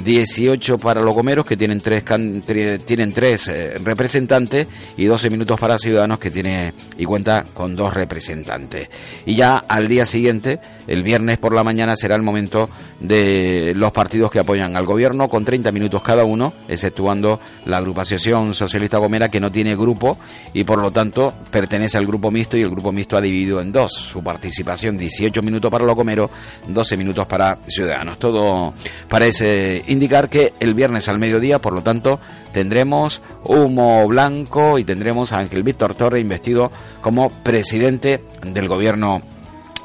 18 0.05 0.79
para 0.79 1.01
los 1.01 1.15
gomeros 1.15 1.47
que 1.47 1.57
tienen 1.57 1.81
tres, 1.81 2.05
tienen 2.85 3.13
tres 3.13 3.49
eh, 3.49 3.79
representantes 3.83 4.67
y 4.97 5.05
12 5.05 5.31
minutos 5.31 5.59
para 5.59 5.79
Ciudadanos 5.79 6.19
que 6.19 6.31
tiene 6.31 6.73
y 6.99 7.05
cuenta 7.05 7.45
con 7.55 7.75
dos 7.77 7.95
representantes. 7.95 8.89
Y 9.25 9.37
ya 9.37 9.57
al 9.57 9.89
día 9.89 10.05
siguiente, 10.05 10.61
el 10.87 11.03
viernes 11.03 11.39
por 11.39 11.55
la 11.55 11.65
mañana, 11.65 11.97
será 11.97 12.15
el 12.15 12.23
momento 12.23 12.69
de 13.01 13.73
los 13.75 13.93
partidos 13.93 14.31
que 14.31 14.39
apoyan 14.39 14.77
al 14.77 14.87
gobierno 14.87 15.29
con 15.29 15.45
30 15.45 15.73
minutos 15.73 16.03
cada 16.03 16.25
uno, 16.25 16.53
exceptuando 16.69 17.41
la 17.65 17.79
agrupación 17.79 18.55
socialista 18.55 18.99
gomera 18.99 19.29
que 19.29 19.41
no 19.41 19.51
tiene 19.51 19.77
grupo 19.77 20.19
y 20.53 20.65
por 20.65 20.81
lo 20.81 20.91
tanto 20.91 21.33
pertenece 21.51 21.99
al 21.99 22.07
grupo 22.07 22.31
mixto 22.31 22.57
y 22.57 22.63
el 22.63 22.71
grupo 22.71 22.93
mixto 22.93 23.17
ha 23.17 23.21
dividido 23.21 23.61
en 23.61 23.73
dos. 23.73 23.93
Su 23.93 24.23
participación 24.23 24.97
18 24.97 25.43
minutos 25.43 25.71
para 25.71 25.85
los 25.85 25.95
gomeros, 25.95 26.31
12 26.69 26.97
minutos 26.97 27.27
para 27.27 27.59
Ciudadanos. 27.67 28.19
Todo 28.19 28.75
parece 29.09 29.83
indicar 29.87 30.29
que 30.29 30.53
el 30.61 30.75
viernes 30.75 31.09
al 31.09 31.19
mediodía, 31.19 31.61
por 31.61 31.73
lo 31.73 31.83
tanto, 31.83 32.21
tendremos 32.53 33.23
humo 33.45 34.07
blanco 34.09 34.79
y 34.79 34.85
tendremos 34.85 35.33
a 35.33 35.39
Ángel 35.39 35.63
Víctor 35.63 35.95
Torre 35.95 36.21
investido 36.21 36.71
como 37.01 37.31
presidente 37.31 38.23
del 38.43 38.69
gobierno 38.69 39.23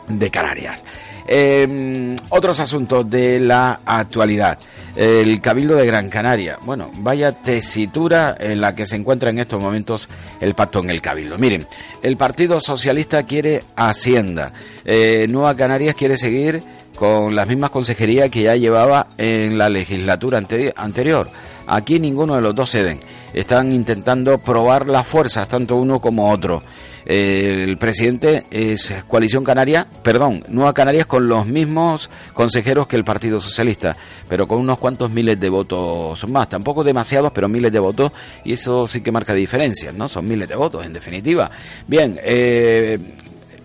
de 0.07 0.29
Canarias. 0.29 0.83
Em, 1.27 2.15
otros 2.29 2.59
asuntos 2.59 3.09
de 3.09 3.39
la 3.39 3.79
actualidad. 3.85 4.57
El 4.95 5.39
Cabildo 5.39 5.77
de 5.77 5.85
Gran 5.85 6.09
Canaria. 6.09 6.57
Bueno, 6.63 6.91
vaya 6.97 7.31
tesitura 7.31 8.35
en 8.37 8.59
la 8.59 8.75
que 8.75 8.85
se 8.85 8.97
encuentra 8.97 9.29
en 9.29 9.39
estos 9.39 9.61
momentos 9.61 10.09
el 10.41 10.53
pacto 10.55 10.79
en 10.79 10.89
el 10.89 11.01
Cabildo. 11.01 11.37
Miren, 11.37 11.65
el 12.01 12.17
Partido 12.17 12.59
Socialista 12.59 13.23
quiere 13.23 13.63
Hacienda. 13.77 14.51
Eh, 14.83 15.27
Nueva 15.29 15.55
Canarias 15.55 15.95
quiere 15.95 16.17
seguir 16.17 16.61
con 17.01 17.33
las 17.33 17.47
mismas 17.47 17.71
consejerías 17.71 18.29
que 18.29 18.43
ya 18.43 18.55
llevaba 18.55 19.07
en 19.17 19.57
la 19.57 19.69
legislatura 19.69 20.39
anterior. 20.75 21.27
Aquí 21.65 21.99
ninguno 21.99 22.35
de 22.35 22.41
los 22.41 22.53
dos 22.53 22.69
ceden. 22.69 22.99
Están 23.33 23.71
intentando 23.71 24.37
probar 24.37 24.87
las 24.87 25.07
fuerzas, 25.07 25.47
tanto 25.47 25.77
uno 25.77 25.99
como 25.99 26.29
otro. 26.29 26.61
el 27.03 27.75
presidente 27.79 28.45
es 28.51 28.93
Coalición 29.07 29.43
Canaria, 29.43 29.87
perdón, 30.03 30.43
Nueva 30.49 30.75
Canarias 30.75 31.07
con 31.07 31.27
los 31.27 31.47
mismos 31.47 32.11
consejeros 32.33 32.85
que 32.85 32.97
el 32.97 33.03
Partido 33.03 33.41
Socialista, 33.41 33.97
pero 34.29 34.47
con 34.47 34.59
unos 34.59 34.77
cuantos 34.77 35.09
miles 35.09 35.39
de 35.39 35.49
votos 35.49 36.29
más. 36.29 36.49
Tampoco 36.49 36.83
demasiados, 36.83 37.31
pero 37.33 37.49
miles 37.49 37.71
de 37.71 37.79
votos, 37.79 38.11
y 38.45 38.53
eso 38.53 38.85
sí 38.85 39.01
que 39.01 39.11
marca 39.11 39.33
diferencias, 39.33 39.95
¿no? 39.95 40.07
Son 40.07 40.27
miles 40.27 40.47
de 40.47 40.55
votos, 40.55 40.85
en 40.85 40.93
definitiva. 40.93 41.49
Bien, 41.87 42.19
eh, 42.21 42.99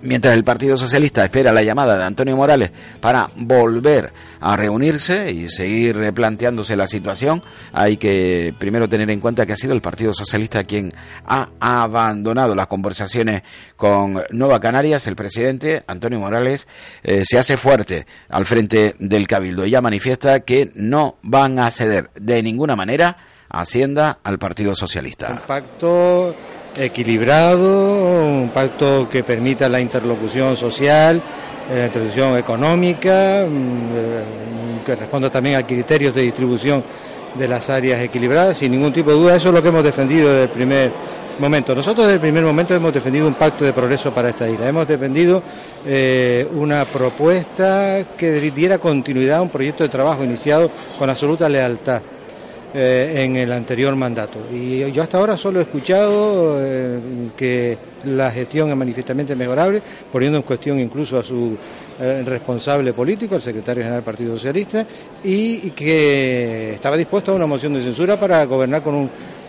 mientras 0.06 0.34
el 0.34 0.44
Partido 0.44 0.78
Socialista 0.78 1.24
espera 1.24 1.52
la 1.52 1.62
llamada 1.62 1.98
de 1.98 2.04
Antonio 2.04 2.36
Morales 2.36 2.70
para 3.00 3.28
volver 3.36 4.12
a 4.40 4.56
reunirse 4.56 5.30
y 5.30 5.48
seguir 5.48 5.96
replanteándose 5.96 6.76
la 6.76 6.86
situación, 6.86 7.42
hay 7.72 7.96
que 7.96 8.54
primero 8.58 8.88
tener 8.88 9.10
en 9.10 9.20
cuenta 9.20 9.46
que 9.46 9.52
ha 9.52 9.56
sido 9.56 9.74
el 9.74 9.80
Partido 9.80 10.14
Socialista 10.14 10.64
quien 10.64 10.92
ha 11.26 11.48
abandonado 11.60 12.54
las 12.54 12.66
conversaciones 12.66 13.42
con 13.76 14.22
Nueva 14.30 14.60
Canarias. 14.60 15.06
El 15.06 15.16
presidente 15.16 15.82
Antonio 15.86 16.18
Morales 16.18 16.68
eh, 17.02 17.22
se 17.24 17.38
hace 17.38 17.56
fuerte 17.56 18.06
al 18.28 18.46
frente 18.46 18.94
del 18.98 19.26
Cabildo. 19.26 19.64
Ella 19.64 19.80
manifiesta 19.80 20.40
que 20.40 20.70
no 20.74 21.16
van 21.22 21.58
a 21.58 21.70
ceder 21.70 22.10
de 22.14 22.42
ninguna 22.42 22.76
manera 22.76 23.16
Hacienda 23.48 24.18
al 24.24 24.38
Partido 24.38 24.74
Socialista. 24.74 25.28
Un 25.30 25.38
pacto 25.46 26.34
equilibrado, 26.76 28.26
un 28.26 28.50
pacto 28.52 29.08
que 29.08 29.22
permita 29.24 29.68
la 29.68 29.80
interlocución 29.80 30.56
social, 30.56 31.22
eh, 31.70 31.78
la 31.78 31.86
interlocución 31.86 32.36
económica, 32.36 33.46
mm, 33.48 33.96
eh, 33.96 34.22
que 34.84 34.94
responda 34.96 35.30
también 35.30 35.56
a 35.56 35.66
criterios 35.66 36.14
de 36.14 36.22
distribución 36.22 36.84
de 37.34 37.48
las 37.48 37.68
áreas 37.70 38.00
equilibradas, 38.00 38.58
sin 38.58 38.72
ningún 38.72 38.92
tipo 38.92 39.10
de 39.10 39.16
duda. 39.16 39.36
Eso 39.36 39.48
es 39.48 39.54
lo 39.54 39.62
que 39.62 39.68
hemos 39.68 39.84
defendido 39.84 40.28
desde 40.30 40.44
el 40.44 40.50
primer 40.50 40.92
momento. 41.38 41.74
Nosotros 41.74 42.06
desde 42.06 42.14
el 42.14 42.20
primer 42.20 42.44
momento 42.44 42.74
hemos 42.74 42.94
defendido 42.94 43.26
un 43.26 43.34
pacto 43.34 43.64
de 43.64 43.72
progreso 43.72 44.12
para 44.12 44.30
esta 44.30 44.48
isla. 44.48 44.68
Hemos 44.68 44.88
defendido 44.88 45.42
eh, 45.86 46.46
una 46.54 46.84
propuesta 46.84 48.04
que 48.16 48.32
diera 48.50 48.78
continuidad 48.78 49.38
a 49.38 49.42
un 49.42 49.50
proyecto 49.50 49.82
de 49.82 49.90
trabajo 49.90 50.24
iniciado 50.24 50.70
con 50.98 51.10
absoluta 51.10 51.48
lealtad 51.48 52.00
eh, 52.78 53.24
en 53.24 53.36
el 53.36 53.50
anterior 53.52 53.96
mandato. 53.96 54.38
Y 54.52 54.92
yo 54.92 55.02
hasta 55.02 55.16
ahora 55.16 55.38
solo 55.38 55.60
he 55.60 55.62
escuchado 55.62 56.58
eh, 56.60 56.98
que 57.34 57.78
la 58.04 58.30
gestión 58.30 58.68
es 58.68 58.76
manifiestamente 58.76 59.34
mejorable, 59.34 59.80
poniendo 60.12 60.36
en 60.36 60.42
cuestión 60.42 60.78
incluso 60.78 61.18
a 61.18 61.22
su 61.22 61.56
eh, 61.98 62.22
responsable 62.26 62.92
político, 62.92 63.36
el 63.36 63.40
secretario 63.40 63.82
general 63.82 64.00
del 64.00 64.04
Partido 64.04 64.34
Socialista, 64.34 64.84
y, 65.24 65.70
que 65.70 66.74
estaba 66.74 66.98
dispuesto 66.98 67.32
a 67.32 67.36
una 67.36 67.46
moción 67.46 67.72
de 67.72 67.82
censura 67.82 68.20
para 68.20 68.44
gobernar 68.44 68.82
con 68.82 69.08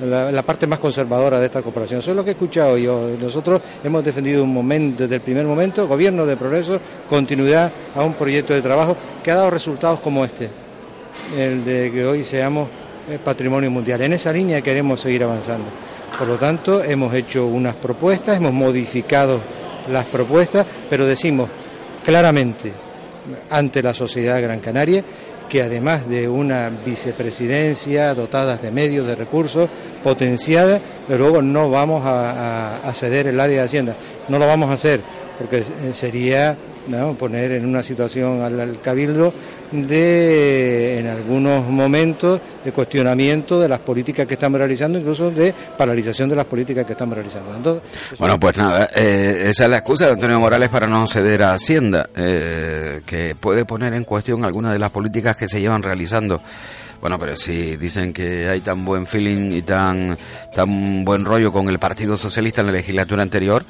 la, 0.10 0.42
parte 0.44 0.66
más 0.66 0.80
conservadora 0.80 1.38
de 1.38 1.48
esta 1.48 1.62
corporación. 1.62 2.00
Eso 2.00 2.12
es 2.12 2.16
lo 2.16 2.24
que 2.24 2.30
he 2.30 2.34
escuchado 2.34 2.78
yo. 2.78 3.10
Nosotros 3.20 3.62
hemos 3.84 4.06
defendido 4.06 4.42
un 4.42 4.54
momento, 4.54 5.04
desde 5.04 5.16
el 5.16 5.22
primer 5.22 5.46
momento, 5.46 5.86
gobierno 5.86 6.26
de 6.26 6.38
progreso, 6.38 6.80
continuidad 7.10 7.74
a 7.94 8.06
un 8.06 8.14
proyecto 8.14 8.54
de 8.54 8.62
trabajo 8.62 8.96
que 9.22 9.32
ha 9.32 9.36
dado 9.36 9.50
resultados 9.50 10.00
como 10.00 10.24
este, 10.24 10.48
el 11.38 11.66
de 11.66 11.92
que 11.92 12.06
hoy 12.06 12.24
seamos 12.24 12.70
patrimonio 13.24 13.72
mundial. 13.72 14.02
En 14.02 14.14
esa 14.14 14.32
línea 14.32 14.62
queremos 14.62 15.02
seguir 15.02 15.24
avanzando. 15.24 15.66
Por 16.18 16.28
lo 16.28 16.36
tanto, 16.36 16.84
hemos 16.84 17.14
hecho 17.14 17.46
unas 17.46 17.76
propuestas, 17.76 18.38
hemos 18.38 18.54
modificado 18.54 19.42
las 19.92 20.06
propuestas, 20.06 20.66
pero 20.90 21.06
decimos 21.06 21.50
claramente 22.04 22.72
ante 23.50 23.84
la 23.84 23.94
sociedad 23.94 24.42
gran 24.42 24.60
canaria 24.60 25.04
que 25.50 25.62
además 25.62 26.10
de 26.10 26.28
una 26.28 26.70
vicepresidencia 26.86 28.14
dotada 28.14 28.58
de 28.58 28.70
medios, 28.70 29.08
de 29.08 29.16
recursos, 29.16 29.70
potenciada, 30.04 30.82
luego 31.08 31.42
no 31.42 31.70
vamos 31.70 32.04
a 32.06 32.92
ceder 32.94 33.28
el 33.28 33.40
área 33.40 33.60
de 33.60 33.66
Hacienda. 33.66 33.96
No 34.28 34.40
lo 34.40 34.48
vamos 34.48 34.70
a 34.70 34.74
hacer 34.74 35.00
porque 35.38 35.64
sería 35.94 36.58
poner 37.20 37.52
en 37.52 37.66
una 37.66 37.84
situación 37.84 38.42
al, 38.42 38.80
cabildo 38.82 39.34
de, 39.72 41.00
en 41.00 41.08
algunos 41.08 41.66
momentos, 41.68 42.40
de 42.64 42.72
cuestionamiento 42.72 43.60
de 43.60 43.68
las 43.68 43.80
políticas 43.80 44.26
que 44.26 44.36
estamos 44.36 44.60
realizando, 44.60 45.00
incluso 45.00 45.32
de 45.32 45.54
paralización 45.78 46.30
de 46.30 46.36
las 46.36 46.46
políticas 46.46 46.86
que 46.86 46.94
estamos 46.94 47.16
realizando. 47.16 47.82
bueno, 48.18 48.40
pues 48.40 48.58
nada, 48.58 48.90
eh, 48.96 49.48
esa 49.50 49.66
es 49.66 49.70
la 49.70 49.78
excusa 49.78 50.06
de 50.06 50.14
Antonio 50.14 50.40
Morales 50.40 50.70
para 50.70 50.88
no 50.88 51.08
ceder 51.08 51.44
a 51.44 51.54
Hacienda, 51.54 52.10
eh, 52.16 53.02
que 53.06 53.36
puede 53.36 53.66
poner 53.66 53.94
en 53.94 54.04
cuestión 54.04 54.46
algunas 54.46 54.74
de 54.74 54.80
las 54.80 54.92
políticas 54.92 55.36
que 55.36 55.48
se 55.48 55.60
llevan 55.60 55.84
realizando. 55.84 56.42
Bueno, 57.00 57.20
pero 57.20 57.36
si 57.36 57.78
dicen 57.78 58.12
que 58.12 58.48
hay 58.50 58.62
tan 58.62 58.84
buen 58.84 59.06
feeling 59.06 59.52
y 59.52 59.62
tan, 59.62 60.18
tan 60.54 61.06
buen 61.06 61.26
rollo 61.26 61.52
con 61.52 61.70
el 61.70 61.78
Partido 61.78 62.18
Socialista 62.18 62.62
en 62.62 62.68
la 62.68 62.74
legislatura 62.74 63.22
anterior, 63.22 63.64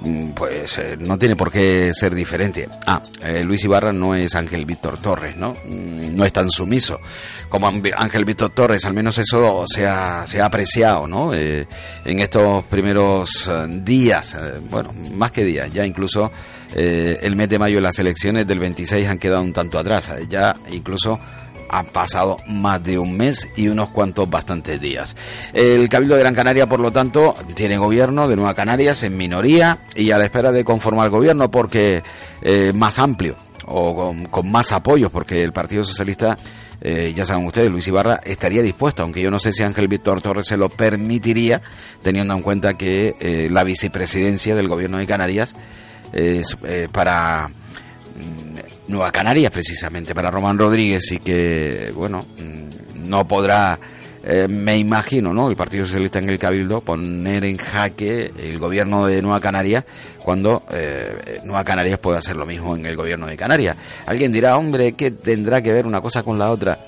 mm, 0.00 0.30
pues 0.30 0.78
eh, 0.78 0.96
no 0.98 1.16
tiene 1.16 1.36
por 1.36 1.52
qué 1.52 1.92
ser 1.94 2.14
diferente. 2.14 2.68
Ah, 2.86 3.00
eh, 3.22 3.44
Luis 3.44 3.64
Ibarra 3.64 3.92
no 3.92 4.16
es 4.16 4.34
Ángel 4.34 4.64
Víctor 4.64 4.98
Torres, 4.98 5.36
¿no? 5.36 5.52
Mm, 5.52 6.16
no 6.16 6.24
es 6.24 6.32
tan 6.32 6.50
sumiso 6.50 6.98
como 7.48 7.68
Ángel 7.68 8.24
Víctor 8.24 8.50
Torres, 8.50 8.84
al 8.84 8.94
menos 8.94 9.16
eso 9.18 9.64
se 9.66 9.86
ha, 9.86 10.26
se 10.26 10.40
ha 10.40 10.46
apreciado, 10.46 11.06
¿no? 11.06 11.32
Eh, 11.34 11.66
en 12.04 12.18
estos 12.18 12.64
primeros 12.64 13.48
días, 13.68 14.36
bueno, 14.70 14.92
más 15.12 15.30
que 15.30 15.44
días, 15.44 15.70
ya 15.70 15.86
incluso 15.86 16.32
el 16.74 17.36
mes 17.36 17.50
de 17.50 17.58
mayo 17.58 17.80
las 17.80 17.98
elecciones 17.98 18.46
del 18.46 18.58
26 18.58 19.06
han 19.06 19.18
quedado 19.18 19.42
un 19.42 19.52
tanto 19.52 19.78
atrás, 19.78 20.10
ya 20.30 20.56
incluso 20.70 21.20
ha 21.72 21.84
pasado 21.84 22.36
más 22.46 22.82
de 22.84 22.98
un 22.98 23.16
mes 23.16 23.48
y 23.56 23.68
unos 23.68 23.90
cuantos 23.90 24.28
bastantes 24.28 24.80
días. 24.80 25.16
El 25.52 25.88
Cabildo 25.88 26.14
de 26.14 26.20
Gran 26.20 26.34
Canaria, 26.34 26.68
por 26.68 26.80
lo 26.80 26.92
tanto, 26.92 27.34
tiene 27.54 27.78
gobierno 27.78 28.28
de 28.28 28.36
Nueva 28.36 28.54
Canarias 28.54 29.02
en 29.02 29.16
minoría 29.16 29.78
y 29.96 30.10
a 30.10 30.18
la 30.18 30.24
espera 30.24 30.52
de 30.52 30.64
conformar 30.64 31.08
gobierno 31.08 31.50
porque 31.50 32.02
eh, 32.42 32.72
más 32.74 32.98
amplio 32.98 33.36
o 33.66 34.14
con, 34.30 34.50
más 34.50 34.72
apoyos, 34.72 35.10
porque 35.10 35.42
el 35.42 35.52
Partido 35.52 35.84
Socialista 35.84 36.36
eh, 36.80 37.12
ya 37.16 37.24
saben 37.24 37.46
ustedes, 37.46 37.70
Luis 37.70 37.88
Ibarra 37.88 38.20
estaría 38.22 38.60
dispuesto, 38.60 39.02
aunque 39.02 39.22
yo 39.22 39.30
no 39.30 39.38
sé 39.38 39.52
si 39.52 39.62
Ángel 39.62 39.88
Víctor 39.88 40.20
Torres 40.20 40.48
se 40.48 40.58
lo 40.58 40.68
permitiría, 40.68 41.62
teniendo 42.02 42.34
en 42.34 42.42
cuenta 42.42 42.74
que 42.74 43.14
eh, 43.18 43.48
la 43.50 43.64
vicepresidencia 43.64 44.54
del 44.54 44.68
gobierno 44.68 44.98
de 44.98 45.06
Canarias 45.06 45.54
es 46.12 46.58
para 46.92 47.48
mm, 47.48 48.71
Nueva 48.92 49.10
Canarias 49.10 49.50
precisamente, 49.50 50.14
para 50.14 50.30
Román 50.30 50.58
Rodríguez 50.58 51.10
y 51.10 51.18
que, 51.18 51.92
bueno, 51.94 52.24
mm, 52.38 53.08
no 53.08 53.26
podrá 53.26 53.78
eh, 54.24 54.46
me 54.48 54.78
imagino, 54.78 55.34
¿no? 55.34 55.48
El 55.48 55.56
Partido 55.56 55.84
Socialista 55.84 56.20
en 56.20 56.30
el 56.30 56.38
Cabildo 56.38 56.80
poner 56.80 57.42
en 57.44 57.56
jaque 57.56 58.30
el 58.38 58.58
gobierno 58.58 59.06
de 59.06 59.20
Nueva 59.20 59.40
Canarias 59.40 59.84
cuando 60.22 60.62
eh, 60.70 61.40
Nueva 61.42 61.64
Canarias 61.64 61.98
puede 61.98 62.18
hacer 62.18 62.36
lo 62.36 62.46
mismo 62.46 62.76
en 62.76 62.86
el 62.86 62.94
gobierno 62.94 63.26
de 63.26 63.36
Canarias. 63.36 63.76
Alguien 64.06 64.30
dirá, 64.30 64.56
hombre, 64.56 64.92
¿qué 64.92 65.10
tendrá 65.10 65.60
que 65.60 65.72
ver 65.72 65.86
una 65.86 66.00
cosa 66.00 66.22
con 66.22 66.38
la 66.38 66.52
otra? 66.52 66.78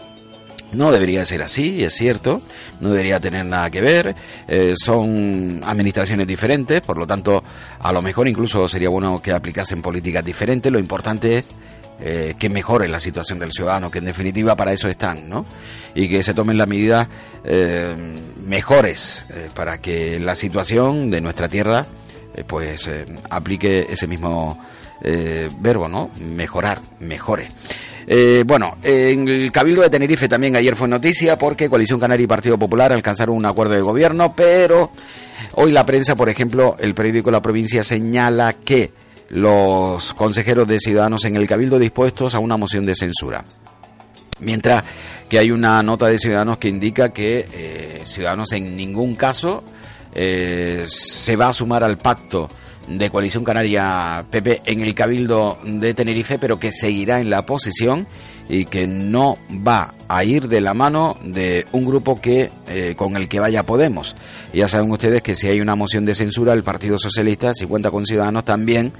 No 0.73 0.93
debería 0.93 1.25
ser 1.25 1.43
así, 1.43 1.83
es 1.83 1.95
cierto, 1.95 2.41
no 2.81 2.91
debería 2.91 3.19
tener 3.19 3.45
nada 3.47 3.71
que 3.71 3.81
ver, 3.81 4.15
eh, 4.49 4.75
son 4.77 5.61
administraciones 5.65 6.27
diferentes, 6.27 6.81
por 6.81 6.99
lo 6.99 7.07
tanto, 7.07 7.43
a 7.79 7.93
lo 7.93 8.03
mejor 8.03 8.29
incluso 8.29 8.67
sería 8.67 8.89
bueno 8.89 9.23
que 9.23 9.31
aplicasen 9.31 9.83
políticas 9.83 10.25
diferentes, 10.25 10.73
lo 10.73 10.81
importante 10.81 11.39
es 11.39 11.45
eh, 12.01 12.35
que 12.37 12.51
mejore 12.51 12.89
la 12.89 12.99
situación 12.99 13.39
del 13.39 13.53
ciudadano, 13.53 13.89
que 13.89 14.01
en 14.01 14.07
definitiva 14.07 14.57
para 14.57 14.73
eso 14.73 14.89
están, 14.89 15.29
¿no? 15.29 15.47
Y 15.95 16.09
que 16.09 16.25
se 16.25 16.35
tomen 16.35 16.59
las 16.59 16.67
medidas 16.67 17.07
eh, 17.45 17.95
mejores 18.45 19.25
eh, 19.31 19.49
para 19.55 19.79
que 19.79 20.19
la 20.19 20.35
situación 20.35 21.09
de 21.09 21.21
nuestra 21.21 21.49
tierra 21.49 21.87
pues 22.49 22.91
aplique 23.31 23.87
ese 23.89 24.09
mismo 24.09 24.59
verbo, 25.61 25.87
¿no? 25.87 26.11
Mejorar, 26.19 26.81
mejore. 26.99 27.47
bueno, 28.45 28.79
en 28.83 29.29
el 29.29 29.53
Cabildo 29.53 29.83
de 29.83 29.91
Tenerife 29.91 30.27
también 30.27 30.57
ayer 30.57 30.75
fue 30.75 30.89
noticia 30.89 31.39
porque 31.39 31.71
Coalición 31.71 32.01
Canaria 32.01 32.25
y 32.25 32.27
Partido 32.27 32.59
Popular 32.59 32.93
alcanzaron 32.93 33.37
un 33.37 33.47
acuerdo 33.47 33.75
de 33.75 33.83
gobierno, 33.83 34.35
pero 34.35 34.91
hoy 35.53 35.71
la 35.71 35.87
prensa, 35.87 36.17
por 36.17 36.29
ejemplo, 36.29 36.75
el 36.81 36.93
periódico 36.93 37.31
La 37.31 37.41
Provincia 37.41 37.85
señala 37.85 38.53
que 38.53 38.91
los 39.35 40.15
consejeros 40.15 40.69
de 40.69 40.79
Ciudadanos 40.79 41.25
en 41.25 41.35
el 41.35 41.49
Cabildo 41.49 41.81
dispuestos 41.81 42.37
a 42.37 42.39
una 42.39 42.57
moción 42.57 42.87
de 42.87 42.95
censura. 42.95 43.45
Mientras 44.39 44.85
que 45.29 45.41
hay 45.41 45.51
una 45.51 45.83
nota 45.83 46.07
de 46.07 46.21
Ciudadanos 46.21 46.59
que 46.59 46.69
indica 46.69 47.09
que 47.09 47.49
eh, 47.53 48.03
Ciudadanos 48.05 48.53
en 48.53 48.77
ningún 48.77 49.17
caso 49.17 49.65
eh, 50.15 50.85
se 50.87 51.35
va 51.35 51.49
a 51.49 51.53
sumar 51.53 51.83
al 51.83 51.99
pacto 51.99 52.49
de 52.87 53.11
Coalición 53.11 53.43
Canaria 53.43 54.25
PP 54.31 54.63
en 54.67 54.83
el 54.83 54.95
Cabildo 54.95 55.59
de 55.65 55.95
Tenerife, 55.95 56.39
pero 56.39 56.61
que 56.61 56.71
seguirá 56.71 57.19
en 57.19 57.29
la 57.29 57.45
posición 57.45 58.07
y 58.49 58.67
que 58.67 58.87
no 58.87 59.39
va 59.67 59.95
a 60.09 60.25
ir 60.25 60.49
de 60.49 60.61
la 60.61 60.75
mano 60.75 61.17
de 61.25 61.67
un 61.73 61.85
grupo 61.85 62.21
que 62.21 62.51
eh, 62.69 62.95
con 62.97 63.17
el 63.17 63.29
que 63.29 63.41
vaya 63.41 63.65
Podemos. 63.65 64.15
Ya 64.53 64.69
saben 64.69 64.91
ustedes 64.91 65.23
que 65.23 65.35
si 65.35 65.49
hay 65.49 65.61
una 65.61 65.75
moción 65.75 66.05
de 66.05 66.15
censura, 66.15 66.53
el 66.53 66.63
Partido 66.63 66.99
Socialista, 66.99 67.55
si 67.55 67.67
cuenta 67.67 67.91
con 67.91 68.05
Ciudadanos, 68.07 68.45
también 68.45 68.93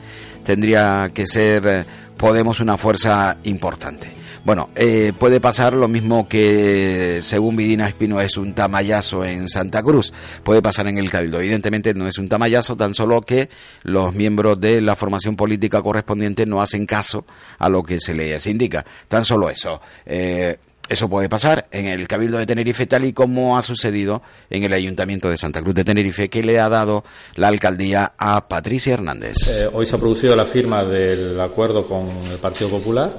tendría 0.43 1.11
que 1.13 1.27
ser 1.27 1.67
eh, 1.67 1.85
Podemos 2.17 2.61
una 2.61 2.79
fuerza 2.79 3.37
importante. 3.43 4.24
Bueno, 4.45 4.69
eh, 4.77 5.15
puede 5.19 5.41
pasar 5.41 5.73
lo 5.73 5.89
mismo 5.89 6.29
que 6.29 7.21
según 7.23 7.57
Vidina 7.57 7.89
Espino 7.89 8.21
es 8.21 8.37
un 8.37 8.53
tamayazo 8.53 9.25
en 9.25 9.49
Santa 9.49 9.83
Cruz. 9.83 10.13
Puede 10.43 10.61
pasar 10.61 10.87
en 10.87 10.99
el 10.99 11.11
Cabildo. 11.11 11.39
Evidentemente 11.39 11.95
no 11.95 12.07
es 12.07 12.19
un 12.19 12.29
tamayazo, 12.29 12.77
tan 12.77 12.95
solo 12.95 13.23
que 13.23 13.49
los 13.85 14.15
miembros 14.15 14.61
de 14.61 14.83
la 14.83 14.97
formación 14.97 15.35
política 15.35 15.81
correspondiente 15.81 16.45
no 16.45 16.61
hacen 16.61 16.85
caso 16.85 17.25
a 17.59 17.71
lo 17.71 17.83
que 17.83 18.01
se 18.01 18.13
les 18.13 18.47
indica. 18.47 18.85
Tan 19.09 19.25
solo 19.25 19.49
eso. 19.49 19.81
Eh, 20.05 20.59
eso 20.91 21.09
puede 21.09 21.31
pasar 21.31 21.67
en 21.71 21.87
el 21.87 22.07
Cabildo 22.07 22.37
de 22.37 22.45
Tenerife, 22.45 22.85
tal 22.85 23.07
y 23.07 23.15
como 23.15 23.57
ha 23.57 23.63
sucedido 23.63 24.21
en 24.51 24.65
el 24.65 24.75
Ayuntamiento 24.75 25.31
de 25.31 25.39
Santa 25.39 25.63
Cruz 25.63 25.75
de 25.75 25.85
Tenerife, 25.85 26.29
que 26.29 26.43
le 26.43 26.61
ha 26.61 26.69
dado 26.69 27.03
la 27.37 27.49
alcaldía 27.49 28.13
a 28.19 28.47
Patricia 28.47 28.93
Hernández. 28.93 29.37
Eh, 29.49 29.71
hoy 29.73 29.87
se 29.87 29.97
ha 29.97 29.99
producido 29.99 30.37
la 30.37 30.45
firma 30.45 30.85
del 30.85 31.41
acuerdo 31.41 31.87
con 31.87 32.07
el 32.31 32.37
Partido 32.37 32.69
Popular 32.69 33.11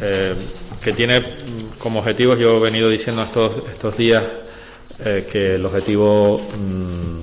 eh, 0.00 0.34
que 0.82 0.92
tiene 0.92 1.22
como 1.78 2.00
objetivo, 2.00 2.34
yo 2.36 2.56
he 2.56 2.60
venido 2.60 2.88
diciendo 2.88 3.22
estos, 3.22 3.52
estos 3.70 3.96
días, 3.96 4.22
eh, 5.04 5.26
que 5.30 5.54
el 5.54 5.64
objetivo 5.64 6.38
mm, 6.38 7.20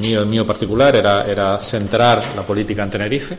mío, 0.00 0.22
el 0.22 0.26
mío 0.26 0.46
particular 0.46 0.94
era, 0.94 1.24
era 1.24 1.60
centrar 1.60 2.34
la 2.36 2.42
política 2.42 2.82
en 2.82 2.90
Tenerife, 2.90 3.36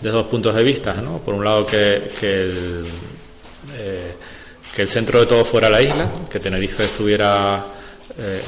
desde 0.00 0.16
dos 0.16 0.26
puntos 0.26 0.54
de 0.54 0.64
vista. 0.64 0.94
¿no? 0.94 1.18
Por 1.18 1.34
un 1.34 1.44
lado, 1.44 1.66
que, 1.66 2.10
que 2.18 2.42
el, 2.42 2.86
eh, 3.76 4.14
que 4.74 4.82
el 4.82 4.88
centro 4.88 5.20
de 5.20 5.26
todo 5.26 5.44
fuera 5.44 5.68
la 5.68 5.82
isla, 5.82 6.10
que 6.30 6.40
Tenerife 6.40 6.84
estuviera 6.84 7.66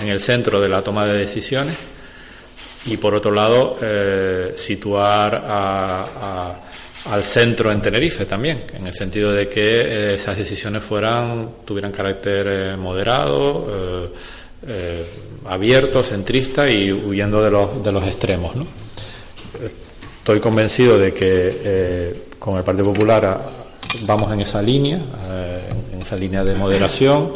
en 0.02 0.08
el 0.08 0.18
centro 0.18 0.60
de 0.60 0.68
la 0.68 0.82
toma 0.82 1.06
de 1.06 1.16
decisiones, 1.16 1.76
y 2.86 2.96
por 2.96 3.14
otro 3.14 3.30
lado, 3.30 3.76
situar 4.56 5.44
a 5.46 6.69
al 7.06 7.24
centro 7.24 7.72
en 7.72 7.80
Tenerife 7.80 8.26
también, 8.26 8.64
en 8.74 8.86
el 8.86 8.94
sentido 8.94 9.32
de 9.32 9.48
que 9.48 9.80
eh, 9.80 10.14
esas 10.14 10.36
decisiones 10.36 10.82
fueran 10.82 11.50
tuvieran 11.64 11.92
carácter 11.92 12.46
eh, 12.48 12.76
moderado, 12.76 14.12
eh, 14.66 15.04
abierto, 15.46 16.02
centrista 16.02 16.68
y 16.68 16.92
huyendo 16.92 17.42
de 17.42 17.50
los, 17.50 17.82
de 17.82 17.92
los 17.92 18.06
extremos. 18.06 18.54
¿no? 18.54 18.66
Estoy 20.18 20.40
convencido 20.40 20.98
de 20.98 21.14
que 21.14 22.14
con 22.38 22.58
el 22.58 22.62
Partido 22.62 22.92
Popular 22.92 23.40
vamos 24.02 24.30
en 24.32 24.42
esa 24.42 24.60
línea, 24.60 25.00
en 25.92 26.02
esa 26.02 26.16
línea 26.16 26.44
de 26.44 26.54
moderación 26.54 27.32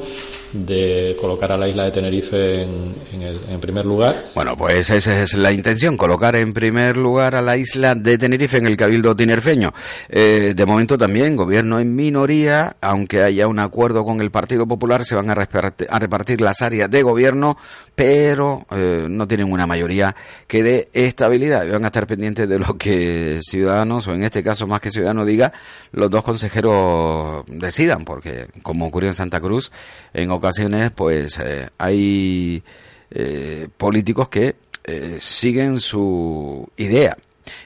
de 0.55 1.17
colocar 1.21 1.51
a 1.53 1.57
la 1.57 1.69
isla 1.69 1.85
de 1.85 1.91
Tenerife 1.91 2.63
en, 2.63 3.23
el, 3.23 3.41
en, 3.51 3.61
primer 3.61 3.85
lugar. 3.85 4.27
Bueno, 4.35 4.57
pues 4.57 4.89
esa 4.89 5.23
es 5.23 5.35
la 5.35 5.53
intención, 5.53 5.97
colocar 5.97 6.37
en 6.37 6.53
primer 6.53 6.97
lugar 6.97 7.35
a 7.35 7.43
la 7.43 7.57
isla 7.57 7.95
de 7.95 8.17
Tenerife 8.17 8.59
en 8.59 8.67
el 8.67 8.77
Cabildo 8.77 9.17
tinerfeño. 9.17 9.75
Eh, 10.09 10.55
de 10.55 10.67
momento 10.67 10.97
también, 10.97 11.35
gobierno 11.37 11.81
en 11.81 11.95
minoría, 11.95 12.77
aunque 12.81 13.23
haya 13.23 13.49
un 13.49 13.59
acuerdo 13.59 14.05
con 14.05 14.21
el 14.21 14.31
Partido 14.31 14.67
Popular, 14.67 15.05
se 15.05 15.17
van 15.17 15.29
a 15.29 15.35
repartir, 15.35 15.89
a 15.91 15.99
repartir 15.99 16.41
las 16.41 16.63
áreas 16.63 16.89
de 16.89 17.03
gobierno, 17.03 17.57
pero 17.95 18.65
eh, 18.71 19.07
no 19.11 19.27
tienen 19.27 19.51
una 19.51 19.67
mayoría 19.67 20.15
que 20.47 20.63
dé 20.63 20.89
estabilidad. 20.93 21.69
Van 21.69 21.85
a 21.85 21.89
estar 21.89 22.07
pendientes 22.07 22.49
de 22.49 22.59
lo 22.59 22.79
que 22.79 23.41
Ciudadanos, 23.43 24.07
o 24.07 24.15
en 24.15 24.23
este 24.23 24.43
caso 24.45 24.67
más 24.69 24.81
que 24.81 24.91
Ciudadanos, 24.91 25.27
diga, 25.27 25.53
los 25.91 26.11
dos 26.11 26.23
consejeros 26.23 27.45
decidan, 27.49 28.05
porque 28.05 28.47
como 28.63 28.87
ocurrió 28.87 29.09
en 29.11 29.15
Santa 29.15 29.41
Cruz, 29.41 29.73
en 30.13 30.31
ocasiones 30.45 30.91
pues 30.91 31.39
eh, 31.39 31.69
hay 31.79 32.63
eh, 33.11 33.69
políticos 33.79 34.29
que 34.29 34.57
eh, 34.85 35.17
siguen 35.19 35.81
su 35.81 36.69
idea. 36.77 37.17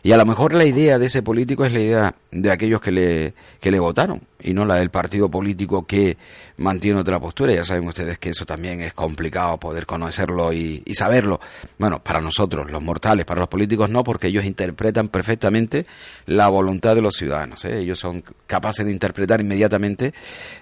Y 0.03 0.13
a 0.13 0.17
lo 0.17 0.25
mejor 0.25 0.55
la 0.55 0.65
idea 0.65 0.99
de 0.99 1.07
ese 1.07 1.23
político 1.23 1.65
es 1.65 1.73
la 1.73 1.81
idea 1.81 2.15
de 2.31 2.51
aquellos 2.51 2.81
que 2.81 2.93
le, 2.93 3.35
que 3.61 3.71
le 3.71 3.81
votaron 3.81 4.21
y 4.41 4.55
no 4.55 4.65
la 4.65 4.77
del 4.77 4.91
partido 4.91 5.29
político 5.29 5.87
que 5.87 6.17
mantiene 6.59 7.01
otra 7.01 7.19
postura. 7.19 7.53
Ya 7.53 7.65
saben 7.65 7.87
ustedes 7.89 8.19
que 8.19 8.31
eso 8.31 8.47
también 8.47 8.81
es 8.81 8.93
complicado 8.93 9.59
poder 9.59 9.87
conocerlo 9.87 10.53
y, 10.53 10.83
saberlo. 10.95 11.41
Bueno, 11.79 12.03
para 12.03 12.21
nosotros, 12.21 12.71
los 12.71 12.83
mortales, 12.83 13.25
para 13.25 13.41
los 13.41 13.49
políticos 13.49 13.91
no, 13.91 14.05
porque 14.05 14.29
ellos 14.29 14.45
interpretan 14.45 15.09
perfectamente 15.09 15.87
la 16.27 16.49
voluntad 16.49 16.95
de 16.95 17.03
los 17.03 17.17
ciudadanos. 17.17 17.65
¿eh? 17.65 17.79
Ellos 17.79 17.99
son 17.99 18.23
capaces 18.47 18.85
de 18.85 18.93
interpretar 18.93 19.41
inmediatamente 19.41 20.13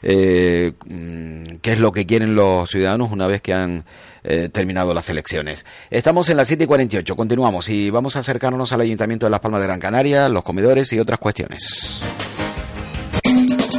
eh, 0.02 0.72
mm, 0.86 1.56
qué 1.62 1.72
es 1.72 1.78
lo 1.78 1.92
que 1.92 2.06
quieren 2.06 2.34
los 2.34 2.70
ciudadanos 2.70 3.12
una 3.12 3.26
vez 3.26 3.42
que 3.42 3.54
han 3.54 3.84
eh, 4.24 4.48
terminado 4.50 4.92
las 4.92 5.08
elecciones. 5.08 5.66
Estamos 5.90 6.28
en 6.28 6.36
las 6.36 6.48
7 6.48 6.64
y 6.64 6.66
48, 6.66 7.16
continuamos 7.16 7.68
y 7.68 7.90
vamos 7.90 8.16
a 8.16 8.20
acercarnos 8.20 8.72
al 8.72 8.80
Ayuntamiento 8.80 9.26
de 9.26 9.30
Las 9.30 9.40
Palmas 9.40 9.60
de 9.60 9.66
Gran 9.68 9.80
Canaria, 9.80 10.28
los 10.28 10.42
comedores 10.42 10.92
y 10.92 10.98
otras 10.98 11.18
cuestiones. 11.18 12.04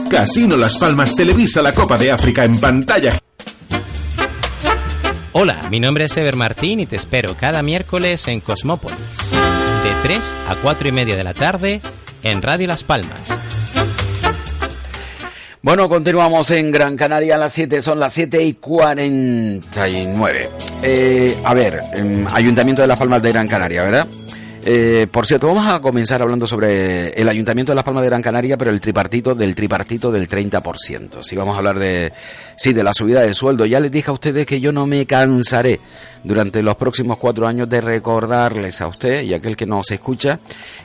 Casino 0.09 0.55
Las 0.55 0.77
Palmas 0.77 1.15
televisa 1.15 1.61
la 1.61 1.73
Copa 1.73 1.97
de 1.97 2.11
África 2.11 2.45
en 2.45 2.59
pantalla. 2.59 3.11
Hola, 5.33 5.67
mi 5.69 5.79
nombre 5.79 6.05
es 6.05 6.15
Ever 6.15 6.35
Martín 6.35 6.79
y 6.79 6.85
te 6.85 6.95
espero 6.95 7.35
cada 7.35 7.61
miércoles 7.61 8.27
en 8.27 8.39
Cosmópolis, 8.39 8.97
de 9.83 9.91
3 10.03 10.19
a 10.49 10.55
4 10.55 10.87
y 10.87 10.91
media 10.91 11.15
de 11.15 11.23
la 11.23 11.33
tarde 11.33 11.81
en 12.23 12.41
Radio 12.41 12.67
Las 12.67 12.83
Palmas. 12.83 13.19
Bueno, 15.61 15.89
continuamos 15.89 16.49
en 16.51 16.71
Gran 16.71 16.95
Canaria 16.95 17.35
a 17.35 17.37
las 17.37 17.51
7, 17.53 17.81
son 17.81 17.99
las 17.99 18.13
7 18.13 18.41
y 18.43 18.53
49. 18.53 20.49
Eh, 20.81 21.37
a 21.43 21.53
ver, 21.53 21.81
Ayuntamiento 22.31 22.81
de 22.81 22.87
Las 22.87 22.97
Palmas 22.97 23.21
de 23.21 23.33
Gran 23.33 23.49
Canaria, 23.49 23.83
¿verdad? 23.83 24.07
Eh, 24.69 25.07
por 25.09 25.25
cierto, 25.25 25.47
vamos 25.47 25.65
a 25.65 25.79
comenzar 25.79 26.21
hablando 26.21 26.45
sobre 26.45 27.11
el 27.11 27.29
Ayuntamiento 27.29 27.71
de 27.71 27.75
Las 27.77 27.85
Palmas 27.85 28.03
de 28.03 28.09
Gran 28.09 28.21
Canaria, 28.21 28.57
pero 28.57 28.69
el 28.69 28.81
tripartito 28.81 29.33
del 29.33 29.55
tripartito 29.55 30.11
del 30.11 30.27
30%. 30.27 31.23
Si 31.23 31.37
vamos 31.37 31.55
a 31.55 31.59
hablar 31.59 31.79
de, 31.79 32.11
sí, 32.57 32.73
de 32.73 32.83
la 32.83 32.93
subida 32.93 33.21
de 33.21 33.33
sueldo. 33.33 33.65
Ya 33.65 33.79
les 33.79 33.93
dije 33.93 34.11
a 34.11 34.13
ustedes 34.13 34.45
que 34.45 34.59
yo 34.59 34.73
no 34.73 34.85
me 34.85 35.05
cansaré 35.05 35.79
durante 36.21 36.61
los 36.61 36.75
próximos 36.75 37.17
cuatro 37.17 37.47
años 37.47 37.69
de 37.69 37.79
recordarles 37.79 38.81
a 38.81 38.87
usted 38.87 39.21
y 39.21 39.33
a 39.33 39.37
aquel 39.37 39.55
que 39.55 39.65
nos 39.65 39.89
escucha 39.89 40.39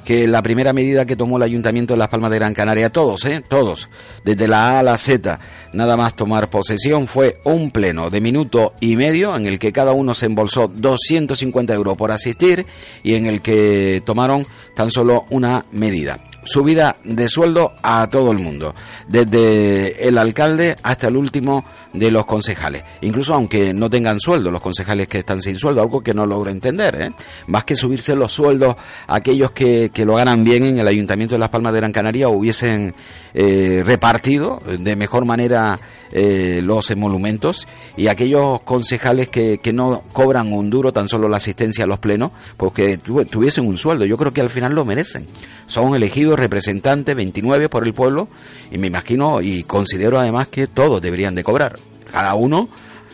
que 0.05 0.28
la 0.28 0.43
primera 0.43 0.72
medida 0.72 1.05
que 1.05 1.16
tomó 1.16 1.39
el 1.39 1.43
Ayuntamiento 1.43 1.95
de 1.95 1.99
Las 1.99 2.09
Palmas 2.09 2.30
de 2.30 2.39
Gran 2.39 2.55
Canaria, 2.55 2.91
todos, 2.91 3.24
¿eh? 3.24 3.43
todos, 3.47 3.89
desde 4.24 4.47
la 4.47 4.70
A 4.70 4.78
a 4.78 4.83
la 4.85 4.97
Z, 4.97 5.41
nada 5.72 5.96
más 5.96 6.14
tomar 6.14 6.50
posesión, 6.50 7.06
fue 7.06 7.38
un 7.44 7.70
pleno 7.70 8.10
de 8.10 8.20
minuto 8.20 8.74
y 8.80 8.96
medio 8.96 9.36
en 9.36 9.46
el 9.46 9.58
que 9.58 9.72
cada 9.72 9.92
uno 9.92 10.14
se 10.14 10.26
embolsó 10.26 10.68
250 10.68 11.74
euros 11.74 11.96
por 11.96 12.10
asistir 12.10 12.66
y 13.02 13.14
en 13.14 13.26
el 13.26 13.42
que 13.42 14.02
tomaron 14.04 14.46
tan 14.74 14.90
solo 14.90 15.26
una 15.30 15.66
medida 15.72 16.20
subida 16.45 16.97
de 17.05 17.28
sueldo 17.28 17.74
a 17.82 18.09
todo 18.09 18.32
el 18.32 18.38
mundo, 18.38 18.74
desde 19.09 20.07
el 20.09 20.18
alcalde 20.18 20.76
hasta 20.82 21.09
el 21.09 21.16
último 21.16 21.64
de 21.93 22.11
los 22.11 22.24
concejales. 22.26 22.84
Incluso 23.03 23.34
aunque 23.34 23.72
no 23.72 23.88
tengan 23.88 24.20
sueldo, 24.20 24.51
los 24.51 24.61
concejales 24.61 25.09
que 25.09 25.18
están 25.18 25.40
sin 25.43 25.59
sueldo, 25.59 25.82
algo 25.82 26.03
que 26.03 26.14
no 26.14 26.26
logro 26.26 26.51
entender, 26.51 27.01
¿eh? 27.01 27.11
más 27.47 27.64
que 27.64 27.76
subirse 27.76 28.14
los 28.14 28.32
sueldos 28.32 28.76
aquellos 29.07 29.53
que, 29.53 29.90
que, 29.93 30.05
lo 30.05 30.16
ganan 30.16 30.45
bien 30.45 30.64
en 30.64 30.78
el 30.78 30.88
Ayuntamiento 30.88 31.34
de 31.34 31.38
Las 31.38 31.51
Palmas 31.51 31.72
de 31.72 31.80
Gran 31.80 31.93
Canaria 31.93 32.28
hubiesen 32.28 32.95
eh, 33.34 33.82
repartido 33.84 34.61
de 34.66 34.97
mejor 34.97 35.24
manera 35.24 35.78
eh, 36.14 36.61
los 36.62 36.90
emolumentos 36.90 37.66
y 37.97 38.09
aquellos 38.09 38.61
concejales 38.62 39.28
que, 39.28 39.59
que 39.62 39.72
no 39.72 40.03
cobran 40.12 40.53
un 40.53 40.68
duro, 40.68 40.93
tan 40.93 41.09
solo 41.09 41.28
la 41.28 41.38
asistencia 41.38 41.84
a 41.84 41.86
los 41.86 41.99
plenos, 41.99 42.32
porque 42.59 42.99
tuviesen 42.99 43.66
un 43.66 43.78
sueldo. 43.78 44.05
Yo 44.05 44.18
creo 44.18 44.32
que 44.32 44.43
al 44.43 44.51
final 44.51 44.74
lo 44.74 44.84
merecen. 44.84 45.26
Son 45.66 45.95
elegidos 45.95 46.32
representantes, 46.39 47.14
29 47.14 47.68
por 47.68 47.87
el 47.87 47.95
pueblo, 47.95 48.28
y 48.70 48.78
me 48.78 48.87
imagino 48.87 49.41
y 49.41 49.64
considero 49.64 50.18
además 50.18 50.49
que 50.49 50.66
todos 50.66 51.01
deberían 51.01 51.35
de 51.35 51.43
cobrar. 51.43 51.78
Cada 52.11 52.35
uno 52.35 52.68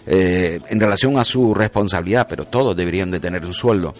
eh, 0.06 0.60
en 0.70 0.80
relación 0.80 1.18
a 1.18 1.24
su 1.24 1.54
responsabilidad, 1.54 2.26
pero 2.28 2.46
todos 2.46 2.76
deberían 2.76 3.10
de 3.10 3.20
tener 3.20 3.44
un 3.44 3.54
sueldo. 3.54 3.94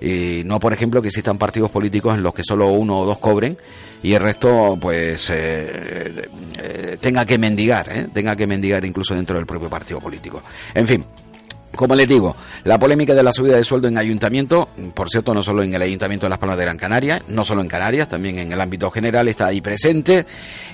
Y 0.00 0.42
no, 0.44 0.58
por 0.58 0.72
ejemplo, 0.72 1.00
que 1.00 1.08
existan 1.08 1.38
partidos 1.38 1.70
políticos 1.70 2.16
en 2.16 2.24
los 2.24 2.34
que 2.34 2.42
solo 2.42 2.68
uno 2.72 3.00
o 3.00 3.06
dos 3.06 3.18
cobren 3.18 3.56
y 4.02 4.14
el 4.14 4.20
resto, 4.20 4.76
pues, 4.80 5.30
eh, 5.30 6.28
eh, 6.58 6.96
tenga 7.00 7.24
que 7.24 7.38
mendigar, 7.38 8.08
tenga 8.12 8.34
que 8.34 8.48
mendigar 8.48 8.84
incluso 8.84 9.14
dentro 9.14 9.36
del 9.36 9.46
propio 9.46 9.70
partido 9.70 10.00
político. 10.00 10.42
En 10.74 10.88
fin, 10.88 11.04
como 11.76 11.94
les 11.94 12.08
digo, 12.08 12.36
la 12.64 12.78
polémica 12.78 13.14
de 13.14 13.22
la 13.22 13.32
subida 13.32 13.56
de 13.56 13.64
sueldo 13.64 13.88
en 13.88 13.98
ayuntamiento, 13.98 14.68
por 14.94 15.08
cierto, 15.08 15.32
no 15.34 15.42
solo 15.42 15.62
en 15.62 15.72
el 15.72 15.82
ayuntamiento 15.82 16.26
de 16.26 16.30
Las 16.30 16.38
Palmas 16.38 16.58
de 16.58 16.64
Gran 16.64 16.76
Canaria, 16.76 17.22
no 17.28 17.44
solo 17.44 17.62
en 17.62 17.68
Canarias, 17.68 18.08
también 18.08 18.38
en 18.38 18.52
el 18.52 18.60
ámbito 18.60 18.90
general 18.90 19.28
está 19.28 19.46
ahí 19.46 19.60
presente. 19.60 20.26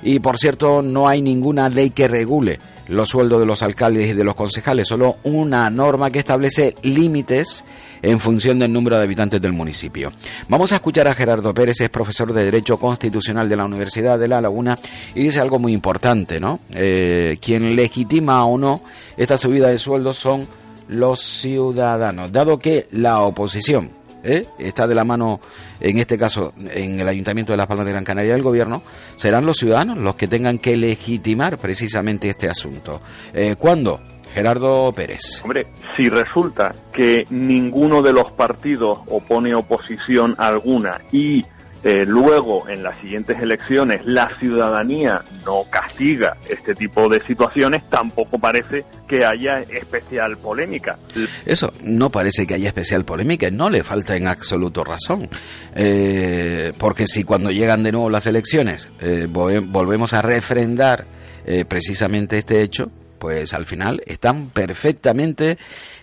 Y 0.02 0.18
por 0.18 0.38
cierto, 0.38 0.82
no 0.82 1.08
hay 1.08 1.22
ninguna 1.22 1.68
ley 1.68 1.90
que 1.90 2.08
regule 2.08 2.58
los 2.88 3.10
sueldos 3.10 3.40
de 3.40 3.46
los 3.46 3.62
alcaldes 3.62 4.10
y 4.10 4.14
de 4.14 4.24
los 4.24 4.34
concejales, 4.34 4.88
solo 4.88 5.18
una 5.22 5.68
norma 5.70 6.10
que 6.10 6.18
establece 6.18 6.74
límites 6.82 7.64
en 8.02 8.18
función 8.20 8.58
del 8.58 8.72
número 8.72 8.96
de 8.96 9.02
habitantes 9.02 9.40
del 9.40 9.52
municipio. 9.52 10.10
Vamos 10.48 10.72
a 10.72 10.76
escuchar 10.76 11.08
a 11.08 11.14
Gerardo 11.14 11.52
Pérez, 11.52 11.80
es 11.80 11.90
profesor 11.90 12.32
de 12.32 12.44
Derecho 12.44 12.78
Constitucional 12.78 13.48
de 13.48 13.56
la 13.56 13.64
Universidad 13.64 14.18
de 14.18 14.28
La 14.28 14.40
Laguna, 14.40 14.78
y 15.14 15.22
dice 15.22 15.40
algo 15.40 15.58
muy 15.58 15.72
importante, 15.72 16.40
¿no? 16.40 16.60
Eh, 16.72 17.38
quien 17.40 17.76
legitima 17.76 18.44
o 18.44 18.56
no 18.56 18.82
esta 19.16 19.36
subida 19.36 19.68
de 19.68 19.78
sueldos 19.78 20.16
son 20.16 20.46
los 20.88 21.20
ciudadanos, 21.20 22.32
dado 22.32 22.58
que 22.58 22.88
la 22.90 23.20
oposición 23.20 23.90
¿eh? 24.24 24.46
está 24.58 24.86
de 24.86 24.94
la 24.94 25.04
mano, 25.04 25.40
en 25.80 25.98
este 25.98 26.18
caso, 26.18 26.52
en 26.70 27.00
el 27.00 27.08
Ayuntamiento 27.08 27.52
de 27.52 27.56
Las 27.56 27.66
Palmas 27.66 27.86
de 27.86 27.92
Gran 27.92 28.04
Canaria 28.04 28.32
del 28.32 28.42
Gobierno, 28.42 28.82
serán 29.16 29.46
los 29.46 29.58
ciudadanos 29.58 29.98
los 29.98 30.16
que 30.16 30.28
tengan 30.28 30.58
que 30.58 30.76
legitimar 30.76 31.58
precisamente 31.58 32.28
este 32.28 32.48
asunto. 32.48 33.00
Eh, 33.32 33.56
¿Cuándo? 33.58 34.00
Gerardo 34.34 34.92
Pérez. 34.92 35.40
Hombre, 35.42 35.68
si 35.96 36.08
resulta 36.08 36.74
que 36.92 37.26
ninguno 37.30 38.02
de 38.02 38.12
los 38.12 38.30
partidos 38.32 39.00
opone 39.08 39.54
oposición 39.54 40.34
alguna 40.38 41.00
y 41.10 41.44
eh, 41.84 42.04
luego, 42.06 42.68
en 42.68 42.82
las 42.82 43.00
siguientes 43.00 43.40
elecciones, 43.40 44.02
la 44.04 44.36
ciudadanía 44.38 45.22
no 45.44 45.64
castiga 45.70 46.36
este 46.48 46.74
tipo 46.74 47.08
de 47.08 47.24
situaciones, 47.26 47.88
tampoco 47.88 48.38
parece 48.38 48.84
que 49.06 49.24
haya 49.24 49.60
especial 49.60 50.36
polémica. 50.38 50.98
Eso, 51.46 51.72
no 51.82 52.10
parece 52.10 52.46
que 52.46 52.54
haya 52.54 52.68
especial 52.68 53.04
polémica, 53.04 53.50
no 53.50 53.70
le 53.70 53.84
falta 53.84 54.16
en 54.16 54.26
absoluto 54.26 54.84
razón. 54.84 55.28
Eh, 55.74 56.72
porque 56.78 57.06
si 57.06 57.24
cuando 57.24 57.50
llegan 57.50 57.82
de 57.82 57.92
nuevo 57.92 58.10
las 58.10 58.26
elecciones 58.26 58.88
eh, 59.00 59.26
volvemos 59.28 60.12
a 60.14 60.22
refrendar 60.22 61.06
eh, 61.46 61.64
precisamente 61.64 62.38
este 62.38 62.62
hecho, 62.62 62.90
pues 63.18 63.52
al 63.54 63.66
final 63.66 64.02
están 64.06 64.50
perfectamente 64.50 65.58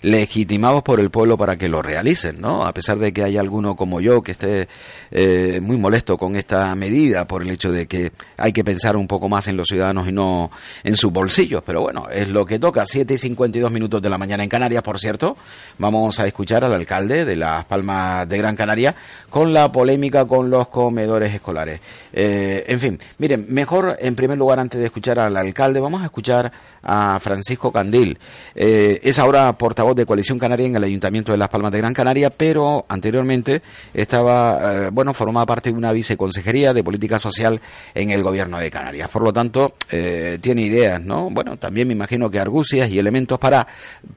legitimados 0.05 0.83
por 0.83 0.99
el 0.99 1.09
pueblo 1.09 1.35
para 1.35 1.57
que 1.57 1.67
lo 1.67 1.81
realicen, 1.81 2.39
¿no? 2.39 2.61
A 2.61 2.73
pesar 2.73 2.99
de 2.99 3.11
que 3.11 3.23
hay 3.23 3.37
alguno 3.37 3.75
como 3.75 4.01
yo 4.01 4.21
que 4.21 4.33
esté 4.33 4.67
eh, 5.09 5.59
muy 5.63 5.77
molesto 5.77 6.15
con 6.15 6.35
esta 6.35 6.75
medida 6.75 7.25
por 7.25 7.41
el 7.41 7.49
hecho 7.49 7.71
de 7.71 7.87
que 7.87 8.11
hay 8.37 8.53
que 8.53 8.63
pensar 8.63 8.97
un 8.97 9.07
poco 9.07 9.29
más 9.29 9.47
en 9.47 9.57
los 9.57 9.67
ciudadanos 9.67 10.07
y 10.07 10.11
no 10.11 10.51
en 10.83 10.95
sus 10.95 11.11
bolsillos, 11.11 11.63
pero 11.65 11.81
bueno, 11.81 12.07
es 12.11 12.29
lo 12.29 12.45
que 12.45 12.59
toca. 12.59 12.85
7 12.85 13.15
y 13.15 13.17
52 13.17 13.71
minutos 13.71 13.99
de 13.99 14.09
la 14.09 14.19
mañana 14.19 14.43
en 14.43 14.49
Canarias, 14.49 14.83
por 14.83 14.99
cierto. 14.99 15.37
Vamos 15.79 16.19
a 16.19 16.27
escuchar 16.27 16.63
al 16.63 16.73
alcalde 16.73 17.25
de 17.25 17.35
Las 17.35 17.65
Palmas 17.65 18.29
de 18.29 18.37
Gran 18.37 18.55
Canaria 18.55 18.93
con 19.31 19.53
la 19.53 19.71
polémica 19.71 20.25
con 20.25 20.51
los 20.51 20.67
comedores 20.67 21.33
escolares. 21.33 21.79
Eh, 22.13 22.63
en 22.67 22.79
fin, 22.79 22.99
miren, 23.17 23.47
mejor 23.49 23.97
en 23.99 24.13
primer 24.13 24.37
lugar, 24.37 24.59
antes 24.59 24.79
de 24.79 24.85
escuchar 24.85 25.17
al 25.17 25.35
alcalde, 25.35 25.79
vamos 25.79 26.03
a 26.03 26.05
escuchar 26.05 26.51
a 26.83 27.19
Francisco 27.19 27.71
Candil. 27.71 28.19
Eh, 28.53 28.99
es 29.01 29.17
ahora 29.17 29.51
portavoz 29.57 29.94
de 29.95 30.05
Coalición 30.05 30.37
Canaria 30.37 30.67
en 30.67 30.75
el 30.75 30.83
Ayuntamiento 30.83 31.31
de 31.31 31.37
Las 31.37 31.49
Palmas 31.49 31.71
de 31.71 31.79
Gran 31.79 31.93
Canaria, 31.93 32.29
pero 32.29 32.85
anteriormente 32.87 33.61
estaba, 33.93 34.87
eh, 34.87 34.89
bueno, 34.91 35.13
formaba 35.13 35.45
parte 35.45 35.71
de 35.71 35.77
una 35.77 35.91
viceconsejería 35.91 36.73
de 36.73 36.83
política 36.83 37.19
social 37.19 37.61
en 37.93 38.11
el 38.11 38.23
Gobierno 38.23 38.59
de 38.59 38.69
Canarias. 38.69 39.09
Por 39.09 39.23
lo 39.23 39.33
tanto, 39.33 39.73
eh, 39.91 40.37
tiene 40.41 40.63
ideas, 40.63 41.01
¿no? 41.01 41.29
Bueno, 41.31 41.57
también 41.57 41.87
me 41.87 41.93
imagino 41.93 42.29
que 42.29 42.39
argucias 42.39 42.89
y 42.89 42.99
elementos 42.99 43.39
para 43.39 43.67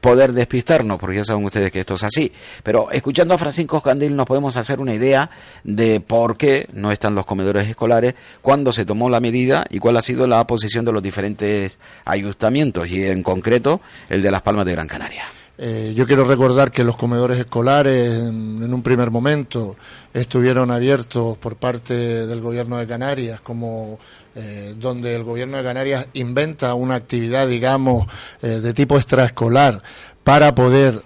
poder 0.00 0.32
despistarnos, 0.32 0.98
porque 0.98 1.16
ya 1.16 1.24
saben 1.24 1.44
ustedes 1.44 1.70
que 1.70 1.80
esto 1.80 1.94
es 1.94 2.04
así. 2.04 2.32
Pero 2.62 2.90
escuchando 2.90 3.34
a 3.34 3.38
Francisco 3.38 3.80
Candil 3.80 4.14
nos 4.14 4.26
podemos 4.26 4.56
hacer 4.56 4.80
una 4.80 4.94
idea 4.94 5.30
de 5.64 6.00
por 6.00 6.36
qué 6.36 6.68
no 6.72 6.90
están 6.92 7.14
los 7.14 7.24
comedores 7.24 7.68
escolares, 7.68 8.14
cuándo 8.42 8.72
se 8.72 8.84
tomó 8.84 9.08
la 9.08 9.20
medida 9.20 9.64
y 9.70 9.78
cuál 9.78 9.96
ha 9.96 10.02
sido 10.02 10.26
la 10.26 10.46
posición 10.46 10.84
de 10.84 10.92
los 10.92 11.02
diferentes 11.02 11.78
ayuntamientos 12.04 12.90
y 12.90 13.04
en 13.04 13.22
concreto 13.22 13.80
el 14.08 14.22
de 14.22 14.30
Las 14.30 14.42
Palmas 14.42 14.66
de 14.66 14.72
Gran 14.72 14.88
Canaria. 14.88 15.37
Eh, 15.60 15.92
yo 15.96 16.06
quiero 16.06 16.22
recordar 16.22 16.70
que 16.70 16.84
los 16.84 16.96
comedores 16.96 17.36
escolares 17.36 18.16
en, 18.20 18.72
un 18.72 18.82
primer 18.82 19.10
momento 19.10 19.74
estuvieron 20.14 20.70
abiertos 20.70 21.36
por 21.36 21.56
parte 21.56 21.94
del 21.94 22.40
gobierno 22.40 22.76
de 22.76 22.86
Canarias 22.86 23.40
como 23.40 23.98
eh, 24.36 24.76
donde 24.78 25.16
el 25.16 25.24
gobierno 25.24 25.56
de 25.56 25.64
Canarias 25.64 26.06
inventa 26.12 26.74
una 26.74 26.94
actividad, 26.94 27.48
digamos, 27.48 28.06
eh, 28.40 28.60
de 28.60 28.72
tipo 28.72 28.98
extraescolar 28.98 29.82
para 30.22 30.54
poder 30.54 31.02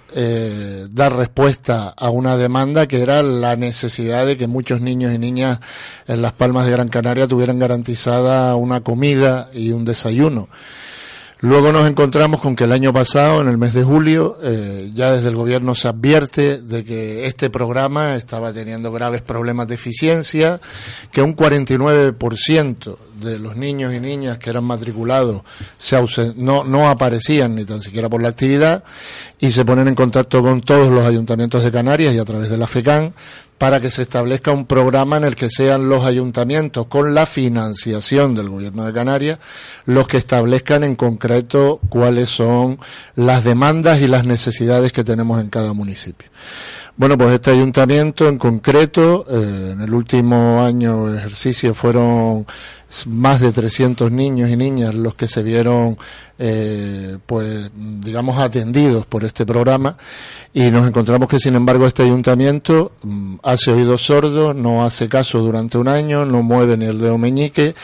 dar 0.90 1.14
respuesta 1.14 1.94
a 1.96 2.10
una 2.10 2.36
demanda 2.36 2.88
que 2.88 3.00
era 3.00 3.22
la 3.22 3.54
necesidad 3.54 4.26
de 4.26 4.36
que 4.36 4.48
muchos 4.48 4.80
niños 4.80 5.14
y 5.14 5.18
niñas 5.18 5.60
en 6.08 6.22
las 6.22 6.32
Palmas 6.32 6.66
de 6.66 6.72
Gran 6.72 6.88
Canaria 6.88 7.28
tuvieran 7.28 7.60
garantizada 7.60 8.56
una 8.56 8.80
comida 8.80 9.48
y 9.54 9.70
un 9.70 9.84
desayuno. 9.84 10.48
Luego 11.42 11.72
nos 11.72 11.90
encontramos 11.90 12.40
con 12.40 12.54
que 12.54 12.62
el 12.62 12.72
año 12.72 12.92
pasado, 12.92 13.40
en 13.40 13.48
el 13.48 13.58
mes 13.58 13.74
de 13.74 13.82
julio, 13.82 14.38
eh, 14.40 14.92
ya 14.94 15.10
desde 15.10 15.28
el 15.28 15.34
gobierno 15.34 15.74
se 15.74 15.88
advierte 15.88 16.62
de 16.62 16.84
que 16.84 17.26
este 17.26 17.50
programa 17.50 18.14
estaba 18.14 18.52
teniendo 18.52 18.92
graves 18.92 19.22
problemas 19.22 19.66
de 19.66 19.74
eficiencia, 19.74 20.60
que 21.10 21.20
un 21.20 21.34
49% 21.34 22.96
de 23.22 23.38
los 23.38 23.56
niños 23.56 23.92
y 23.92 24.00
niñas 24.00 24.38
que 24.38 24.50
eran 24.50 24.64
matriculados 24.64 25.42
se 25.78 25.98
no, 26.36 26.64
no 26.64 26.88
aparecían 26.88 27.54
ni 27.54 27.64
tan 27.64 27.82
siquiera 27.82 28.08
por 28.08 28.22
la 28.22 28.28
actividad 28.28 28.84
y 29.38 29.50
se 29.50 29.64
ponen 29.64 29.88
en 29.88 29.94
contacto 29.94 30.42
con 30.42 30.60
todos 30.60 30.90
los 30.90 31.04
ayuntamientos 31.04 31.62
de 31.62 31.72
Canarias 31.72 32.14
y 32.14 32.18
a 32.18 32.24
través 32.24 32.50
de 32.50 32.56
la 32.56 32.66
FECAN 32.66 33.14
para 33.58 33.80
que 33.80 33.90
se 33.90 34.02
establezca 34.02 34.50
un 34.50 34.66
programa 34.66 35.18
en 35.18 35.24
el 35.24 35.36
que 35.36 35.48
sean 35.48 35.88
los 35.88 36.04
ayuntamientos 36.04 36.86
con 36.86 37.14
la 37.14 37.26
financiación 37.26 38.34
del 38.34 38.48
gobierno 38.48 38.84
de 38.84 38.92
Canarias 38.92 39.38
los 39.84 40.08
que 40.08 40.16
establezcan 40.16 40.82
en 40.82 40.96
concreto 40.96 41.80
cuáles 41.88 42.30
son 42.30 42.78
las 43.14 43.44
demandas 43.44 44.00
y 44.00 44.08
las 44.08 44.24
necesidades 44.24 44.92
que 44.92 45.04
tenemos 45.04 45.40
en 45.40 45.48
cada 45.48 45.72
municipio. 45.72 46.28
Bueno, 46.94 47.16
pues 47.16 47.32
este 47.32 47.50
ayuntamiento 47.50 48.28
en 48.28 48.36
concreto, 48.36 49.24
eh, 49.28 49.70
en 49.72 49.80
el 49.80 49.94
último 49.94 50.62
año 50.62 51.14
ejercicio 51.14 51.72
fueron 51.72 52.46
más 53.06 53.40
de 53.40 53.52
300 53.52 54.10
niños 54.12 54.50
y 54.50 54.56
niñas 54.56 54.94
los 54.94 55.14
que 55.14 55.28
se 55.28 55.42
vieron 55.42 55.96
eh, 56.38 57.18
pues 57.24 57.70
digamos 57.74 58.36
atendidos 58.38 59.06
por 59.06 59.24
este 59.24 59.46
programa. 59.46 59.96
Y 60.52 60.70
nos 60.70 60.86
encontramos 60.86 61.28
que 61.28 61.38
sin 61.38 61.54
embargo 61.54 61.86
este 61.86 62.02
ayuntamiento 62.02 62.92
mm, 63.02 63.36
hace 63.44 63.70
oídos 63.70 64.02
sordos, 64.02 64.54
no 64.54 64.84
hace 64.84 65.08
caso 65.08 65.38
durante 65.38 65.78
un 65.78 65.86
año, 65.88 66.24
no 66.24 66.42
mueve 66.42 66.76
ni 66.76 66.86
el 66.86 66.98
dedo 66.98 67.16
meñique 67.16 67.74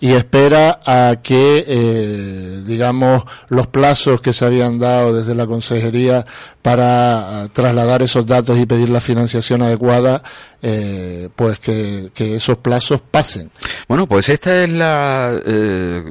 y 0.00 0.12
espera 0.12 0.80
a 0.84 1.20
que 1.22 1.64
eh, 1.66 2.62
digamos 2.66 3.22
los 3.48 3.68
plazos 3.68 4.20
que 4.20 4.32
se 4.32 4.44
habían 4.44 4.78
dado 4.78 5.14
desde 5.14 5.34
la 5.34 5.46
consejería 5.46 6.26
para 6.62 7.42
ah, 7.42 7.48
trasladar 7.52 8.02
esos 8.02 8.26
datos 8.26 8.58
y 8.58 8.66
pedir 8.66 8.90
la 8.90 9.00
financiación 9.00 9.62
adecuada 9.62 10.22
eh, 10.62 11.28
pues 11.34 11.58
que, 11.58 12.10
esos 12.16 12.58
plazos 12.58 13.00
pasen. 13.00 13.50
Bueno, 13.88 14.06
pues 14.06 14.28
esta 14.28 14.64
es 14.64 14.70
la 14.70 15.40
eh, 15.44 16.04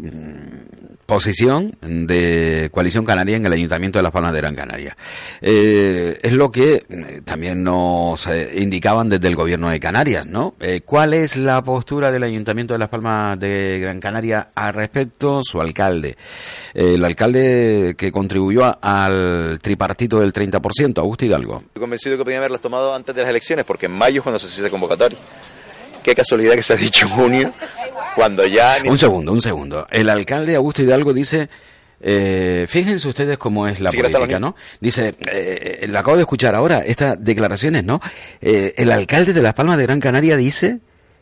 posición 1.09 1.75
de 1.81 2.69
Coalición 2.71 3.03
Canaria 3.03 3.35
en 3.35 3.43
el 3.43 3.51
Ayuntamiento 3.51 3.97
de 3.97 4.03
Las 4.03 4.11
Palmas 4.11 4.31
de 4.31 4.41
Gran 4.41 4.55
Canaria. 4.55 4.95
Eh, 5.41 6.19
es 6.21 6.33
lo 6.33 6.51
que 6.51 6.85
eh, 6.87 7.21
también 7.25 7.63
nos 7.63 8.27
eh, 8.27 8.51
indicaban 8.53 9.09
desde 9.09 9.27
el 9.27 9.35
Gobierno 9.35 9.71
de 9.71 9.79
Canarias, 9.79 10.27
¿no? 10.27 10.53
¿Cuál 10.85 11.15
es 11.15 11.35
la 11.35 11.63
postura 11.63 12.11
del 12.11 12.21
Ayuntamiento 12.21 12.75
de 12.75 12.77
Las 12.77 12.89
Palmas 12.89 13.39
de 13.39 13.79
Gran 13.81 13.99
Canaria 13.99 14.49
al 14.53 14.75
respecto? 14.75 15.41
Su 15.41 15.59
alcalde. 15.59 16.15
el 16.75 17.03
alcalde 17.03 17.95
que 17.97 18.11
contribuyó 18.11 18.77
al 18.79 19.59
tripartito 19.61 20.19
del 20.19 20.31
30%, 20.31 20.99
Augusto 20.99 21.25
Hidalgo. 21.25 21.63
Estoy 21.65 21.81
convencido 21.81 22.17
que 22.17 22.23
podían 22.23 22.41
haberlas 22.41 22.61
tomado 22.61 22.93
antes 22.93 23.15
de 23.15 23.21
las 23.23 23.31
elecciones, 23.31 23.65
porque 23.65 23.87
en 23.87 23.93
mayo 23.93 24.19
es 24.19 24.23
cuando 24.23 24.37
se 24.37 24.45
hace 24.45 24.69
convocatoria. 24.69 25.17
Qué 26.09 26.15
casualidad 26.15 26.55
que 26.55 26.63
se 26.63 26.73
ha 26.73 26.75
dicho 26.75 27.05
en 27.05 27.11
junio 27.11 27.53
cuando 28.15 28.43
ya... 28.47 28.77
Un 28.83 28.97
segundo, 28.97 29.31
un 29.31 29.43
segundo. 29.43 29.85
El 29.91 30.09
alcalde 30.09 30.55
Augusto 30.55 30.81
Hidalgo 30.81 31.13
dice... 31.13 31.49
Eh, 32.01 32.65
fíjense 32.67 33.07
ustedes 33.07 33.37
cómo 33.37 33.67
es 33.67 33.79
la 33.79 33.91
política, 33.91 34.39
¿no? 34.39 34.55
Dice, 34.79 35.13
eh, 35.31 35.85
lo 35.87 35.99
acabo 35.99 36.17
de 36.17 36.23
escuchar 36.23 36.55
ahora, 36.55 36.79
estas 36.79 37.23
declaraciones, 37.23 37.83
¿no? 37.83 38.01
Eh, 38.41 38.73
el 38.77 38.89
alcalde 38.91 39.33
de 39.33 39.41
Las 39.43 39.53
Palmas 39.53 39.77
de 39.77 39.83
Gran 39.83 39.99
Canaria 39.99 40.35
dice 40.35 40.79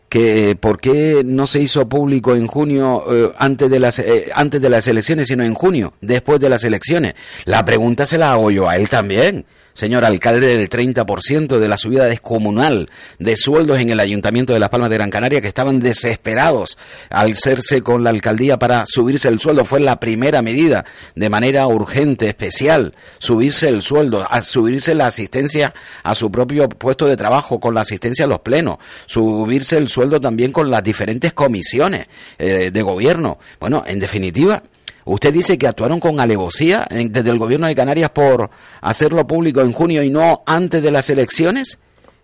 que 0.07 0.55
por 0.55 0.79
qué 0.79 1.21
no 1.25 1.47
se 1.47 1.59
hizo 1.59 1.89
público 1.89 2.33
en 2.33 2.47
junio 2.47 3.03
eh, 3.11 3.31
antes 3.39 3.69
de 3.69 3.79
las 3.79 3.99
eh, 3.99 4.29
antes 4.33 4.61
de 4.61 4.69
las 4.69 4.87
elecciones 4.87 5.27
sino 5.27 5.43
en 5.43 5.53
junio 5.53 5.95
después 5.99 6.39
de 6.39 6.49
las 6.49 6.63
elecciones 6.63 7.15
la 7.43 7.65
pregunta 7.65 8.05
se 8.05 8.17
la 8.17 8.31
hago 8.31 8.49
yo 8.49 8.69
a 8.69 8.77
él 8.77 8.87
también 8.87 9.45
señor 9.77 10.05
alcalde 10.05 10.57
del 10.57 10.69
30% 10.69 11.59
de 11.59 11.67
la 11.67 11.77
subida 11.77 12.05
descomunal 12.05 12.89
de 13.19 13.37
sueldos 13.37 13.77
en 13.77 13.91
el 13.91 13.99
Ayuntamiento 13.99 14.51
de 14.51 14.59
Las 14.59 14.69
Palmas 14.69 14.89
de 14.89 14.95
Gran 14.95 15.11
Canaria, 15.11 15.39
que 15.39 15.47
estaban 15.47 15.79
desesperados 15.79 16.79
al 17.11 17.33
hacerse 17.33 17.83
con 17.83 18.03
la 18.03 18.09
alcaldía 18.09 18.57
para 18.57 18.85
subirse 18.87 19.29
el 19.29 19.39
sueldo. 19.39 19.65
Fue 19.65 19.79
la 19.79 19.99
primera 19.99 20.41
medida 20.41 20.83
de 21.13 21.29
manera 21.29 21.67
urgente, 21.67 22.27
especial, 22.27 22.95
subirse 23.19 23.69
el 23.69 23.83
sueldo, 23.83 24.25
a 24.27 24.41
subirse 24.41 24.95
la 24.95 25.05
asistencia 25.05 25.75
a 26.01 26.15
su 26.15 26.31
propio 26.31 26.67
puesto 26.69 27.05
de 27.05 27.15
trabajo 27.15 27.59
con 27.59 27.75
la 27.75 27.81
asistencia 27.81 28.25
a 28.25 28.27
los 28.27 28.39
plenos, 28.39 28.77
subirse 29.05 29.77
el 29.77 29.89
sueldo 29.89 30.19
también 30.19 30.51
con 30.51 30.71
las 30.71 30.81
diferentes 30.81 31.33
comisiones 31.33 32.07
eh, 32.39 32.71
de 32.73 32.81
gobierno. 32.81 33.37
Bueno, 33.59 33.83
en 33.85 33.99
definitiva, 33.99 34.63
Usted 35.07 35.33
dice 35.33 35.57
que 35.57 35.67
actuaron 35.67 36.01
con 36.01 36.19
alevosía 36.19 36.85
desde 36.89 37.29
el 37.29 37.39
gobierno 37.39 37.67
de 37.67 37.75
Canarias 37.75 38.09
por 38.09 38.49
hacerlo 38.81 39.25
público 39.25 39.61
en 39.61 39.71
junio 39.71 40.03
y 40.03 40.09
no 40.09 40.43
antes 40.45 40.83
de 40.83 40.91
las 40.91 41.09
elecciones. 41.09 41.77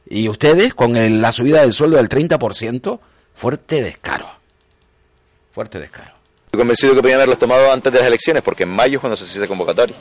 Y 0.05 0.27
ustedes, 0.27 0.73
con 0.73 1.21
la 1.21 1.31
subida 1.31 1.61
del 1.61 1.71
sueldo 1.71 1.95
del 1.95 2.09
30%, 2.09 2.99
fuerte 3.33 3.81
descaro. 3.81 4.27
Fuerte 5.53 5.79
descaro. 5.79 6.11
Estoy 6.45 6.59
convencido 6.59 6.93
que 6.93 7.01
podían 7.01 7.19
haberlos 7.19 7.39
tomado 7.39 7.71
antes 7.71 7.91
de 7.91 7.99
las 7.99 8.07
elecciones, 8.09 8.43
porque 8.43 8.63
en 8.63 8.69
mayo 8.69 8.97
es 8.97 8.99
cuando 8.99 9.15
se 9.15 9.23
hace 9.23 9.47
convocatoria. 9.47 9.95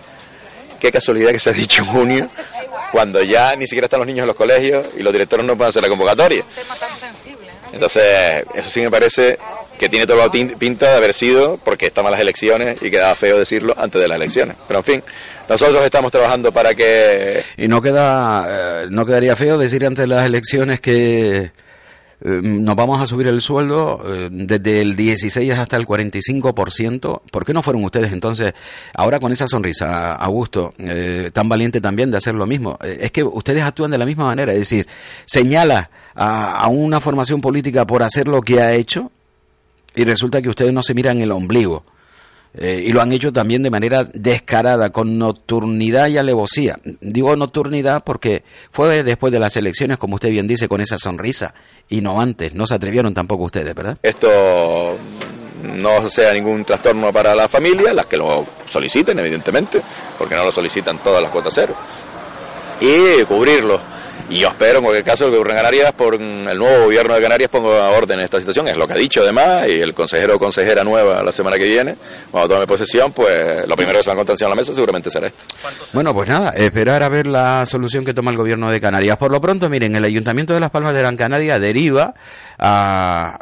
Qué 0.81 0.91
casualidad 0.91 1.31
que 1.31 1.39
se 1.39 1.51
ha 1.51 1.53
dicho 1.53 1.85
en 1.85 1.89
junio, 1.89 2.31
cuando 2.91 3.23
ya 3.23 3.55
ni 3.55 3.69
siquiera 3.69 3.85
están 3.85 4.01
los 4.01 4.09
niños 4.09 4.23
en 4.23 4.27
los 4.27 4.37
colegios 4.37 4.89
y 4.97 5.05
los 5.05 5.13
directores 5.13 5.47
no 5.47 5.57
pueden 5.57 5.69
hacer 5.69 5.83
la 5.83 5.89
convocatoria. 5.89 6.45
Entonces, 7.73 8.45
eso 8.55 8.69
sí 8.69 8.81
me 8.81 8.91
parece 8.91 9.39
que 9.83 9.89
tiene 9.89 10.07
toda 10.07 10.31
pinta 10.31 10.91
de 10.93 10.97
haber 10.97 11.13
sido 11.13 11.57
porque 11.57 11.87
estaban 11.87 12.13
las 12.13 12.21
elecciones 12.21 12.81
y 12.81 12.89
quedaba 12.89 13.17
feo 13.17 13.37
decirlo 13.37 13.75
antes 13.77 14.01
de 14.01 14.07
las 14.07 14.15
elecciones. 14.15 14.57
Pero 14.69 14.79
en 14.79 14.85
fin, 14.85 15.03
nosotros 15.49 15.85
estamos 15.85 16.13
trabajando 16.13 16.53
para 16.53 16.73
que... 16.73 17.43
Y 17.57 17.67
no, 17.67 17.83
queda, 17.83 18.85
eh, 18.85 18.87
no 18.91 19.05
quedaría 19.05 19.35
feo 19.35 19.59
decir 19.59 19.85
antes 19.85 20.05
de 20.05 20.07
las 20.07 20.25
elecciones 20.25 20.81
que 20.81 21.37
eh, 21.37 21.51
nos 22.21 22.77
vamos 22.77 23.03
a 23.03 23.09
subir 23.09 23.27
el 23.27 23.41
sueldo 23.41 24.05
eh, 24.07 24.29
desde 24.31 24.83
el 24.83 24.95
16 24.95 25.53
hasta 25.53 25.77
el 25.77 25.85
45%. 25.85 27.23
¿Por 27.29 27.45
qué 27.45 27.53
no 27.53 27.65
fueron 27.65 27.83
ustedes 27.83 28.13
entonces, 28.13 28.55
ahora 28.95 29.19
con 29.19 29.33
esa 29.33 29.49
sonrisa, 29.49 30.15
Augusto, 30.15 30.75
tan 31.33 31.49
valiente 31.49 31.81
también 31.81 32.13
de 32.13 32.19
hacer 32.19 32.37
lo 32.37 32.47
mismo? 32.47 32.79
es 32.85 33.11
que 33.11 33.25
ustedes 33.25 33.65
actúan 33.65 33.91
de 33.91 33.99
la 33.99 34.07
misma 34.07 34.27
manera, 34.27 34.53
es 34.53 34.61
decir, 34.61 34.87
señala 35.27 35.91
a, 36.15 36.69
una 36.69 37.01
formación 37.01 37.41
política 37.41 37.85
por 37.85 38.05
hacer 38.05 38.29
lo 38.29 38.43
que 38.43 38.61
ha 38.63 38.75
hecho 38.75 39.11
y 39.95 40.05
resulta 40.05 40.43
que 40.43 40.49
ustedes 40.49 40.73
no 40.73 40.83
se 40.83 40.95
miran 40.95 41.21
el 41.21 41.33
ombligo. 41.33 41.85
Eh, 42.55 42.85
y 42.87 42.93
lo 42.93 43.01
han 43.01 43.13
hecho 43.13 43.33
también 43.33 43.63
de 43.63 43.71
manera 43.71 44.05
descarada, 44.13 44.91
con 44.91 45.19
nocturnidad 45.19 46.09
y 46.09 46.19
alevosía. 46.19 46.77
Digo 47.01 47.35
nocturnidad 47.35 48.05
porque 48.05 48.45
fue 48.71 49.03
después 49.03 49.33
de 49.33 49.39
las 49.39 49.57
elecciones, 49.57 49.97
como 49.97 50.17
usted 50.17 50.29
bien 50.29 50.47
dice, 50.47 50.69
con 50.69 50.81
esa 50.83 50.99
sonrisa, 50.99 51.55
y 51.89 52.03
no 52.03 52.21
antes. 52.21 52.55
No 52.55 52.67
se 52.67 52.75
atrevieron 52.75 53.15
tampoco 53.15 53.45
ustedes, 53.45 53.75
¿verdad? 53.75 53.97
Esto 54.03 54.99
no 55.63 56.11
sea 56.11 56.35
ningún 56.35 56.65
trastorno 56.65 57.11
para 57.13 57.35
la 57.35 57.49
familia, 57.49 57.95
las 57.95 58.07
que 58.07 58.19
lo 58.19 58.45
soliciten, 58.69 59.19
evidentemente, 59.19 59.81
porque 60.19 60.35
no 60.35 60.45
lo 60.45 60.53
solicitan 60.53 60.99
todas 60.99 61.23
las 61.23 61.31
cuotas 61.31 61.55
cero. 61.55 61.75
Y 62.81 63.25
cubrirlo 63.25 63.81
y 64.33 64.41
yo 64.41 64.49
espero, 64.49 64.79
en 64.79 64.85
cualquier 64.85 65.05
caso, 65.05 65.29
el 65.29 65.47
Canarias, 65.47 65.93
por 65.93 66.15
el 66.15 66.59
nuevo 66.59 66.85
gobierno 66.85 67.15
de 67.15 67.21
Canarias, 67.21 67.51
ponga 67.51 67.91
orden 67.91 68.19
en 68.19 68.25
esta 68.25 68.39
situación. 68.39 68.67
Es 68.67 68.77
lo 68.77 68.87
que 68.87 68.95
ha 68.95 68.97
dicho, 68.97 69.21
además, 69.21 69.69
y 69.69 69.81
el 69.81 69.93
consejero 69.93 70.37
o 70.37 70.39
consejera 70.39 70.83
nueva 70.83 71.23
la 71.23 71.33
semana 71.33 71.59
que 71.59 71.69
viene, 71.69 71.97
cuando 72.31 72.55
tome 72.55 72.67
posesión, 72.67 73.13
pues 73.13 73.69
lo 73.69 73.77
primero 73.77 73.99
que 73.99 74.05
se 74.05 74.09
va 74.11 74.15
a 74.15 74.17
encontrar 74.17 74.39
en 74.41 74.49
la 74.49 74.55
mesa 74.55 74.73
seguramente 74.73 75.11
será 75.11 75.27
esto. 75.27 75.45
Bueno, 75.93 76.15
pues 76.15 76.29
nada, 76.29 76.51
esperar 76.51 77.03
a 77.03 77.11
ver 77.11 77.27
la 77.27 77.67
solución 77.67 78.05
que 78.05 78.15
toma 78.15 78.31
el 78.31 78.39
gobierno 78.39 78.71
de 78.71 78.81
Canarias. 78.81 79.19
Por 79.19 79.31
lo 79.31 79.41
pronto, 79.41 79.69
miren, 79.69 79.95
el 79.97 80.05
Ayuntamiento 80.05 80.55
de 80.55 80.61
Las 80.61 80.71
Palmas 80.71 80.95
de 80.95 81.01
Gran 81.01 81.17
Canaria 81.17 81.59
deriva 81.59 82.15
a, 82.59 83.39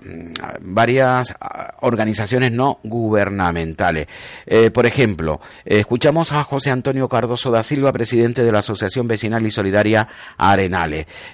varias 0.60 1.34
organizaciones 1.82 2.50
no 2.52 2.80
gubernamentales. 2.82 4.08
Eh, 4.46 4.70
por 4.70 4.86
ejemplo, 4.86 5.40
escuchamos 5.64 6.32
a 6.32 6.42
José 6.42 6.70
Antonio 6.70 7.08
Cardoso 7.08 7.50
da 7.50 7.62
Silva, 7.62 7.92
presidente 7.92 8.42
de 8.42 8.50
la 8.50 8.58
Asociación 8.58 9.06
Vecinal 9.06 9.46
y 9.46 9.52
Solidaria 9.52 10.08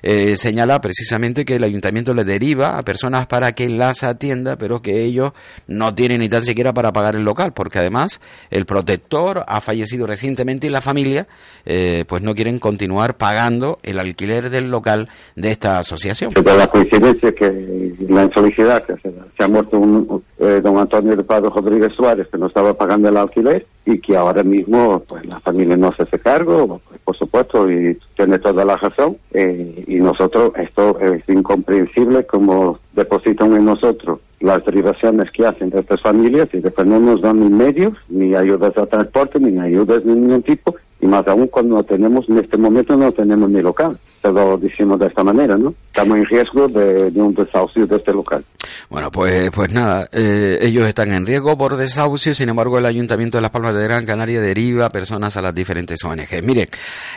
Eh, 0.03 0.37
señala 0.37 0.81
precisamente 0.81 1.45
que 1.45 1.57
el 1.57 1.65
ayuntamiento 1.65 2.15
le 2.15 2.25
deriva 2.25 2.79
a 2.79 2.83
personas 2.83 3.27
para 3.27 3.53
que 3.53 3.69
las 3.69 4.03
atienda, 4.03 4.57
pero 4.57 4.83
que 4.83 5.03
ellos 5.03 5.33
no 5.67 5.95
tienen 5.95 6.21
ni 6.21 6.29
tan 6.29 6.45
siquiera 6.45 6.73
para 6.73 6.93
pagar 6.93 7.17
el 7.17 7.25
local, 7.25 7.53
porque 7.53 7.79
además 7.79 8.21
el 8.51 8.67
protector 8.67 9.45
ha 9.47 9.61
fallecido 9.61 10.07
recientemente 10.07 10.67
y 10.67 10.71
la 10.71 10.81
familia 10.81 11.27
eh, 11.65 12.05
pues 12.09 12.23
no 12.23 12.35
quieren 12.35 12.59
continuar 12.59 13.17
pagando 13.17 13.79
el 13.83 13.99
alquiler 13.99 14.51
del 14.51 14.71
local 14.71 15.09
de 15.35 15.51
esta 15.51 15.79
asociación. 15.79 16.33
la 16.35 16.67
coincidencia 16.69 17.33
que 17.33 17.95
la 18.09 18.29
se, 18.29 19.43
ha 19.43 19.49
muerto 19.49 19.79
un, 19.79 20.23
eh, 20.39 20.61
don 20.63 20.79
Antonio 20.79 21.17
de 21.17 21.25
Pablo 21.25 21.51
Rodríguez 21.51 21.93
Suárez 21.95 22.29
que 22.29 22.39
no 22.39 22.47
estaba 22.47 22.75
pagando 22.75 23.09
el 23.09 23.17
alquiler 23.17 23.67
y 23.85 23.99
que 23.99 24.17
ahora 24.17 24.43
mismo 24.43 25.03
pues 25.07 25.25
la 25.27 25.41
familia 25.41 25.77
no 25.77 25.93
se 25.93 26.03
hace 26.03 26.19
cargo, 26.19 26.81
por 27.05 27.17
supuesto, 27.17 27.71
y 27.71 27.99
tiene 28.17 28.39
toda 28.39 28.65
la 28.65 28.77
razón. 28.77 29.17
Eh, 29.33 29.85
y 29.87 29.97
nosotros, 29.97 30.53
esto 30.57 30.99
es 31.01 31.27
incomprensible 31.29 32.27
como 32.27 32.79
depositan 32.93 33.55
en 33.55 33.65
nosotros 33.65 34.19
las 34.41 34.65
derivaciones 34.65 35.31
que 35.31 35.47
hacen 35.47 35.71
de 35.71 35.81
estas 35.81 36.01
familias 36.01 36.49
y 36.53 36.59
después 36.59 36.87
no 36.87 37.01
nos 37.01 37.23
dan 37.23 37.41
ni 37.41 37.49
medios, 37.49 37.95
ni 38.09 38.35
ayudas 38.35 38.77
a 38.77 38.87
transporte, 38.87 39.41
ni 39.41 39.59
ayudas 39.59 40.05
de 40.05 40.15
ningún 40.15 40.43
tipo, 40.43 40.75
más 41.07 41.27
aún 41.29 41.49
cuando 41.49 41.83
tenemos, 41.83 42.29
en 42.29 42.39
este 42.39 42.57
momento 42.57 42.97
no 42.97 43.13
tenemos 43.13 43.51
ni 43.51 43.63
local. 43.63 43.99
Lo 44.33 44.59
decimos 44.59 44.99
de 44.99 45.07
esta 45.07 45.23
manera, 45.23 45.57
¿no? 45.57 45.73
Estamos 45.87 46.19
en 46.19 46.27
riesgo 46.27 46.67
de, 46.69 47.13
un 47.15 47.35
desahucio 47.35 47.87
de 47.87 47.97
este 47.97 48.13
local. 48.13 48.45
Bueno, 48.91 49.11
pues, 49.11 49.51
pues 49.51 49.73
nada, 49.73 50.09
eh, 50.13 50.59
ellos 50.63 50.87
están 50.87 51.13
en 51.13 51.25
riesgo 51.25 51.57
por 51.57 51.77
desahucio, 51.77 52.35
sin 52.35 52.49
embargo 52.49 52.79
el 52.79 52.87
Ayuntamiento 52.87 53.39
de 53.39 53.43
Las 53.43 53.51
Palmas 53.51 53.75
de 53.75 53.85
Gran 53.85 54.05
Canaria 54.05 54.41
deriva 54.41 54.91
personas 54.91 55.37
a 55.37 55.43
las 55.43 55.55
diferentes 55.55 56.03
ONG. 56.05 56.43
Mire, 56.43 56.69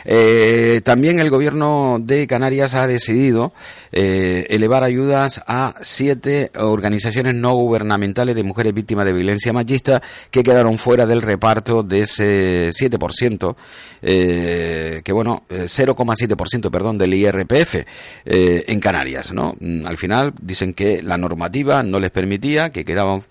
eh, 0.04 0.80
también 0.84 1.18
el 1.18 1.30
gobierno 1.30 1.98
de 2.00 2.26
Canarias 2.26 2.74
ha 2.74 2.86
decidido 2.86 3.52
eh, 3.92 4.46
elevar 4.50 4.84
ayudas 4.84 5.42
a 5.46 5.74
siete 5.82 6.50
organizaciones 6.56 7.34
no 7.34 7.54
gubernamentales 7.54 8.36
de 8.36 8.44
mujeres 8.44 8.72
víctimas 8.72 9.04
de 9.04 9.12
violencia 9.12 9.52
machista 9.52 10.00
que 10.30 10.42
quedaron 10.42 10.78
fuera 10.78 11.06
del 11.06 11.22
reparto 11.22 11.82
de 11.82 12.02
ese 12.02 12.70
7% 12.70 13.56
eh, 14.02 15.02
que 15.04 15.12
bueno, 15.12 15.44
eh, 15.48 15.66
0,7% 15.66 16.70
perdón 16.70 16.98
del 16.98 17.14
IRPF 17.14 17.74
eh, 18.24 18.64
en 18.66 18.80
Canarias, 18.80 19.32
¿no? 19.32 19.54
Mm, 19.60 19.86
Al 19.86 19.96
final 19.96 20.32
dicen 20.40 20.74
que 20.74 21.02
la 21.02 21.18
normativa 21.18 21.82
no 21.82 22.00
les 22.00 22.10
permitía, 22.10 22.70
que 22.70 22.84
quedaban 22.84 23.22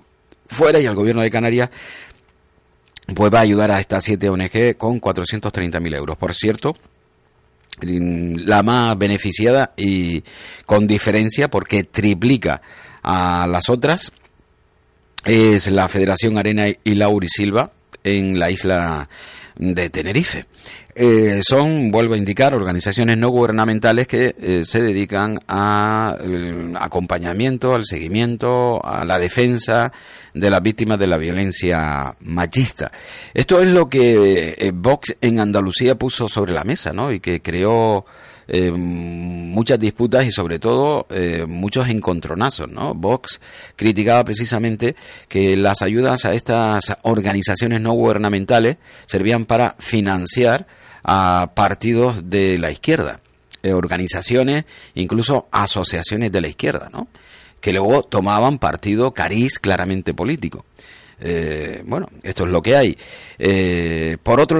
fuera 0.48 0.80
y 0.80 0.86
el 0.86 0.96
gobierno 0.96 1.22
de 1.22 1.32
Canarias 1.32 1.70
pues 3.16 3.34
va 3.34 3.40
a 3.40 3.42
ayudar 3.42 3.72
a 3.72 3.80
estas 3.80 4.04
siete 4.04 4.30
ONG 4.30 4.78
con 4.78 5.02
430.000 5.02 5.96
euros. 5.96 6.18
Por 6.18 6.36
cierto, 6.36 6.76
mm, 7.82 8.36
la 8.46 8.64
más 8.64 8.98
beneficiada 8.98 9.74
y 9.76 10.24
con 10.66 10.86
diferencia 10.86 11.50
porque 11.50 11.84
triplica 11.84 12.62
a 13.02 13.48
las 13.48 13.70
otras 13.70 14.12
es 15.26 15.70
la 15.72 15.88
Federación 15.88 16.38
Arena 16.38 16.68
y 16.68 16.96
Laurisilva 16.96 17.72
en 18.04 18.40
la 18.40 18.52
isla 18.52 19.10
de 19.60 19.90
Tenerife. 19.90 20.46
Eh, 20.96 21.42
son, 21.44 21.92
vuelvo 21.92 22.16
a 22.16 22.18
indicar, 22.18 22.54
organizaciones 22.54 23.18
no 23.18 23.30
gubernamentales 23.30 24.08
que 24.08 24.36
eh, 24.42 24.62
se 24.64 24.82
dedican 24.82 25.38
al 25.48 26.76
acompañamiento, 26.80 27.76
al 27.76 27.86
seguimiento, 27.86 28.84
a 28.84 29.06
la 29.06 29.20
defensa 29.20 29.92
de 30.34 30.50
las 30.50 30.62
víctimas 30.62 30.98
de 30.98 31.08
la 31.08 31.18
violencia 31.18 32.16
machista. 32.22 32.92
Esto 33.34 33.62
es 33.62 33.68
lo 33.68 33.90
que 33.90 34.56
eh, 34.58 34.72
Vox 34.74 35.16
en 35.22 35.40
Andalucía 35.40 35.96
puso 35.96 36.28
sobre 36.28 36.54
la 36.54 36.64
mesa, 36.64 36.94
¿no? 36.94 37.12
Y 37.12 37.20
que 37.20 37.42
creó 37.42 38.06
eh, 38.52 38.72
muchas 38.72 39.78
disputas 39.78 40.26
y 40.26 40.32
sobre 40.32 40.58
todo 40.58 41.06
eh, 41.12 41.46
muchos 41.48 41.88
encontronazos, 41.88 42.68
¿no? 42.72 42.96
Vox 42.96 43.40
criticaba 43.76 44.24
precisamente 44.24 44.96
que 45.28 45.56
las 45.56 45.84
ayudas 45.84 46.26
a 46.26 46.34
estas 46.34 46.96
organizaciones 47.04 47.80
no 47.80 47.94
gubernamentales 47.94 48.78
servían 49.06 49.46
para 49.46 49.76
financiar 49.78 50.66
a 51.04 51.52
partidos 51.54 52.28
de 52.32 52.58
la 52.58 52.72
izquierda, 52.72 53.20
eh, 53.62 53.74
organizaciones, 53.74 54.66
incluso 54.96 55.48
asociaciones 55.52 56.32
de 56.32 56.42
la 56.42 56.48
izquierda, 56.48 56.90
¿no? 56.92 57.08
Que 57.62 57.72
luego 57.72 58.02
tomaban 58.02 58.58
partido 58.58 59.14
cariz 59.14 59.60
claramente 59.60 60.16
político. 60.16 60.66
Bueno, 61.84 62.08
esto 62.24 62.46
es 62.46 62.50
lo 62.50 62.62
que 62.62 62.78
hay. 62.78 62.98
Por 64.24 64.40
otro 64.40 64.58